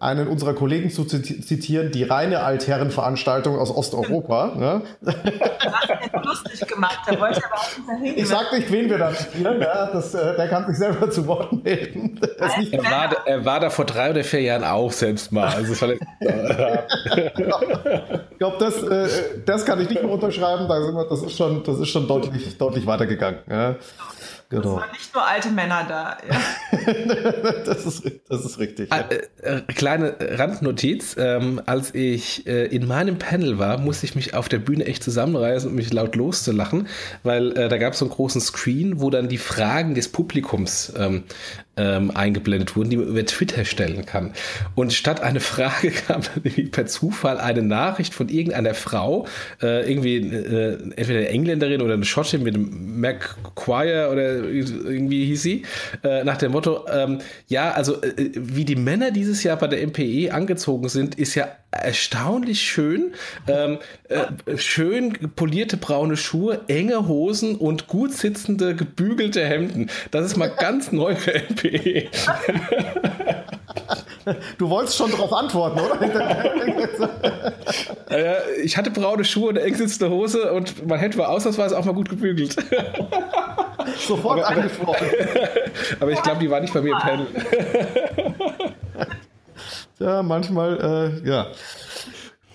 einen 0.01 0.27
unserer 0.27 0.55
Kollegen 0.55 0.91
zu 0.91 1.05
zitieren, 1.05 1.93
die 1.93 2.03
reine 2.03 2.41
Altherrenveranstaltung 2.41 3.59
aus 3.59 3.71
Osteuropa. 3.71 4.53
Ne? 4.65 4.83
lustig 6.25 6.67
gemacht, 6.67 7.01
der 7.09 7.21
wollte 7.21 7.43
aber 7.45 7.61
auch 7.61 8.01
nicht 8.01 8.17
Ich 8.17 8.29
sag 8.29 8.53
nicht, 8.53 8.71
wen 8.71 8.89
wir 8.89 8.99
da 8.99 9.13
zitieren, 9.13 9.61
ja, 9.61 9.87
das, 9.87 10.15
äh, 10.15 10.37
der 10.37 10.49
kann 10.49 10.67
sich 10.67 10.79
selber 10.79 11.11
zu 11.11 11.27
Wort 11.27 11.53
melden. 11.65 12.19
Er 12.39 12.83
war, 12.85 13.27
er 13.27 13.45
war 13.45 13.61
da 13.61 13.69
vor 13.71 13.85
drei 13.85 14.11
oder 14.11 14.25
vier 14.25 14.41
Jahren 14.41 14.65
auch 14.65 14.93
selbst 14.93 15.33
mal. 15.33 15.49
Also 15.49 15.73
ich 15.75 15.79
glaube, 18.39 18.57
das, 18.59 18.83
äh, 18.83 19.09
das 19.45 19.65
kann 19.67 19.81
ich 19.81 19.91
nicht 19.91 20.03
mehr 20.03 20.13
unterschreiben. 20.13 20.67
Das 21.11 21.23
ist 21.23 21.37
schon, 21.37 21.63
das 21.65 21.79
ist 21.79 21.89
schon 21.89 22.09
deutlich, 22.09 22.57
deutlich 22.57 22.87
weitergegangen. 22.87 23.41
Ja. 23.51 23.77
Genau. 24.49 24.77
Es 24.77 24.83
waren 24.83 24.93
nicht 24.93 25.15
nur 25.15 25.27
alte 25.27 25.51
Männer 25.51 25.87
da. 25.89 26.17
Ja. 26.29 26.41
das, 27.65 27.87
ist, 27.87 28.03
das 28.29 28.45
ist 28.45 28.59
richtig. 28.59 28.91
Ja. 28.91 29.01
Äh, 29.01 29.59
äh, 29.59 29.61
kleine 29.73 30.17
Randnotiz. 30.21 31.17
Ähm, 31.19 31.61
als 31.67 31.95
ich 31.95 32.47
äh, 32.47 32.67
in 32.67 32.87
meinem 32.87 33.19
Panel 33.19 33.59
war, 33.59 33.79
musste 33.79 34.07
ich 34.07 34.15
mich 34.15 34.35
auf 34.35 34.49
der 34.49 34.59
Bühne 34.59 34.87
echt 34.87 35.03
zusammenreißen 35.03 35.69
und 35.71 35.77
mich 35.77 35.93
laut 35.93 36.17
loszulachen, 36.17 36.89
weil 37.23 37.53
da 37.55 37.77
gab 37.79 37.93
es 37.93 37.99
so 37.99 38.05
einen 38.05 38.15
großen 38.15 38.41
Screen, 38.41 39.01
wo 39.01 39.11
dann 39.11 39.29
die 39.29 39.39
Fragen 39.39 39.95
des 39.95 40.09
Publikums 40.09 40.93
ähm, 40.97 41.25
ähm, 41.77 42.11
eingeblendet 42.11 42.77
wurden, 42.77 42.91
die 42.91 42.97
man 42.97 43.09
über 43.09 43.25
Twitter 43.25 43.65
stellen 43.65 44.07
kann. 44.07 44.33
Und 44.75 44.93
statt 44.93 45.23
eine 45.23 45.41
Frage 45.41 45.91
kam 46.07 46.23
per 46.71 46.87
Zufall 46.87 47.39
eine 47.39 47.63
Nachricht 47.63 48.15
von 48.15 48.29
irgendeiner 48.29 48.75
Frau, 48.75 49.27
äh, 49.63 49.91
irgendwie 49.91 50.17
äh, 50.17 50.79
entweder 50.97 51.21
eine 51.21 51.29
Engländerin 51.29 51.83
oder 51.83 51.95
eine 51.95 52.05
Schottin 52.05 52.43
mit 52.43 52.55
einem 52.55 53.01
McQuire 53.01 54.11
oder 54.11 54.45
irgendwie 54.45 55.27
hieß 55.27 55.43
sie, 55.43 55.63
äh, 56.03 56.25
nach 56.25 56.37
dem 56.37 56.53
Motto, 56.53 56.87
ähm, 56.93 57.19
ja, 57.49 57.73
also 57.73 58.03
äh, 58.03 58.31
wie 58.35 58.65
die 58.65 58.77
Männer 58.77 59.11
dieses 59.11 59.43
Jahr 59.43 59.57
bei 59.57 59.67
der 59.67 59.87
MPE 59.87 60.33
angezogen 60.33 60.89
sind, 60.89 61.17
ist 61.17 61.35
ja 61.35 61.49
erstaunlich 61.71 62.63
schön. 62.63 63.13
Ähm, 63.49 63.79
äh, 64.09 64.57
schön 64.57 65.13
polierte 65.35 65.77
braune 65.77 66.17
Schuhe, 66.17 66.61
enge 66.69 67.09
Hosen 67.09 67.57
und 67.57 67.89
gut 67.89 68.13
sitzende, 68.13 68.75
gebügelte 68.75 69.45
Hemden. 69.45 69.91
Das 70.11 70.25
ist 70.27 70.37
mal 70.37 70.49
ganz 70.49 70.93
neu 70.93 71.17
für 71.17 71.33
MPE. 71.33 71.64
Du 74.59 74.71
wolltest 74.71 74.97
schon 74.97 75.11
darauf 75.11 75.33
antworten, 75.33 75.81
oder? 75.81 77.53
ich 78.63 78.77
hatte 78.77 78.91
braune 78.91 79.25
Schuhe, 79.25 79.51
eine 79.51 79.61
eng 79.61 79.75
sitzende 79.75 80.11
Hose 80.11 80.53
und 80.53 80.87
mein 80.87 80.99
Hemd 80.99 81.19
war 81.19 81.29
ausnahmsweise 81.29 81.79
auch 81.79 81.85
mal 81.85 81.93
gut 81.95 82.09
gebügelt. 82.09 82.57
Sofort 83.99 84.43
aber, 84.45 84.49
angesprochen. 84.49 85.07
Aber 86.01 86.11
ich 86.11 86.23
glaube, 86.23 86.41
die 86.41 86.51
war 86.51 86.61
nicht 86.61 86.73
bei 86.73 86.81
mir 86.81 86.93
im 86.93 86.99
Panel. 86.99 87.27
ja, 89.99 90.23
manchmal, 90.23 91.21
äh, 91.25 91.29
ja. 91.29 91.47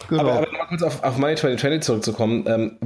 Genau. 0.09 0.21
Aber, 0.21 0.33
aber 0.39 0.51
mal 0.51 0.65
kurz 0.67 0.81
auf, 0.81 1.03
auf 1.03 1.17
Money 1.17 1.35
2020 1.35 1.81
zurückzukommen, 1.81 2.45
ähm, 2.47 2.77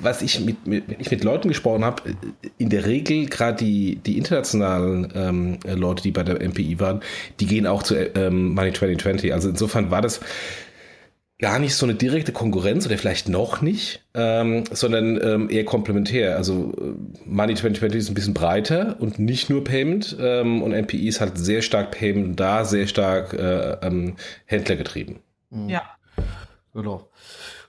was 0.00 0.22
ich 0.22 0.40
mit, 0.40 0.66
mit, 0.66 0.88
wenn 0.88 1.00
ich 1.00 1.10
mit 1.10 1.24
Leuten 1.24 1.48
gesprochen 1.48 1.84
habe, 1.84 2.02
in 2.58 2.70
der 2.70 2.86
Regel 2.86 3.26
gerade 3.26 3.56
die, 3.56 3.96
die 3.96 4.18
internationalen 4.18 5.12
ähm, 5.14 5.58
Leute, 5.64 6.02
die 6.02 6.12
bei 6.12 6.22
der 6.22 6.36
MPI 6.46 6.78
waren, 6.80 7.00
die 7.40 7.46
gehen 7.46 7.66
auch 7.66 7.82
zu 7.82 7.96
ähm, 7.96 8.54
Money 8.54 8.72
2020. 8.72 9.32
Also 9.32 9.48
insofern 9.48 9.90
war 9.90 10.00
das 10.00 10.20
gar 11.42 11.58
nicht 11.58 11.74
so 11.74 11.84
eine 11.84 11.96
direkte 11.96 12.30
Konkurrenz 12.30 12.86
oder 12.86 12.96
vielleicht 12.96 13.28
noch 13.28 13.62
nicht, 13.62 14.04
ähm, 14.14 14.62
sondern 14.70 15.20
ähm, 15.20 15.50
eher 15.50 15.64
komplementär. 15.64 16.36
Also 16.36 16.72
äh, 16.80 17.28
Money 17.28 17.54
2020 17.54 17.98
ist 17.98 18.08
ein 18.08 18.14
bisschen 18.14 18.32
breiter 18.32 18.96
und 19.00 19.18
nicht 19.18 19.50
nur 19.50 19.64
Payment 19.64 20.16
ähm, 20.20 20.62
und 20.62 20.70
MPI 20.70 21.08
ist 21.08 21.20
halt 21.20 21.36
sehr 21.36 21.60
stark 21.60 21.90
Payment 21.90 22.38
da, 22.38 22.64
sehr 22.64 22.86
stark 22.86 23.34
äh, 23.34 23.72
ähm, 23.82 24.14
Händler 24.46 24.76
getrieben. 24.76 25.18
Ja. 25.66 25.82
Genau. 26.74 27.08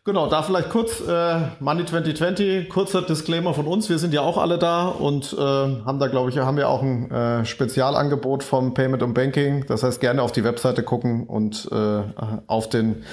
Genau, 0.06 0.28
da 0.28 0.44
vielleicht 0.44 0.70
kurz 0.70 1.02
äh, 1.02 1.40
Money 1.60 1.86
2020, 1.86 2.70
kurzer 2.70 3.02
Disclaimer 3.02 3.54
von 3.54 3.68
uns. 3.68 3.90
Wir 3.90 3.98
sind 3.98 4.14
ja 4.14 4.22
auch 4.22 4.38
alle 4.38 4.58
da 4.58 4.88
und 4.88 5.34
äh, 5.34 5.38
haben 5.40 6.00
da, 6.00 6.08
glaube 6.08 6.30
ich, 6.30 6.38
haben 6.38 6.58
wir 6.58 6.68
auch 6.68 6.82
ein 6.82 7.10
äh, 7.12 7.46
Spezialangebot 7.46 8.44
vom 8.44 8.74
Payment 8.74 9.04
und 9.04 9.14
Banking. 9.14 9.66
Das 9.68 9.84
heißt, 9.84 10.02
gerne 10.02 10.22
auf 10.22 10.32
die 10.32 10.44
Webseite 10.44 10.84
gucken 10.84 11.26
und 11.28 11.70
äh, 11.72 12.04
auf 12.48 12.70
den, 12.70 13.04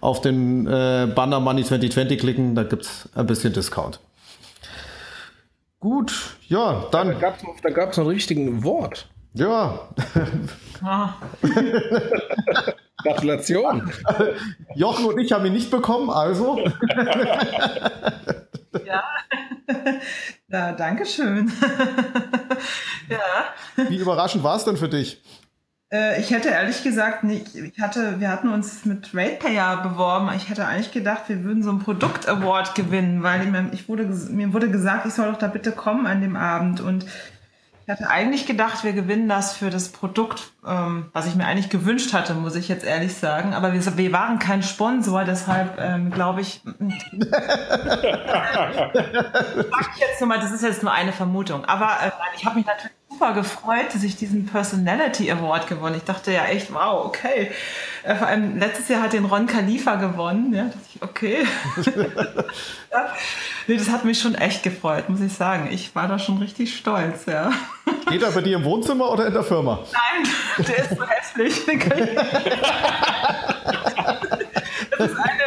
auf 0.00 0.20
den 0.20 0.66
äh, 0.66 1.08
Banner 1.14 1.40
Money 1.40 1.64
2020 1.64 2.18
klicken. 2.18 2.54
Da 2.54 2.64
gibt's 2.64 3.08
ein 3.14 3.26
bisschen 3.26 3.52
Discount. 3.52 4.00
Gut, 5.80 6.36
ja, 6.48 6.84
dann. 6.90 7.18
Ja, 7.20 7.34
da 7.62 7.70
gab 7.70 7.90
es 7.92 7.96
noch 7.96 8.04
ein 8.04 8.10
richtigen 8.10 8.64
Wort. 8.64 9.08
Ja. 9.34 9.88
Ah. 10.82 11.14
Gratulation. 13.02 13.90
Jochen 14.74 15.06
und 15.06 15.18
ich 15.18 15.32
haben 15.32 15.46
ihn 15.46 15.52
nicht 15.52 15.70
bekommen, 15.70 16.10
also. 16.10 16.58
ja. 18.84 19.04
ja, 20.48 20.72
danke 20.72 21.06
schön. 21.06 21.52
ja. 23.08 23.88
Wie 23.88 23.96
überraschend 23.96 24.42
war 24.42 24.56
es 24.56 24.64
denn 24.64 24.76
für 24.76 24.88
dich? 24.88 25.22
Äh, 25.92 26.20
ich 26.20 26.30
hätte 26.30 26.48
ehrlich 26.48 26.82
gesagt 26.82 27.24
nicht, 27.24 27.54
ich 27.54 27.80
hatte, 27.80 28.20
wir 28.20 28.30
hatten 28.30 28.48
uns 28.48 28.84
mit 28.84 29.14
RatePayer 29.14 29.78
beworben. 29.78 30.30
Ich 30.36 30.48
hätte 30.48 30.66
eigentlich 30.66 30.92
gedacht, 30.92 31.24
wir 31.28 31.42
würden 31.44 31.62
so 31.62 31.70
einen 31.70 31.80
Produkt-Award 31.80 32.74
gewinnen, 32.74 33.22
weil 33.22 33.70
ich 33.72 33.88
wurde, 33.88 34.04
mir 34.04 34.52
wurde 34.52 34.70
gesagt, 34.70 35.06
ich 35.06 35.14
soll 35.14 35.30
doch 35.32 35.38
da 35.38 35.48
bitte 35.48 35.72
kommen 35.72 36.06
an 36.06 36.20
dem 36.20 36.36
Abend. 36.36 36.80
Und 36.80 37.06
ich 37.84 37.90
hatte 37.90 38.08
eigentlich 38.08 38.46
gedacht, 38.46 38.84
wir 38.84 38.92
gewinnen 38.92 39.28
das 39.28 39.56
für 39.56 39.70
das 39.70 39.88
Produkt, 39.88 40.52
ähm, 40.66 41.10
was 41.12 41.26
ich 41.26 41.34
mir 41.34 41.46
eigentlich 41.46 41.70
gewünscht 41.70 42.12
hatte, 42.12 42.34
muss 42.34 42.54
ich 42.54 42.68
jetzt 42.68 42.84
ehrlich 42.84 43.14
sagen. 43.14 43.54
Aber 43.54 43.72
wir, 43.72 43.96
wir 43.96 44.12
waren 44.12 44.38
kein 44.38 44.62
Sponsor, 44.62 45.24
deshalb 45.24 45.78
ähm, 45.78 46.10
glaube 46.10 46.40
ich. 46.40 46.62
ich 46.78 46.86
jetzt 49.98 50.20
nur 50.20 50.28
mal, 50.28 50.38
das 50.38 50.52
ist 50.52 50.62
jetzt 50.62 50.82
nur 50.82 50.92
eine 50.92 51.12
Vermutung. 51.12 51.64
Aber 51.64 51.88
äh, 52.04 52.10
ich 52.36 52.44
habe 52.44 52.56
mich 52.56 52.66
natürlich 52.66 52.99
super 53.20 53.34
gefreut, 53.34 53.86
dass 53.92 54.02
ich 54.02 54.16
diesen 54.16 54.46
Personality 54.46 55.30
Award 55.30 55.66
gewonnen. 55.66 55.96
Ich 55.96 56.04
dachte 56.04 56.32
ja 56.32 56.46
echt, 56.46 56.72
wow, 56.72 57.04
okay. 57.04 57.50
Äh, 58.02 58.14
vor 58.14 58.28
allem 58.28 58.58
letztes 58.58 58.88
Jahr 58.88 59.02
hat 59.02 59.12
den 59.12 59.26
Ron 59.26 59.46
Khalifa 59.46 59.96
gewonnen. 59.96 60.54
Ja, 60.54 60.70
ich, 60.94 61.02
okay. 61.02 61.46
ja. 62.90 63.08
Nee, 63.66 63.76
das 63.76 63.90
hat 63.90 64.06
mich 64.06 64.18
schon 64.18 64.34
echt 64.34 64.62
gefreut, 64.62 65.10
muss 65.10 65.20
ich 65.20 65.34
sagen. 65.34 65.68
Ich 65.70 65.94
war 65.94 66.08
da 66.08 66.18
schon 66.18 66.38
richtig 66.38 66.74
stolz, 66.74 67.26
ja. 67.26 67.50
Geht 68.08 68.22
er 68.22 68.30
bei 68.30 68.40
dir 68.40 68.56
im 68.56 68.64
Wohnzimmer 68.64 69.10
oder 69.10 69.26
in 69.26 69.34
der 69.34 69.44
Firma? 69.44 69.80
Nein, 69.92 70.66
der 70.66 70.78
ist 70.78 70.96
so 70.96 71.06
hässlich. 71.06 71.60
Das 74.98 75.12
ist 75.12 75.18
eine 75.18 75.39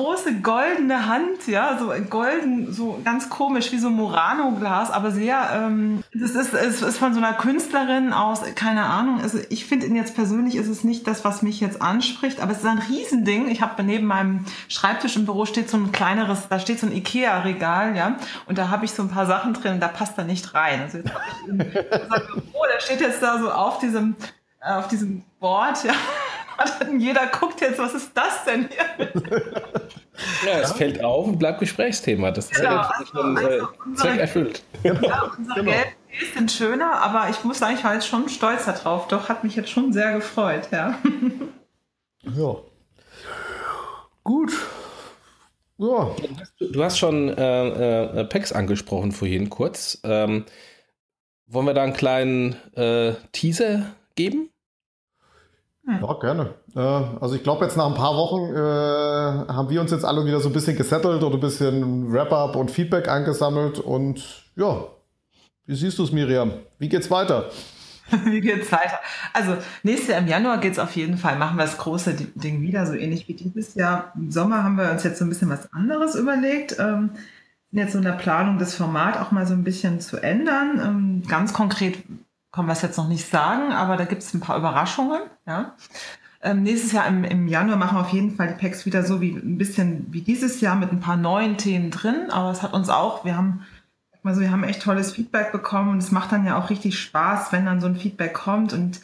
riesengroße 0.00 0.40
goldene 0.40 1.06
Hand, 1.06 1.46
ja, 1.46 1.78
so 1.78 1.92
golden, 2.08 2.72
so 2.72 3.00
ganz 3.04 3.28
komisch 3.28 3.72
wie 3.72 3.78
so 3.78 3.90
Murano-Glas, 3.90 4.90
aber 4.90 5.10
sehr, 5.10 5.50
ähm, 5.54 6.02
das 6.14 6.32
ist, 6.32 6.54
ist, 6.54 6.82
ist 6.82 6.98
von 6.98 7.12
so 7.12 7.20
einer 7.20 7.34
Künstlerin 7.34 8.12
aus, 8.12 8.42
keine 8.54 8.84
Ahnung, 8.84 9.20
also 9.20 9.38
ich 9.48 9.66
finde 9.66 9.86
ihn 9.86 9.96
jetzt 9.96 10.14
persönlich 10.14 10.56
ist 10.56 10.68
es 10.68 10.84
nicht 10.84 11.06
das, 11.06 11.24
was 11.24 11.42
mich 11.42 11.60
jetzt 11.60 11.82
anspricht, 11.82 12.40
aber 12.40 12.52
es 12.52 12.58
ist 12.58 12.66
ein 12.66 12.78
Riesending. 12.78 13.48
Ich 13.48 13.62
habe 13.62 13.82
neben 13.82 14.06
meinem 14.06 14.44
Schreibtisch 14.68 15.16
im 15.16 15.24
Büro 15.24 15.44
steht 15.46 15.70
so 15.70 15.76
ein 15.76 15.92
kleineres, 15.92 16.48
da 16.48 16.58
steht 16.58 16.80
so 16.80 16.86
ein 16.86 16.92
Ikea-Regal, 16.92 17.96
ja, 17.96 18.16
und 18.46 18.58
da 18.58 18.70
habe 18.70 18.84
ich 18.84 18.92
so 18.92 19.02
ein 19.02 19.10
paar 19.10 19.26
Sachen 19.26 19.54
drin, 19.54 19.80
da 19.80 19.88
passt 19.88 20.16
er 20.18 20.24
nicht 20.24 20.54
rein. 20.54 20.82
Also 20.82 20.98
jetzt 20.98 21.12
habe 21.12 21.24
ich 21.28 21.48
in 21.48 21.60
unser 21.60 22.20
Büro, 22.20 22.64
der 22.72 22.80
steht 22.80 23.00
jetzt 23.00 23.22
da 23.22 23.38
so 23.38 23.50
auf 23.50 23.78
diesem, 23.78 24.16
auf 24.60 24.88
diesem 24.88 25.22
Board, 25.38 25.84
ja. 25.84 25.92
Und 26.88 27.00
jeder 27.00 27.26
guckt 27.26 27.60
jetzt, 27.60 27.78
was 27.78 27.94
ist 27.94 28.12
das 28.14 28.44
denn 28.44 28.68
hier? 28.68 29.12
Ja, 30.44 30.58
es 30.58 30.68
ja? 30.68 30.74
fällt 30.74 31.02
auf 31.02 31.26
und 31.28 31.38
bleibt 31.38 31.60
Gesprächsthema. 31.60 32.30
Das 32.30 32.50
ist 32.50 32.56
genau, 32.56 32.72
ja 32.72 32.90
also, 32.90 33.06
schon 33.06 33.36
äh, 33.38 33.40
also 33.40 33.68
Zweck 33.94 34.20
erfüllt. 34.20 34.62
Ja, 34.82 35.32
unsere 35.36 35.60
genau. 35.60 35.70
gelben 35.70 36.34
sind 36.34 36.52
schöner, 36.52 37.02
aber 37.02 37.30
ich 37.30 37.42
muss 37.44 37.58
sagen, 37.58 37.74
ich 37.76 37.84
war 37.84 37.94
jetzt 37.94 38.06
schon 38.06 38.28
stolz 38.28 38.66
darauf. 38.66 39.08
Doch, 39.08 39.30
hat 39.30 39.44
mich 39.44 39.56
jetzt 39.56 39.70
schon 39.70 39.92
sehr 39.92 40.12
gefreut, 40.12 40.68
ja. 40.70 40.98
Ja. 42.36 42.56
Gut. 44.24 44.52
Ja. 45.78 46.14
Du 46.60 46.84
hast 46.84 46.98
schon 46.98 47.30
äh, 47.30 48.20
äh, 48.20 48.24
PEX 48.24 48.52
angesprochen 48.52 49.12
vorhin 49.12 49.48
kurz. 49.48 49.98
Ähm, 50.04 50.44
wollen 51.46 51.66
wir 51.66 51.72
da 51.72 51.82
einen 51.82 51.94
kleinen 51.94 52.56
äh, 52.74 53.14
Teaser 53.32 53.86
geben? 54.16 54.49
Ja, 56.00 56.12
gerne. 56.14 56.54
Äh, 56.74 56.80
also 57.20 57.34
ich 57.34 57.42
glaube, 57.42 57.64
jetzt 57.64 57.76
nach 57.76 57.86
ein 57.86 57.94
paar 57.94 58.16
Wochen 58.16 58.54
äh, 58.54 59.52
haben 59.52 59.70
wir 59.70 59.80
uns 59.80 59.90
jetzt 59.90 60.04
alle 60.04 60.24
wieder 60.24 60.40
so 60.40 60.48
ein 60.48 60.52
bisschen 60.52 60.76
gesettelt 60.76 61.22
oder 61.22 61.34
ein 61.34 61.40
bisschen 61.40 62.12
Wrap-up 62.12 62.56
und 62.56 62.70
Feedback 62.70 63.08
eingesammelt. 63.08 63.78
Und 63.78 64.44
ja, 64.56 64.84
wie 65.66 65.74
siehst 65.74 65.98
du 65.98 66.04
es, 66.04 66.12
Miriam? 66.12 66.52
Wie 66.78 66.88
geht's 66.88 67.10
weiter? 67.10 67.50
wie 68.24 68.40
geht's 68.40 68.70
weiter? 68.72 68.98
Also 69.32 69.56
nächstes 69.82 70.08
Jahr 70.08 70.18
im 70.18 70.26
Januar 70.26 70.58
geht's 70.58 70.78
auf 70.78 70.96
jeden 70.96 71.16
Fall, 71.16 71.36
machen 71.38 71.56
wir 71.56 71.64
das 71.64 71.78
große 71.78 72.14
Ding 72.34 72.62
wieder, 72.62 72.86
so 72.86 72.94
ähnlich 72.94 73.28
wie 73.28 73.34
dieses 73.34 73.74
Jahr. 73.74 74.12
Im 74.16 74.30
Sommer 74.30 74.64
haben 74.64 74.76
wir 74.76 74.90
uns 74.90 75.04
jetzt 75.04 75.18
so 75.18 75.24
ein 75.24 75.28
bisschen 75.28 75.50
was 75.50 75.72
anderes 75.72 76.14
überlegt. 76.14 76.76
Ähm, 76.78 77.10
jetzt 77.72 77.92
so 77.92 77.98
in 77.98 78.04
der 78.04 78.12
Planung, 78.12 78.58
das 78.58 78.74
Format 78.74 79.18
auch 79.18 79.30
mal 79.30 79.46
so 79.46 79.54
ein 79.54 79.64
bisschen 79.64 80.00
zu 80.00 80.16
ändern. 80.16 80.80
Ähm, 80.84 81.22
ganz 81.28 81.52
konkret 81.52 81.98
kann 82.52 82.66
wir 82.66 82.72
es 82.72 82.82
jetzt 82.82 82.98
noch 82.98 83.08
nicht 83.08 83.28
sagen, 83.28 83.72
aber 83.72 83.96
da 83.96 84.04
gibt 84.04 84.22
es 84.22 84.34
ein 84.34 84.40
paar 84.40 84.56
Überraschungen. 84.56 85.22
Ja. 85.46 85.76
Ähm, 86.42 86.62
nächstes 86.62 86.92
Jahr 86.92 87.06
im, 87.06 87.22
im 87.24 87.48
Januar 87.48 87.76
machen 87.76 87.96
wir 87.96 88.00
auf 88.00 88.12
jeden 88.12 88.34
Fall 88.34 88.48
die 88.48 88.60
Packs 88.60 88.86
wieder 88.86 89.04
so 89.04 89.20
wie 89.20 89.32
ein 89.32 89.58
bisschen 89.58 90.06
wie 90.10 90.22
dieses 90.22 90.60
Jahr 90.60 90.74
mit 90.74 90.90
ein 90.90 91.00
paar 91.00 91.16
neuen 91.16 91.58
Themen 91.58 91.90
drin. 91.90 92.30
Aber 92.30 92.50
es 92.50 92.62
hat 92.62 92.72
uns 92.72 92.88
auch, 92.88 93.24
wir 93.24 93.36
haben 93.36 93.64
also 94.22 94.40
wir 94.40 94.50
haben 94.50 94.64
echt 94.64 94.82
tolles 94.82 95.12
Feedback 95.12 95.52
bekommen 95.52 95.90
und 95.90 95.98
es 95.98 96.10
macht 96.10 96.32
dann 96.32 96.44
ja 96.44 96.58
auch 96.58 96.70
richtig 96.70 96.98
Spaß, 96.98 97.52
wenn 97.52 97.64
dann 97.64 97.80
so 97.80 97.86
ein 97.86 97.96
Feedback 97.96 98.34
kommt 98.34 98.72
und 98.72 99.00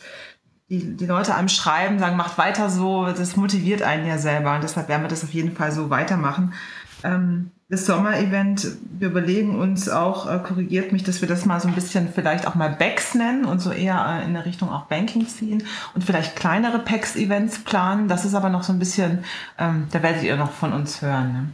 die, 0.68 0.96
die 0.96 1.06
Leute 1.06 1.34
einem 1.34 1.48
schreiben, 1.48 1.98
sagen, 1.98 2.16
macht 2.16 2.38
weiter 2.38 2.68
so, 2.70 3.06
das 3.06 3.36
motiviert 3.36 3.82
einen 3.82 4.06
ja 4.06 4.18
selber 4.18 4.54
und 4.54 4.64
deshalb 4.64 4.88
werden 4.88 5.02
wir 5.02 5.08
das 5.08 5.24
auf 5.24 5.32
jeden 5.32 5.52
Fall 5.52 5.72
so 5.72 5.90
weitermachen. 5.90 6.54
Ähm, 7.02 7.52
das 7.68 7.84
Sommerevent, 7.84 8.68
wir 8.98 9.08
überlegen 9.08 9.58
uns 9.58 9.88
auch, 9.88 10.30
äh, 10.30 10.38
korrigiert 10.38 10.92
mich, 10.92 11.02
dass 11.02 11.20
wir 11.20 11.28
das 11.28 11.46
mal 11.46 11.60
so 11.60 11.66
ein 11.66 11.74
bisschen 11.74 12.08
vielleicht 12.14 12.46
auch 12.46 12.54
mal 12.54 12.68
Backs 12.70 13.14
nennen 13.14 13.44
und 13.44 13.60
so 13.60 13.72
eher 13.72 14.20
äh, 14.20 14.24
in 14.24 14.34
der 14.34 14.46
Richtung 14.46 14.70
auch 14.70 14.84
Banking 14.84 15.26
ziehen 15.26 15.64
und 15.94 16.04
vielleicht 16.04 16.36
kleinere 16.36 16.78
Packs-Events 16.78 17.64
planen. 17.64 18.06
Das 18.06 18.24
ist 18.24 18.34
aber 18.34 18.50
noch 18.50 18.62
so 18.62 18.72
ein 18.72 18.78
bisschen, 18.78 19.24
ähm, 19.58 19.88
da 19.90 20.02
werdet 20.02 20.22
ihr 20.22 20.36
noch 20.36 20.52
von 20.52 20.72
uns 20.72 21.02
hören. 21.02 21.32
Ne? 21.32 21.48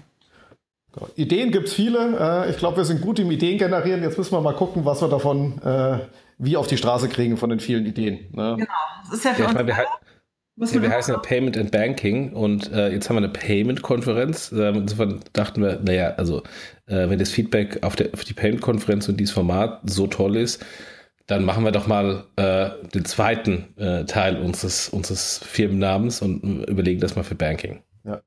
Ideen 1.16 1.50
gibt 1.50 1.68
es 1.68 1.74
viele. 1.74 2.44
Äh, 2.46 2.50
ich 2.50 2.58
glaube, 2.58 2.76
wir 2.76 2.84
sind 2.84 3.00
gut 3.00 3.18
im 3.18 3.30
Ideen 3.30 3.56
generieren. 3.56 4.02
Jetzt 4.02 4.18
müssen 4.18 4.32
wir 4.32 4.42
mal 4.42 4.54
gucken, 4.54 4.84
was 4.84 5.00
wir 5.00 5.08
davon 5.08 5.62
äh, 5.62 6.00
wie 6.36 6.58
auf 6.58 6.66
die 6.66 6.76
Straße 6.76 7.08
kriegen 7.08 7.38
von 7.38 7.48
den 7.48 7.60
vielen 7.60 7.86
Ideen. 7.86 8.26
Ne? 8.32 8.56
Genau, 8.58 8.68
das 9.04 9.18
ist 9.18 9.24
ja 9.24 9.32
für 9.32 9.42
ja, 9.42 9.48
uns. 9.48 9.54
Meine, 9.54 9.74
ja, 10.70 10.82
wir 10.82 10.90
heißen 10.90 11.14
ja 11.14 11.20
Payment 11.20 11.56
and 11.58 11.70
Banking 11.70 12.32
und 12.32 12.70
äh, 12.72 12.90
jetzt 12.90 13.08
haben 13.08 13.16
wir 13.16 13.24
eine 13.24 13.32
Payment-Konferenz. 13.32 14.52
Äh, 14.52 14.68
insofern 14.68 15.20
dachten 15.32 15.62
wir, 15.62 15.80
naja, 15.82 16.14
also 16.16 16.42
äh, 16.86 17.08
wenn 17.08 17.18
das 17.18 17.30
Feedback 17.30 17.82
auf, 17.82 17.96
der, 17.96 18.10
auf 18.14 18.24
die 18.24 18.34
Payment-Konferenz 18.34 19.08
und 19.08 19.18
dieses 19.18 19.34
Format 19.34 19.80
so 19.84 20.06
toll 20.06 20.36
ist, 20.36 20.64
dann 21.26 21.44
machen 21.44 21.64
wir 21.64 21.72
doch 21.72 21.86
mal 21.86 22.24
äh, 22.36 22.70
den 22.94 23.04
zweiten 23.04 23.76
äh, 23.76 24.04
Teil 24.04 24.36
unseres, 24.38 24.88
unseres 24.88 25.38
Firmennamens 25.38 26.22
und 26.22 26.42
äh, 26.44 26.70
überlegen 26.70 27.00
das 27.00 27.16
mal 27.16 27.22
für 27.22 27.34
Banking. 27.34 27.82
Ja, 28.04 28.20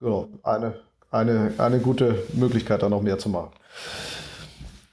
genau. 0.00 0.28
Eine, 0.42 0.74
eine, 1.10 1.52
eine 1.58 1.78
gute 1.80 2.22
Möglichkeit, 2.34 2.82
da 2.82 2.88
noch 2.88 3.02
mehr 3.02 3.18
zu 3.18 3.28
machen. 3.28 3.50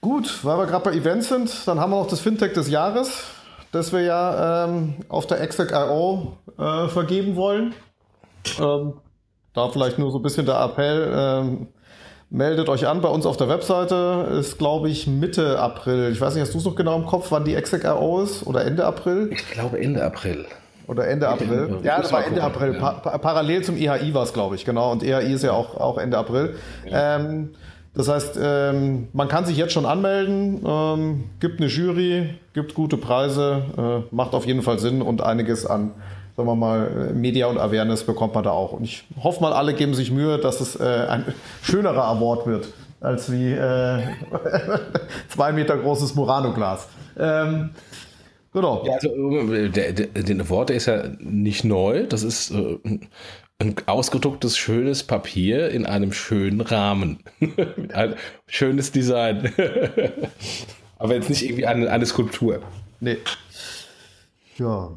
Gut, 0.02 0.44
weil 0.44 0.58
wir 0.58 0.66
gerade 0.66 0.84
bei 0.84 0.92
Events 0.92 1.30
sind, 1.30 1.66
dann 1.66 1.80
haben 1.80 1.92
wir 1.92 2.00
noch 2.00 2.08
das 2.08 2.20
Fintech 2.20 2.54
des 2.54 2.70
Jahres 2.70 3.26
das 3.74 3.92
wir 3.92 4.02
ja 4.02 4.66
ähm, 4.66 4.96
auf 5.10 5.28
der 5.28 5.42
Exec.io 5.42 6.38
äh, 6.58 6.88
vergeben 6.88 7.36
wollen. 7.36 7.74
Ähm, 8.60 8.94
da 9.54 9.70
vielleicht 9.70 10.00
nur 10.00 10.12
so 10.12 10.20
ein 10.20 10.22
bisschen 10.22 10.46
der 10.46 10.60
Appell. 10.62 11.12
Ähm, 11.16 11.68
meldet 12.30 12.70
euch 12.70 12.88
an 12.88 13.02
bei 13.02 13.10
uns 13.10 13.26
auf 13.26 13.38
der 13.38 13.50
Webseite. 13.50 14.28
Ist, 14.40 14.58
glaube 14.58 14.90
ich, 14.90 15.08
Mitte 15.08 15.60
April. 15.60 16.12
Ich 16.12 16.22
weiß 16.22 16.34
nicht, 16.34 16.42
hast 16.42 16.54
du 16.54 16.60
es 16.60 16.66
noch 16.66 16.76
genau 16.76 16.96
im 16.96 17.06
Kopf, 17.06 17.28
wann 17.32 17.46
die 17.46 17.56
Exec.io 17.56 18.22
ist? 18.22 18.46
Oder 18.46 18.66
Ende 18.66 18.86
April? 18.86 19.30
Ich 19.32 19.50
glaube 19.50 19.80
Ende 19.80 20.04
April. 20.04 20.46
Oder 20.88 21.08
Ende 21.08 21.28
April. 21.30 21.80
Ja, 21.84 22.02
das 22.02 22.12
war 22.12 22.26
Ende 22.26 22.44
April. 22.44 22.74
Pa 22.74 22.92
parallel 23.18 23.64
zum 23.64 23.78
EHI 23.78 24.14
war 24.14 24.24
es, 24.24 24.34
glaube 24.34 24.56
ich, 24.56 24.66
genau. 24.66 24.92
Und 24.92 25.02
EHI 25.02 25.34
ist 25.34 25.44
ja 25.44 25.54
auch, 25.54 25.78
auch 25.78 25.98
Ende 25.98 26.18
April. 26.18 26.56
Ja. 26.86 27.16
Ähm, 27.16 27.56
das 27.96 28.08
heißt, 28.08 28.40
ähm, 28.42 29.08
man 29.14 29.28
kann 29.28 29.46
sich 29.46 29.56
jetzt 29.56 29.74
schon 29.74 29.86
anmelden, 29.86 30.62
ähm, 30.66 31.24
gibt 31.40 31.60
eine 31.60 31.70
Jury, 31.70 32.30
gibt 32.54 32.74
gute 32.74 32.98
Preise, 32.98 34.06
äh, 34.12 34.16
macht 34.16 34.34
auf 34.34 34.46
jeden 34.48 34.64
Fall 34.64 34.80
Sinn 34.80 35.02
und 35.02 35.22
einiges 35.22 35.66
an, 35.66 35.92
sagen 36.36 36.48
wir 36.50 36.56
mal, 36.56 37.12
Media 37.14 37.46
und 37.48 37.60
Awareness 37.60 38.04
bekommt 38.04 38.34
man 38.34 38.44
da 38.44 38.50
auch. 38.50 38.74
Und 38.74 38.84
ich 38.84 39.04
hoffe 39.22 39.42
mal, 39.42 39.54
alle 39.54 39.76
geben 39.76 39.94
sich 39.94 40.12
Mühe, 40.12 40.40
dass 40.40 40.60
es 40.60 40.76
äh, 40.76 41.06
ein 41.08 41.26
schönerer 41.62 42.06
Award 42.06 42.48
wird 42.48 42.68
als 43.04 43.32
wie 43.32 43.52
äh, 43.52 44.02
zwei 45.28 45.52
Meter 45.52 45.78
großes 45.78 46.16
Murano-Glas. 46.16 46.88
Ähm, 47.20 47.72
genau. 48.54 48.84
Ja, 48.86 48.94
also, 48.94 49.68
der, 49.68 49.92
der, 49.92 50.08
den 50.08 50.42
Award 50.42 50.70
der 50.70 50.78
ist 50.78 50.86
ja 50.86 51.04
nicht 51.20 51.66
neu. 51.66 52.08
Das 52.08 52.24
ist 52.24 52.52
äh, 52.52 52.80
ein 53.60 53.76
ausgedrucktes, 53.86 54.58
schönes 54.58 55.04
Papier 55.04 55.70
in 55.70 55.86
einem 55.86 56.12
schönen 56.12 56.62
Rahmen. 56.62 57.20
Einem 57.94 58.16
schönes 58.48 58.92
Design. 58.92 59.54
Aber 60.98 61.16
jetzt 61.16 61.30
nicht 61.30 61.44
irgendwie 61.44 61.66
eine, 61.66 61.90
eine 61.90 62.06
Skulptur. 62.06 62.62
Nee. 63.00 63.18
Ja. 64.58 64.92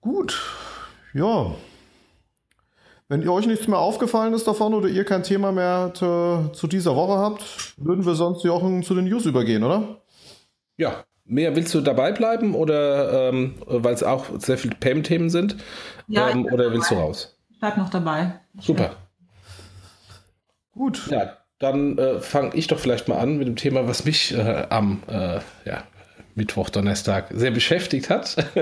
Gut. 0.00 0.40
Ja. 1.14 1.54
Wenn 3.08 3.22
ihr 3.22 3.32
euch 3.32 3.46
nichts 3.46 3.68
mehr 3.68 3.78
aufgefallen 3.78 4.32
ist 4.32 4.46
davon 4.46 4.72
oder 4.72 4.88
ihr 4.88 5.04
kein 5.04 5.22
Thema 5.22 5.52
mehr 5.52 5.92
zu, 5.94 6.50
zu 6.54 6.66
dieser 6.66 6.96
Woche 6.96 7.18
habt, 7.18 7.74
würden 7.76 8.06
wir 8.06 8.14
sonst 8.14 8.42
Jochen 8.42 8.82
zu 8.82 8.94
den 8.94 9.04
News 9.04 9.26
übergehen, 9.26 9.62
oder? 9.62 10.00
Ja. 10.76 11.04
Mehr 11.24 11.54
willst 11.54 11.72
du 11.74 11.80
dabei 11.80 12.12
bleiben 12.12 12.54
oder 12.54 13.28
ähm, 13.28 13.54
weil 13.66 13.94
es 13.94 14.02
auch 14.02 14.26
sehr 14.38 14.58
viele 14.58 14.74
Payment-Themen 14.74 15.30
sind? 15.30 15.56
Ja, 16.08 16.30
ähm, 16.30 16.46
oder 16.46 16.72
willst 16.72 16.90
dabei. 16.90 17.02
du 17.02 17.06
raus? 17.06 17.38
Ich 17.50 17.58
bleib 17.60 17.76
noch 17.76 17.90
dabei. 17.90 18.40
Super. 18.58 18.96
Gut. 20.72 21.06
Ja, 21.10 21.38
dann 21.58 21.96
äh, 21.98 22.20
fange 22.20 22.54
ich 22.54 22.66
doch 22.66 22.78
vielleicht 22.78 23.08
mal 23.08 23.18
an 23.18 23.38
mit 23.38 23.46
dem 23.46 23.56
Thema, 23.56 23.86
was 23.86 24.04
mich 24.04 24.34
äh, 24.34 24.66
am 24.68 25.02
äh, 25.06 25.38
ja, 25.64 25.84
Mittwoch, 26.34 26.70
Donnerstag 26.70 27.26
sehr 27.30 27.50
beschäftigt 27.50 28.08
hat. 28.08 28.36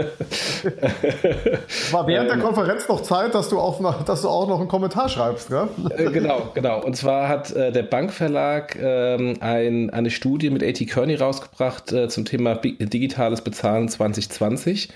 War 1.93 2.07
während 2.09 2.29
der 2.29 2.39
ähm, 2.39 2.43
Konferenz 2.43 2.89
noch 2.89 3.01
Zeit, 3.03 3.35
dass 3.35 3.49
du 3.49 3.61
auch 3.61 3.79
noch, 3.79 4.03
dass 4.03 4.23
du 4.23 4.29
auch 4.29 4.49
noch 4.49 4.59
einen 4.59 4.68
Kommentar 4.68 5.09
schreibst, 5.09 5.51
gell? 5.51 5.68
Äh, 5.97 6.11
genau, 6.11 6.51
genau. 6.53 6.83
Und 6.83 6.97
zwar 6.97 7.29
hat 7.29 7.53
äh, 7.53 7.71
der 7.71 7.85
Bankverlag 7.85 8.77
ähm, 8.81 9.37
ein, 9.41 9.91
eine 9.91 10.11
Studie 10.11 10.51
mit 10.51 10.64
A.T. 10.64 10.85
Kearney 10.87 11.14
rausgebracht 11.14 11.93
äh, 11.93 12.09
zum 12.09 12.25
Thema 12.25 12.57
digitales 12.57 13.41
Bezahlen 13.43 13.89
2020. 13.89 14.89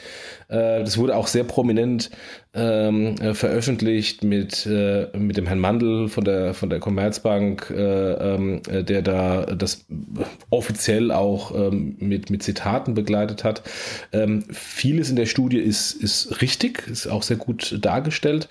Äh, 0.49 0.81
das 0.81 0.99
wurde 0.99 1.17
auch 1.17 1.29
sehr 1.29 1.45
prominent 1.45 2.11
ähm, 2.55 3.17
äh, 3.21 3.35
veröffentlicht 3.35 4.23
mit, 4.23 4.65
äh, 4.67 5.09
mit 5.17 5.37
dem 5.37 5.47
Herrn 5.47 5.59
Mandel 5.59 6.09
von 6.09 6.25
der, 6.25 6.55
von 6.55 6.71
der 6.71 6.79
Commerzbank, 6.79 7.71
äh, 7.71 8.13
ähm, 8.13 8.63
äh, 8.69 8.85
der 8.85 9.03
da 9.03 9.47
das 9.47 9.85
offiziell 10.51 11.11
auch 11.11 11.55
ähm, 11.55 11.97
mit, 11.99 12.31
mit 12.31 12.43
Zitaten 12.43 12.95
begleitet 12.95 13.43
hat. 13.43 13.63
Ähm, 14.13 14.45
vieles 14.51 15.11
in 15.11 15.17
der 15.17 15.27
Studie 15.27 15.59
ist, 15.59 15.93
ist 15.93 16.41
richtig, 16.43 16.87
ist 16.87 17.09
auch 17.09 17.23
sehr 17.23 17.37
gut 17.37 17.79
dargestellt, 17.81 18.49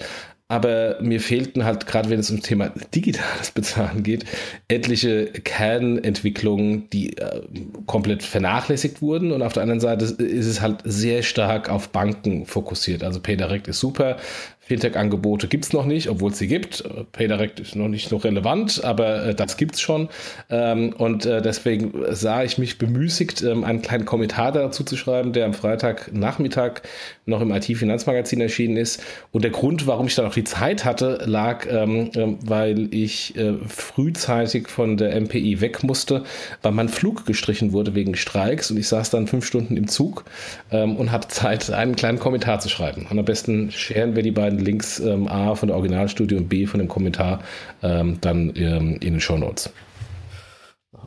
aber 0.54 0.98
mir 1.02 1.20
fehlten 1.20 1.64
halt, 1.66 1.88
gerade 1.88 2.12
wenn 2.12 2.20
es 2.20 2.30
um 2.30 2.40
Thema 2.40 2.70
digitales 2.94 3.50
Bezahlen 3.50 4.04
geht, 4.04 4.24
etliche 4.68 5.26
Kernentwicklungen, 5.26 6.92
die 6.92 7.18
äh, 7.18 7.42
komplett 7.88 8.22
vernachlässigt 8.22 9.02
wurden. 9.02 9.32
Und 9.32 9.42
auf 9.42 9.54
der 9.54 9.64
anderen 9.64 9.80
Seite 9.80 10.06
ist 10.06 10.46
es 10.46 10.62
halt 10.62 10.82
sehr 10.84 11.24
stark 11.24 11.70
auf 11.70 11.90
Banken 11.90 12.46
fokussiert. 12.46 13.04
Also 13.04 13.20
PayDirect 13.20 13.68
ist 13.68 13.80
super, 13.80 14.18
Fintech-Angebote 14.66 15.48
gibt 15.48 15.66
es 15.66 15.74
noch 15.74 15.86
nicht, 15.86 16.10
obwohl 16.10 16.32
es 16.32 16.38
sie 16.38 16.48
gibt. 16.48 16.84
PayDirect 17.12 17.60
ist 17.60 17.76
noch 17.76 17.90
nicht 17.90 18.12
noch 18.12 18.24
relevant, 18.24 18.84
aber 18.84 19.26
äh, 19.26 19.36
das 19.36 19.58
gibt 19.58 19.76
es 19.76 19.82
schon. 19.82 20.08
Ähm, 20.50 20.94
und 20.98 21.26
äh, 21.26 21.42
deswegen 21.42 21.94
sah 22.12 22.44
ich 22.44 22.58
mich 22.58 22.78
bemüßigt, 22.78 23.42
ähm, 23.44 23.66
einen 23.66 23.82
kleinen 23.82 24.06
Kommentar 24.06 24.54
dazu 24.54 24.86
zu 24.86 24.96
schreiben, 24.96 25.34
der 25.34 25.46
am 25.46 25.54
Freitagnachmittag 25.54 26.82
noch 27.26 27.42
im 27.42 27.52
IT-Finanzmagazin 27.52 28.40
erschienen 28.40 28.78
ist. 28.78 29.04
Und 29.32 29.44
der 29.44 29.52
Grund, 29.52 29.86
warum 29.86 30.08
ich 30.08 30.16
dann 30.16 30.26
auch 30.26 30.34
die 30.34 30.46
Zeit 30.46 30.86
hatte, 30.86 31.24
lag, 31.26 31.66
ähm, 31.70 32.12
ähm 32.16 32.38
weil 32.42 32.94
ich 32.94 33.36
äh, 33.38 33.54
frühzeitig 33.68 34.70
von 34.70 34.98
der 34.98 35.20
MPI 35.20 35.60
weg 35.62 35.84
musste, 35.84 36.24
weil 36.62 36.72
mein 36.72 36.90
Flug 36.90 37.26
gestrichen 37.26 37.74
wurde 37.74 37.96
wegen 37.96 38.16
Streiks 38.16 38.72
und 38.72 38.78
ich 38.78 38.88
saß 38.88 39.10
dann 39.10 39.28
fünf 39.28 39.46
Stunden 39.46 39.76
im 39.78 39.88
Zug 39.88 40.24
ähm, 40.72 40.96
und 40.96 41.12
hatte 41.12 41.28
Zeit, 41.28 41.70
einen 41.70 41.96
kleinen 41.96 42.20
Kommentar 42.20 42.60
zu 42.60 42.70
schreiben. 42.70 43.08
Und 43.10 43.20
am 43.20 43.26
besten 43.26 43.72
scheren 43.72 44.16
wir 44.16 44.24
die 44.24 44.32
beiden 44.32 44.53
beiden 44.54 44.66
Links 44.66 45.00
ähm, 45.00 45.28
A 45.28 45.56
von 45.56 45.68
der 45.68 45.78
Originalstudie 45.78 46.36
und 46.36 46.50
B 46.50 46.66
von 46.66 46.80
dem 46.80 46.88
Kommentar 46.88 47.40
ähm, 47.82 48.20
dann 48.22 48.54
ähm, 48.56 48.96
in 48.96 49.14
den 49.14 49.20
Show 49.20 49.38
Notes. 49.38 49.70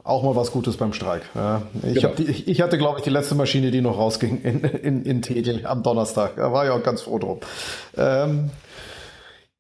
Auch 0.05 0.23
mal 0.23 0.37
was 0.37 0.53
Gutes 0.53 0.77
beim 0.77 0.93
Streik. 0.93 1.23
Ja, 1.35 1.63
ich, 1.83 1.95
genau. 1.95 2.15
die, 2.15 2.25
ich, 2.25 2.49
ich, 2.49 2.61
hatte, 2.61 2.79
glaube 2.79 2.99
ich, 2.99 3.05
die 3.05 3.11
letzte 3.11 3.35
Maschine, 3.35 3.71
die 3.71 3.81
noch 3.81 3.99
rausging 3.99 4.41
in, 4.43 4.61
in, 4.61 5.05
in 5.05 5.23
Tegel 5.23 5.67
am 5.67 5.83
Donnerstag. 5.83 6.37
Da 6.37 6.53
war 6.53 6.65
ich 6.65 6.71
auch 6.71 6.83
ganz 6.83 7.03
froh 7.03 7.19
drum. 7.19 7.41
Ähm, 7.97 8.51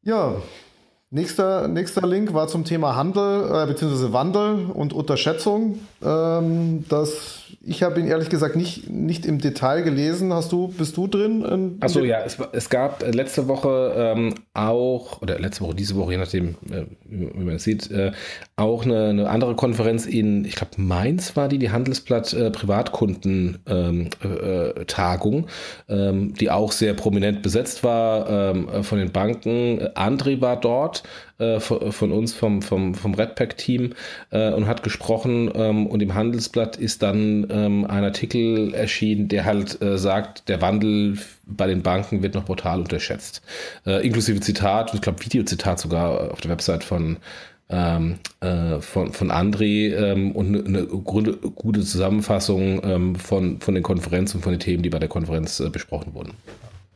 ja, 0.02 0.36
Nächster, 1.08 1.68
nächster 1.68 2.04
Link 2.04 2.34
war 2.34 2.48
zum 2.48 2.64
Thema 2.64 2.96
Handel 2.96 3.44
äh, 3.44 3.66
bzw. 3.66 4.12
Wandel 4.12 4.66
und 4.66 4.92
Unterschätzung. 4.92 5.78
Ähm, 6.04 6.84
das, 6.88 7.35
ich 7.66 7.82
habe 7.82 7.98
ihn 7.98 8.06
ehrlich 8.06 8.28
gesagt 8.28 8.54
nicht, 8.54 8.88
nicht 8.88 9.26
im 9.26 9.40
Detail 9.40 9.82
gelesen. 9.82 10.32
Hast 10.32 10.52
du, 10.52 10.68
bist 10.68 10.96
du 10.96 11.08
drin? 11.08 11.78
Achso, 11.80 12.00
ja, 12.04 12.20
es, 12.24 12.38
es 12.52 12.70
gab 12.70 13.02
äh, 13.02 13.10
letzte 13.10 13.48
Woche 13.48 13.92
ähm, 13.96 14.34
auch, 14.54 15.20
oder 15.20 15.38
letzte 15.40 15.62
Woche, 15.64 15.74
diese 15.74 15.96
Woche, 15.96 16.12
je 16.12 16.18
nachdem, 16.18 16.54
äh, 16.70 16.84
wie 17.04 17.44
man 17.44 17.56
es 17.56 17.64
sieht, 17.64 17.90
äh, 17.90 18.12
auch 18.58 18.86
eine, 18.86 19.08
eine, 19.08 19.28
andere 19.28 19.54
Konferenz 19.54 20.06
in, 20.06 20.46
ich 20.46 20.54
glaube, 20.54 20.80
Mainz 20.80 21.36
war 21.36 21.48
die, 21.48 21.58
die 21.58 21.70
Handelsblatt 21.70 22.32
äh, 22.32 22.50
Privatkunden-Tagung, 22.50 25.36
ähm, 25.36 25.44
äh, 25.88 26.08
ähm, 26.08 26.32
die 26.32 26.50
auch 26.50 26.72
sehr 26.72 26.94
prominent 26.94 27.42
besetzt 27.42 27.84
war 27.84 28.30
ähm, 28.30 28.82
von 28.82 28.98
den 28.98 29.12
Banken. 29.12 29.86
André 29.94 30.40
war 30.40 30.58
dort 30.58 31.02
äh, 31.36 31.60
von, 31.60 32.12
uns, 32.12 32.32
vom, 32.32 32.62
vom, 32.62 32.94
vom 32.94 33.12
Redpack-Team, 33.12 33.92
äh, 34.30 34.50
und 34.52 34.66
hat 34.66 34.82
gesprochen. 34.82 35.50
Ähm, 35.54 35.86
und 35.86 36.00
im 36.00 36.14
Handelsblatt 36.14 36.76
ist 36.76 37.02
dann 37.02 37.46
ähm, 37.50 37.84
ein 37.84 38.04
Artikel 38.04 38.72
erschienen, 38.72 39.28
der 39.28 39.44
halt 39.44 39.82
äh, 39.82 39.98
sagt, 39.98 40.48
der 40.48 40.62
Wandel 40.62 41.18
bei 41.44 41.66
den 41.66 41.82
Banken 41.82 42.22
wird 42.22 42.34
noch 42.34 42.46
brutal 42.46 42.80
unterschätzt. 42.80 43.42
Äh, 43.84 44.06
inklusive 44.06 44.40
Zitat, 44.40 44.94
ich 44.94 45.02
glaube 45.02 45.22
Videozitat 45.22 45.78
sogar 45.78 46.32
auf 46.32 46.40
der 46.40 46.50
Website 46.50 46.84
von 46.84 47.18
ähm, 47.68 48.18
äh, 48.40 48.80
von, 48.80 49.12
von 49.12 49.30
André 49.30 49.94
ähm, 49.94 50.32
und 50.32 50.48
eine, 50.48 50.64
eine 50.64 50.86
gute, 50.86 51.36
gute 51.36 51.80
Zusammenfassung 51.80 52.80
ähm, 52.84 53.16
von, 53.16 53.60
von 53.60 53.74
den 53.74 53.82
Konferenzen 53.82 54.38
und 54.38 54.42
von 54.42 54.52
den 54.52 54.60
Themen, 54.60 54.82
die 54.82 54.90
bei 54.90 54.98
der 54.98 55.08
Konferenz 55.08 55.60
äh, 55.60 55.68
besprochen 55.68 56.14
wurden. 56.14 56.32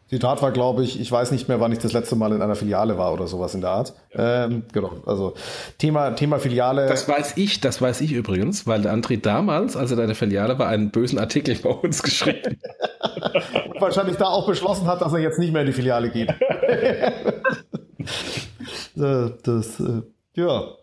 Zitat 0.08 0.42
war, 0.42 0.50
glaube 0.50 0.82
ich, 0.82 1.00
ich 1.00 1.10
weiß 1.10 1.30
nicht 1.30 1.48
mehr, 1.48 1.60
wann 1.60 1.70
ich 1.70 1.78
das 1.78 1.92
letzte 1.92 2.16
Mal 2.16 2.32
in 2.32 2.42
einer 2.42 2.56
Filiale 2.56 2.98
war 2.98 3.12
oder 3.12 3.28
sowas 3.28 3.54
in 3.54 3.60
der 3.60 3.70
Art. 3.70 3.94
Ähm, 4.12 4.64
genau, 4.72 4.90
also 5.06 5.34
Thema, 5.78 6.10
Thema 6.10 6.40
Filiale. 6.40 6.88
Das 6.88 7.06
weiß 7.06 7.36
ich, 7.36 7.60
das 7.60 7.80
weiß 7.80 8.00
ich 8.00 8.12
übrigens, 8.12 8.66
weil 8.66 8.82
der 8.82 8.92
André 8.92 9.20
damals, 9.20 9.76
als 9.76 9.92
er 9.92 9.98
in 9.98 10.08
der 10.08 10.16
Filiale 10.16 10.58
war, 10.58 10.66
einen 10.66 10.90
bösen 10.90 11.20
Artikel 11.20 11.54
bei 11.62 11.70
uns 11.70 12.02
geschrieben. 12.02 12.58
Und 13.72 13.80
wahrscheinlich 13.80 14.16
da 14.16 14.26
auch 14.26 14.48
beschlossen 14.48 14.88
hat, 14.88 15.00
dass 15.00 15.12
er 15.12 15.20
jetzt 15.20 15.38
nicht 15.38 15.52
mehr 15.52 15.62
in 15.62 15.68
die 15.68 15.72
Filiale 15.72 16.10
geht. 16.10 16.28
das, 18.96 19.32
das 19.42 19.80
äh, 19.80 20.02
ja, 20.34 20.76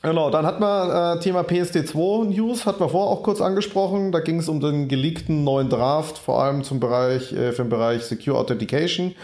Genau, 0.00 0.30
dann 0.30 0.46
hat 0.46 0.60
man 0.60 1.18
äh, 1.18 1.20
Thema 1.20 1.40
PSD2 1.40 2.26
News, 2.26 2.66
hat 2.66 2.78
man 2.78 2.88
vorher 2.88 3.10
auch 3.10 3.24
kurz 3.24 3.40
angesprochen. 3.40 4.12
Da 4.12 4.20
ging 4.20 4.38
es 4.38 4.48
um 4.48 4.60
den 4.60 4.86
geleakten 4.86 5.42
neuen 5.42 5.68
Draft, 5.68 6.18
vor 6.18 6.40
allem 6.40 6.62
zum 6.62 6.78
Bereich, 6.78 7.32
äh, 7.32 7.50
für 7.50 7.62
den 7.62 7.68
Bereich 7.68 8.04
Secure 8.04 8.38
Authentication. 8.38 9.16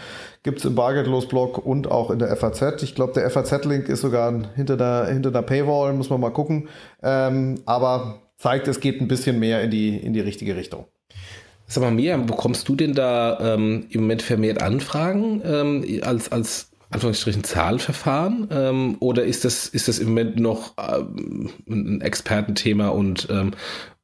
Gibt 0.43 0.59
es 0.59 0.65
im 0.65 0.75
Bargeldlos-Blog 0.75 1.65
und 1.65 1.89
auch 1.89 2.11
in 2.11 2.19
der 2.19 2.35
FAZ. 2.35 2.83
Ich 2.83 2.93
glaube, 2.93 3.13
der 3.13 3.29
FAZ-Link 3.29 3.87
ist 3.87 4.01
sogar 4.01 4.33
hinter 4.55 4.75
der, 4.75 5.05
hinter 5.05 5.31
der 5.31 5.43
Paywall, 5.43 5.93
muss 5.93 6.09
man 6.09 6.19
mal 6.19 6.31
gucken. 6.31 6.67
Ähm, 7.01 7.61
aber 7.65 8.19
zeigt, 8.37 8.67
es 8.67 8.81
geht 8.81 8.99
ein 8.99 9.07
bisschen 9.07 9.39
mehr 9.39 9.61
in 9.61 9.71
die, 9.71 9.95
in 9.95 10.11
die 10.11 10.19
richtige 10.19 10.57
Richtung. 10.57 10.85
Sag 11.67 11.83
mal, 11.83 11.91
Miriam, 11.91 12.25
bekommst 12.25 12.67
du 12.67 12.75
denn 12.75 12.93
da 12.93 13.39
ähm, 13.39 13.87
im 13.89 14.01
Moment 14.01 14.21
vermehrt 14.21 14.61
Anfragen 14.61 15.41
ähm, 15.45 16.01
als, 16.03 16.31
als 16.31 16.69
Anführungsstrichen 16.89 17.43
Zahlverfahren 17.43 18.47
ähm, 18.51 18.97
oder 18.99 19.23
ist 19.23 19.45
das, 19.45 19.67
ist 19.67 19.87
das 19.87 19.99
im 19.99 20.09
Moment 20.09 20.37
noch 20.37 20.73
ähm, 20.77 21.49
ein 21.67 22.01
Expertenthema 22.01 22.89
und, 22.89 23.27
ähm, 23.29 23.51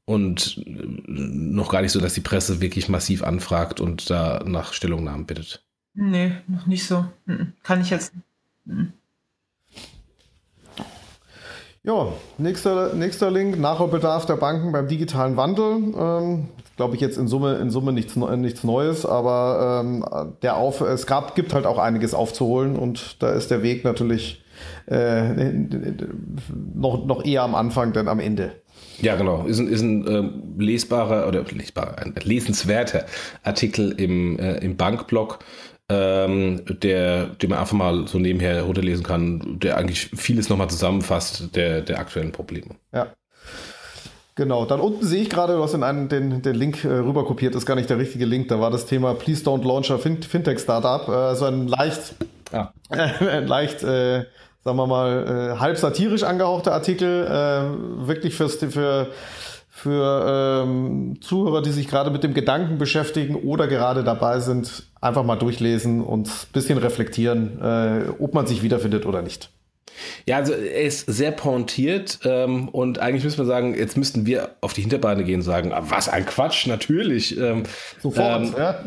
und 0.06 0.62
noch 0.66 1.72
gar 1.72 1.82
nicht 1.82 1.92
so, 1.92 2.00
dass 2.00 2.14
die 2.14 2.22
Presse 2.22 2.62
wirklich 2.62 2.90
massiv 2.90 3.24
anfragt 3.24 3.80
und 3.80 4.10
da 4.10 4.44
nach 4.46 4.74
Stellungnahmen 4.74 5.26
bittet? 5.26 5.64
Nee, 5.94 6.32
noch 6.48 6.68
nicht 6.68 6.86
so. 6.86 7.06
Kann 7.64 7.82
ich 7.82 7.90
jetzt. 7.90 8.14
Ja, 11.84 12.14
nächster, 12.38 12.94
nächster 12.94 13.32
Link, 13.32 13.60
Nachholbedarf 13.60 14.26
der 14.26 14.36
Banken 14.36 14.72
beim 14.72 14.88
digitalen 14.88 15.36
Wandel. 15.36 15.94
Ähm, 15.98 16.48
glaube 16.78 16.96
ich, 16.96 17.02
jetzt 17.02 17.18
in 17.18 17.28
Summe, 17.28 17.56
in 17.56 17.70
Summe 17.70 17.94
nichts, 17.94 18.16
nichts 18.16 18.64
Neues, 18.64 19.06
aber 19.06 19.82
ähm, 19.84 20.06
der 20.42 20.58
Auf, 20.58 20.82
es 20.82 21.06
gab, 21.06 21.36
gibt 21.36 21.54
halt 21.54 21.66
auch 21.66 21.78
einiges 21.78 22.14
aufzuholen 22.14 22.76
und 22.76 23.22
da 23.22 23.32
ist 23.32 23.52
der 23.52 23.64
Weg 23.64 23.84
natürlich 23.84 24.44
äh, 24.88 25.52
noch, 26.74 27.06
noch 27.06 27.26
eher 27.26 27.44
am 27.44 27.56
Anfang, 27.56 27.94
denn 27.94 28.08
am 28.08 28.20
Ende. 28.20 28.54
Ja, 29.00 29.16
genau. 29.16 29.46
Ist 29.46 29.60
ein, 29.60 29.68
ist 29.68 29.82
ein 29.82 30.08
äh, 30.08 30.64
lesbarer 30.64 31.28
oder 31.28 31.44
lesbarer, 31.44 32.00
ein 32.00 32.14
lesenswerter 32.24 33.06
Artikel 33.44 33.92
im, 33.92 34.38
äh, 34.38 34.58
im 34.58 34.78
Bankblog, 34.78 35.40
ähm, 35.90 36.62
der, 36.68 37.28
den 37.28 37.50
man 37.50 37.60
einfach 37.60 37.76
mal 37.76 38.08
so 38.08 38.20
nebenher 38.20 38.64
runterlesen 38.64 39.04
kann, 39.04 39.60
der 39.60 39.78
eigentlich 39.78 40.12
vieles 40.16 40.50
nochmal 40.50 40.70
zusammenfasst 40.70 41.56
der, 41.56 41.82
der 41.82 42.00
aktuellen 42.00 42.32
Probleme. 42.32 42.76
Ja. 42.94 43.14
Genau, 44.42 44.66
dann 44.66 44.80
unten 44.80 45.06
sehe 45.06 45.22
ich 45.22 45.30
gerade, 45.30 45.54
du 45.54 45.62
hast 45.62 45.76
in 45.76 45.84
einen, 45.84 46.10
den, 46.10 46.42
den 46.42 46.56
Link 46.56 46.84
äh, 46.84 46.88
rüber 46.88 47.26
kopiert, 47.26 47.54
ist 47.54 47.68
gar 47.68 47.76
nicht 47.76 47.92
der 47.92 48.00
richtige 48.00 48.26
Link, 48.26 48.48
da 48.48 48.60
war 48.60 48.72
das 48.72 48.88
Thema 48.88 49.14
Please 49.14 49.44
Don't 49.46 49.64
Launch 49.64 49.92
a 49.92 50.00
fin 50.00 50.24
Fintech 50.24 50.58
Startup, 50.58 51.08
äh, 51.08 51.36
so 51.36 51.46
ein 51.46 51.68
leicht, 51.68 52.16
ja. 52.52 52.74
äh, 52.90 53.42
leicht, 53.42 53.84
äh, 53.84 54.26
sagen 54.64 54.78
wir 54.78 54.88
mal, 54.88 55.54
äh, 55.58 55.60
halb 55.60 55.78
satirisch 55.78 56.24
angehauchter 56.24 56.74
Artikel, 56.74 57.28
äh, 57.28 58.08
wirklich 58.08 58.34
fürs, 58.34 58.56
für, 58.56 59.10
für 59.70 60.64
ähm, 60.64 61.20
Zuhörer, 61.22 61.62
die 61.62 61.72
sich 61.72 61.88
gerade 61.88 62.10
mit 62.10 62.24
dem 62.24 62.34
Gedanken 62.34 62.80
beschäftigen 62.80 63.36
oder 63.36 63.68
gerade 63.68 64.04
dabei 64.04 64.40
sind, 64.40 64.88
einfach 65.02 65.24
mal 65.24 65.36
durchlesen 65.36 66.02
und 66.04 66.30
ein 66.30 66.48
bisschen 66.52 66.80
reflektieren, 66.80 67.62
äh, 67.62 68.06
ob 68.18 68.34
man 68.34 68.48
sich 68.48 68.64
wiederfindet 68.64 69.06
oder 69.06 69.22
nicht. 69.22 69.52
Ja, 70.26 70.38
also 70.38 70.54
er 70.54 70.82
ist 70.82 71.06
sehr 71.12 71.32
pointiert 71.32 72.20
ähm, 72.26 72.70
und 72.70 73.00
eigentlich 73.00 73.24
müssen 73.24 73.40
wir 73.40 73.46
sagen, 73.46 73.76
jetzt 73.78 73.98
müssten 73.98 74.26
wir 74.26 74.56
auf 74.62 74.74
die 74.74 74.82
Hinterbeine 74.82 75.24
gehen 75.24 75.38
und 75.38 75.42
sagen, 75.42 75.72
ah, 75.74 75.84
was 75.88 76.10
ein 76.10 76.26
Quatsch, 76.26 76.68
natürlich. 76.68 77.38
Ähm, 77.38 77.64
sofort, 78.02 78.46
ähm, 78.46 78.54
ja. 78.58 78.80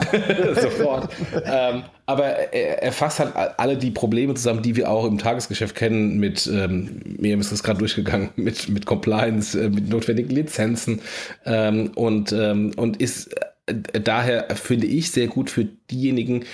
sofort. 0.61 1.11
ähm, 1.45 1.85
aber 2.07 2.25
er, 2.53 2.83
er 2.83 2.93
fasst 2.93 3.19
halt 3.19 3.33
alle 3.35 3.77
die 3.77 3.91
Probleme 3.91 4.35
zusammen, 4.35 4.63
die 4.63 4.77
wir 4.77 4.91
auch 4.91 5.07
im 5.07 5.19
Tagesgeschäft 5.19 5.75
kennen, 5.75 6.19
mit, 6.19 6.47
ähm, 6.47 7.01
mir 7.19 7.39
ist 7.39 7.53
das 7.53 7.63
gerade 7.63 7.79
durchgegangen, 7.79 8.31
mit, 8.37 8.69
mit 8.69 8.87
Compliance, 8.87 9.59
äh, 9.61 9.69
mit 9.69 9.89
notwendigen 9.89 10.31
Lizenzen 10.31 11.01
ähm, 11.47 11.93
und, 11.95 12.33
ähm, 12.33 12.73
und 12.77 13.01
ist 13.01 13.35
äh, 13.67 14.01
daher, 14.01 14.55
finde 14.57 14.87
ich, 14.87 15.11
sehr 15.11 15.29
gut 15.29 15.51
für 15.51 15.65
diejenigen, 15.65 16.45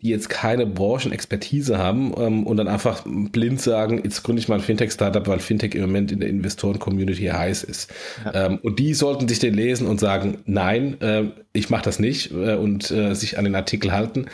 die 0.00 0.10
jetzt 0.10 0.28
keine 0.28 0.64
Branchenexpertise 0.64 1.76
haben 1.76 2.14
ähm, 2.16 2.46
und 2.46 2.56
dann 2.56 2.68
einfach 2.68 3.02
blind 3.04 3.60
sagen, 3.60 4.00
jetzt 4.04 4.22
gründe 4.22 4.40
ich 4.40 4.48
mal 4.48 4.56
ein 4.56 4.60
Fintech-Startup, 4.60 5.26
weil 5.26 5.40
Fintech 5.40 5.74
im 5.74 5.80
Moment 5.80 6.12
in 6.12 6.20
der 6.20 6.28
Investoren-Community 6.28 7.24
heiß 7.26 7.64
ist. 7.64 7.90
Ja. 8.24 8.46
Ähm, 8.46 8.58
und 8.62 8.78
die 8.78 8.94
sollten 8.94 9.26
sich 9.26 9.40
den 9.40 9.54
lesen 9.54 9.88
und 9.88 9.98
sagen, 9.98 10.38
nein, 10.46 11.00
äh, 11.00 11.24
ich 11.52 11.68
mache 11.68 11.82
das 11.82 11.98
nicht 11.98 12.30
äh, 12.30 12.54
und 12.54 12.92
äh, 12.92 13.14
sich 13.14 13.38
an 13.38 13.44
den 13.44 13.56
Artikel 13.56 13.90
halten. 13.90 14.26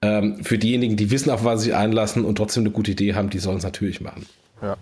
Ähm, 0.00 0.42
für 0.42 0.58
diejenigen, 0.58 0.96
die 0.96 1.12
wissen, 1.12 1.30
auf 1.30 1.44
was 1.44 1.60
sie 1.60 1.66
sich 1.66 1.76
einlassen 1.76 2.24
und 2.24 2.34
trotzdem 2.34 2.64
eine 2.64 2.72
gute 2.72 2.90
Idee 2.90 3.14
haben, 3.14 3.30
die 3.30 3.38
sollen 3.38 3.58
es 3.58 3.64
natürlich 3.64 4.00
machen. 4.00 4.26
Ja. 4.60 4.76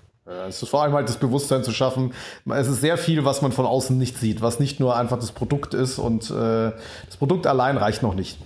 Es 0.48 0.62
ist 0.62 0.68
vor 0.68 0.84
allem 0.84 0.92
halt 0.92 1.08
das 1.08 1.18
Bewusstsein 1.18 1.64
zu 1.64 1.72
schaffen. 1.72 2.14
Es 2.54 2.68
ist 2.68 2.80
sehr 2.80 2.96
viel, 2.96 3.24
was 3.24 3.42
man 3.42 3.52
von 3.52 3.66
außen 3.66 3.98
nicht 3.98 4.16
sieht, 4.16 4.40
was 4.40 4.60
nicht 4.60 4.78
nur 4.78 4.96
einfach 4.96 5.18
das 5.18 5.32
Produkt 5.32 5.74
ist 5.74 5.98
und 5.98 6.30
äh, 6.30 6.70
das 7.06 7.16
Produkt 7.18 7.46
allein 7.46 7.76
reicht 7.76 8.02
noch 8.02 8.14
nicht. 8.14 8.38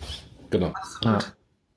Genau. 0.50 0.72
Ja. 1.04 1.18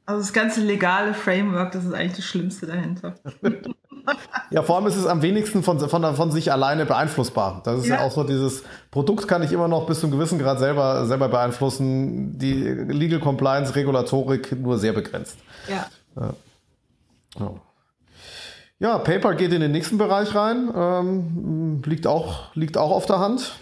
Also 0.07 0.21
das 0.21 0.31
ganze 0.31 0.61
legale 0.61 1.13
Framework, 1.13 1.73
das 1.73 1.83
ist 1.83 1.93
eigentlich 1.93 2.15
das 2.15 2.25
Schlimmste 2.25 2.65
dahinter. 2.65 3.15
ja, 4.51 4.63
vor 4.63 4.77
allem 4.77 4.87
ist 4.87 4.95
es 4.95 5.05
am 5.05 5.21
wenigsten 5.21 5.63
von, 5.63 5.81
von, 5.81 6.15
von 6.15 6.31
sich 6.31 6.49
alleine 6.49 6.85
beeinflussbar. 6.85 7.61
Das 7.65 7.79
ist 7.79 7.87
ja. 7.87 7.97
ja. 7.97 8.01
auch 8.03 8.11
so 8.11 8.23
dieses 8.23 8.63
Produkt 8.89 9.27
kann 9.27 9.43
ich 9.43 9.51
immer 9.51 9.67
noch 9.67 9.85
bis 9.85 9.99
zu 9.99 10.05
einem 10.05 10.17
gewissen 10.17 10.39
Grad 10.39 10.59
selber, 10.59 11.05
selber 11.07 11.27
beeinflussen. 11.27 12.39
Die 12.39 12.63
Legal 12.63 13.19
Compliance, 13.19 13.75
Regulatorik 13.75 14.57
nur 14.57 14.77
sehr 14.79 14.93
begrenzt. 14.93 15.37
Ja. 15.67 15.87
ja. 16.15 17.51
Ja, 18.79 18.99
PayPal 18.99 19.35
geht 19.35 19.51
in 19.51 19.59
den 19.59 19.71
nächsten 19.73 19.97
Bereich 19.97 20.33
rein. 20.33 20.71
Ähm, 20.73 21.81
liegt, 21.85 22.07
auch, 22.07 22.55
liegt 22.55 22.77
auch 22.77 22.91
auf 22.91 23.07
der 23.07 23.19
Hand. 23.19 23.57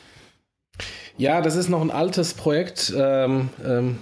Ja, 1.17 1.41
das 1.41 1.55
ist 1.55 1.69
noch 1.69 1.81
ein 1.81 1.89
altes 1.89 2.35
Projekt. 2.35 2.93
Ähm, 2.95 3.49
ähm, 3.65 3.97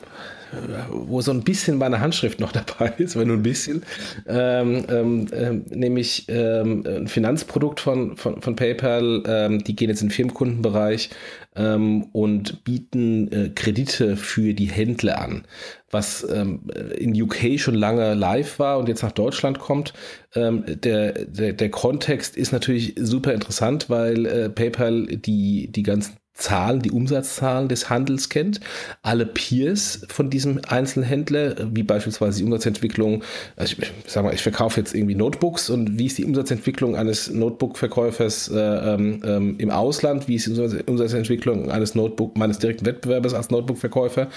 wo 0.90 1.22
so 1.22 1.32
ein 1.32 1.44
bisschen 1.44 1.78
meine 1.78 2.00
Handschrift 2.00 2.40
noch 2.40 2.52
dabei 2.54 2.94
ist, 2.98 3.18
wenn 3.18 3.28
nur 3.28 3.38
ein 3.38 3.44
bisschen, 3.44 3.84
ähm, 4.28 4.86
ähm, 4.90 5.28
ähm, 5.34 5.66
nämlich 5.70 6.26
ähm, 6.30 6.84
ein 6.86 7.08
Finanzprodukt 7.08 7.80
von, 7.80 8.18
von, 8.18 8.42
von 8.42 8.56
PayPal, 8.56 9.24
ähm, 9.26 9.64
die 9.64 9.76
gehen 9.76 9.90
jetzt 9.90 10.02
in 10.02 10.08
den 10.08 10.14
Firmenkundenbereich 10.14 11.10
ähm, 11.56 12.04
und 12.12 12.64
bieten 12.64 13.32
äh, 13.32 13.50
Kredite 13.50 14.18
für 14.18 14.54
die 14.54 14.70
Händler 14.70 15.22
an, 15.22 15.44
was 15.92 16.24
in 16.24 17.22
UK 17.22 17.60
schon 17.60 17.76
lange 17.76 18.16
live 18.16 18.58
war 18.58 18.80
und 18.80 18.90
jetzt 18.90 19.04
nach 19.04 19.12
Deutschland 19.12 19.60
kommt. 19.60 19.94
der, 20.34 20.66
der, 20.74 21.54
der 21.54 21.70
Kontext 21.70 22.36
ist 22.36 22.52
natürlich 22.52 22.96
super 22.98 23.32
interessant, 23.32 23.92
weil 23.92 24.26
äh, 24.26 24.50
PayPal 24.50 25.06
die, 25.06 25.72
die 25.72 25.84
ganzen 25.84 26.18
Zahlen, 26.34 26.82
die 26.82 26.90
Umsatzzahlen 26.92 27.68
des 27.68 27.92
Handels 27.92 28.28
kennt, 28.28 28.60
alle 29.04 29.28
Peers 29.28 30.02
von 30.10 30.32
diesem 30.32 30.60
Einzelhändler, 30.68 31.56
wie 31.74 31.84
beispielsweise 31.84 32.40
die 32.40 32.44
Umsatzentwicklung, 32.44 33.24
also 33.56 33.76
ich, 33.80 33.92
sag 34.08 34.24
mal, 34.24 34.34
ich 34.34 34.42
verkaufe 34.42 34.80
jetzt 34.80 34.96
irgendwie 34.96 35.14
Notebooks 35.14 35.70
und 35.70 36.00
wie 36.00 36.08
ist 36.08 36.18
die 36.18 36.26
Umsatzentwicklung 36.26 36.96
eines 36.96 37.30
Notebook-Verkäufers 37.30 38.50
äh, 38.50 38.58
ähm, 38.58 39.22
ähm 39.24 39.56
im 39.60 39.70
Ausland, 39.70 40.28
wie 40.28 40.36
ist 40.36 40.48
die 40.48 40.84
Umsatzentwicklung 40.88 41.70
eines 41.70 41.94
Notebook, 41.94 42.36
meines 42.36 42.58
direkten 42.58 42.88
Wettbewerbers 42.88 43.36
als 43.36 43.52
Notebook-Verkäufer? 43.52 44.28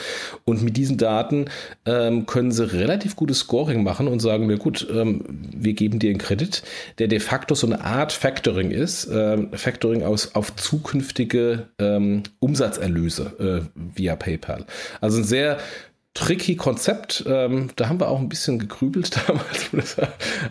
Und 0.45 0.63
mit 0.63 0.77
diesen 0.77 0.99
Daten 0.99 1.47
ähm, 1.87 2.27
können 2.27 2.53
sie 2.53 2.71
relativ 2.71 3.17
gutes 3.17 3.39
Scoring 3.39 3.83
machen 3.83 4.07
und 4.07 4.21
sagen, 4.21 4.47
mir 4.47 4.59
gut, 4.59 4.87
ähm, 4.93 5.25
wir 5.57 5.73
geben 5.73 5.99
dir 5.99 6.11
einen 6.11 6.19
Kredit, 6.19 6.63
der 6.99 7.09
de 7.09 7.21
facto 7.21 7.55
so 7.55 7.67
eine 7.67 7.83
Art 7.83 8.13
Factoring 8.13 8.71
ist, 8.71 9.09
ähm, 9.11 9.49
Factoring 9.53 10.03
aus, 10.03 10.35
auf 10.35 10.55
zukünftige 10.57 11.69
äh, 11.79 11.86
ähm, 11.95 12.23
Umsatzerlöse 12.41 13.69
äh, 13.75 13.81
via 13.97 14.17
PayPal. 14.17 14.67
Also 15.01 15.19
ein 15.19 15.25
sehr 15.25 15.59
tricky 16.17 16.57
Konzept. 16.57 17.25
Ähm, 17.27 17.71
da 17.77 17.89
haben 17.89 18.01
wir 18.01 18.09
auch 18.09 18.19
ein 18.19 18.29
bisschen 18.29 18.59
gegrübelt 18.59 19.17
damals, 19.27 19.97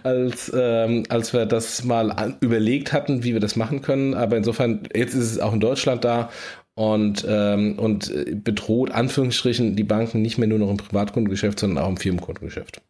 als, 0.04 0.52
ähm, 0.56 1.04
als 1.10 1.34
wir 1.34 1.46
das 1.46 1.84
mal 1.84 2.12
an, 2.12 2.38
überlegt 2.40 2.94
hatten, 2.94 3.24
wie 3.24 3.34
wir 3.34 3.40
das 3.40 3.56
machen 3.56 3.82
können. 3.82 4.14
Aber 4.14 4.38
insofern, 4.38 4.88
jetzt 4.96 5.14
ist 5.14 5.32
es 5.32 5.40
auch 5.40 5.54
in 5.54 5.60
Deutschland 5.60 6.06
da 6.06 6.30
und, 6.76 7.26
ähm, 7.28 7.80
und 7.80 8.14
bedroht 8.44 8.92
Anführungsstrichen 8.92 9.76
die 9.76 9.84
Banken 9.84 10.22
nicht 10.22 10.38
mehr 10.38 10.48
nur 10.48 10.60
noch 10.60 10.70
im 10.70 10.78
Privatkundengeschäft, 10.78 11.60
sondern 11.60 11.84
auch 11.84 11.90
im 11.90 11.98
Firmenkundengeschäft. 11.98 12.82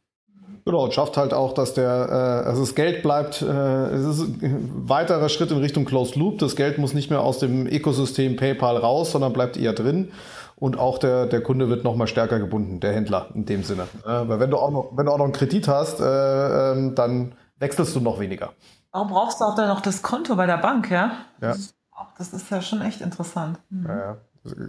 Genau, 0.65 0.83
und 0.83 0.93
schafft 0.95 1.15
halt 1.15 1.31
auch, 1.31 1.53
dass 1.53 1.75
der, 1.75 2.43
äh, 2.43 2.47
also 2.47 2.61
das 2.61 2.73
Geld 2.73 3.03
bleibt, 3.03 3.43
äh, 3.43 3.45
es 3.45 4.17
ist 4.17 4.41
ein 4.41 4.89
weiterer 4.89 5.29
Schritt 5.29 5.51
in 5.51 5.59
Richtung 5.59 5.85
Closed 5.85 6.15
Loop. 6.15 6.39
Das 6.39 6.55
Geld 6.55 6.79
muss 6.79 6.95
nicht 6.95 7.11
mehr 7.11 7.21
aus 7.21 7.37
dem 7.37 7.67
Ökosystem 7.67 8.35
PayPal 8.35 8.77
raus, 8.77 9.11
sondern 9.11 9.31
bleibt 9.31 9.57
eher 9.57 9.73
drin. 9.73 10.11
Und 10.55 10.79
auch 10.79 10.97
der, 10.97 11.27
der 11.27 11.43
Kunde 11.43 11.69
wird 11.69 11.83
noch 11.83 11.95
mal 11.95 12.07
stärker 12.07 12.39
gebunden, 12.39 12.79
der 12.79 12.93
Händler 12.93 13.27
in 13.35 13.45
dem 13.45 13.61
Sinne. 13.61 13.83
Äh, 14.05 14.27
weil 14.27 14.39
wenn 14.39 14.49
du 14.49 14.57
auch 14.57 14.71
noch, 14.71 14.91
wenn 14.95 15.05
du 15.05 15.11
auch 15.11 15.19
noch 15.19 15.25
einen 15.25 15.33
Kredit 15.33 15.67
hast, 15.67 15.99
äh, 15.99 16.71
ähm, 16.71 16.95
dann 16.95 17.35
wechselst 17.59 17.95
du 17.95 17.99
noch 17.99 18.19
weniger. 18.19 18.53
Warum 18.91 19.09
brauchst 19.09 19.41
du 19.41 19.45
auch 19.45 19.55
dann 19.55 19.67
noch 19.67 19.81
das 19.81 20.01
Konto 20.01 20.35
bei 20.35 20.47
der 20.47 20.57
Bank, 20.57 20.89
ja? 20.89 21.11
Ja. 21.41 21.53
Das 22.17 22.33
ist 22.33 22.49
ja 22.49 22.61
schon 22.61 22.81
echt 22.81 23.01
interessant. 23.01 23.59
Mhm. 23.69 23.85
Ja, 23.87 23.97
ja. 23.97 24.17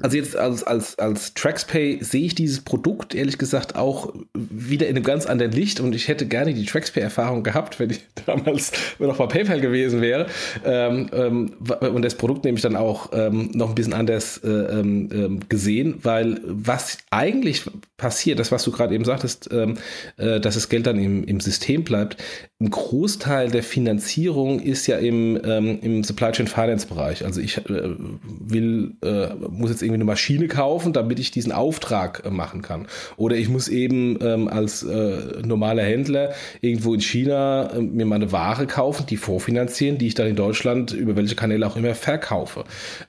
Also 0.03 0.17
jetzt 0.17 0.37
als, 0.37 0.63
als, 0.63 0.99
als 0.99 1.35
TraxPay 1.35 2.03
sehe 2.03 2.25
ich 2.27 2.35
dieses 2.35 2.61
Produkt 2.61 3.15
ehrlich 3.15 3.37
gesagt 3.37 3.77
auch 3.77 4.15
wieder 4.35 4.87
in 4.87 4.97
einem 4.97 5.05
ganz 5.05 5.27
anderen 5.27 5.53
Licht. 5.53 5.81
Und 5.81 5.95
ich 5.95 6.09
hätte 6.09 6.27
gerne 6.27 6.55
die 6.55 6.65
TraxPay-Erfahrung 6.65 7.43
gehabt, 7.43 7.79
wenn 7.79 7.91
ich 7.91 8.01
damals 8.27 8.73
noch 8.99 9.19
bei 9.19 9.27
PayPal 9.27 9.61
gewesen 9.61 10.01
wäre. 10.01 10.27
Ähm, 10.65 11.11
ähm, 11.13 11.53
und 11.81 12.03
das 12.03 12.15
Produkt 12.15 12.45
nämlich 12.45 12.63
dann 12.63 12.77
auch 12.77 13.11
ähm, 13.13 13.51
noch 13.53 13.69
ein 13.69 13.75
bisschen 13.75 13.93
anders 13.93 14.39
äh, 14.39 14.49
ähm, 14.49 15.09
ähm, 15.13 15.41
gesehen, 15.49 15.97
weil 16.03 16.41
was 16.45 16.99
eigentlich 17.11 17.65
passiert, 17.99 18.39
das 18.39 18.53
was 18.53 18.65
du 18.65 18.73
gerade 18.73 18.95
eben 18.95 19.05
sagtest, 19.05 19.51
ähm, 19.53 19.77
äh, 20.17 20.41
dass 20.41 20.55
das 20.55 20.69
Geld 20.69 20.87
dann 20.87 20.99
im, 20.99 21.25
im 21.25 21.41
System 21.41 21.85
bleibt, 21.85 22.17
ein 22.59 22.71
Großteil 22.71 23.51
der 23.51 23.63
Finanzierung 23.63 24.61
ist 24.61 24.87
ja 24.87 24.97
im, 24.97 25.37
im 25.37 26.03
Supply 26.03 26.33
Chain 26.33 26.47
Finance 26.47 26.87
Bereich. 26.87 27.23
Also 27.23 27.39
ich 27.39 27.59
äh, 27.59 27.63
will, 27.69 28.95
äh, 29.03 29.35
muss 29.51 29.69
jetzt 29.69 29.83
irgendwie 29.83 29.97
eine 29.97 30.05
Maschine 30.05 30.49
kaufen, 30.49 30.95
damit 30.95 31.19
ich 31.19 31.31
diesen 31.31 31.53
Auftrag 31.53 32.23
äh, 32.25 32.31
machen 32.31 32.63
kann. 32.63 32.87
Oder 33.19 33.37
ich 33.37 33.51
muss 33.51 33.69
eben 33.69 34.19
ähm, 34.23 34.49
als 34.49 34.83
äh, 34.83 35.43
normaler 35.45 35.83
Händler 35.83 36.33
irgendwo 36.63 36.95
in 36.95 37.01
China 37.01 37.75
äh, 37.75 37.83
mir 37.83 38.07
meine 38.07 38.33
Ware 38.33 38.67
kaufen, 38.67 39.05
die 39.05 39.19
vorfinanzieren, 39.19 39.99
die 39.99 40.07
ich 40.07 40.15
dann 40.15 40.29
in 40.29 40.37
Deutschland 40.37 40.93
über 40.93 41.15
welche 41.15 41.35
Kanäle 41.35 41.67
auch 41.67 41.77
immer 41.77 41.95
verkaufe. 41.95 42.65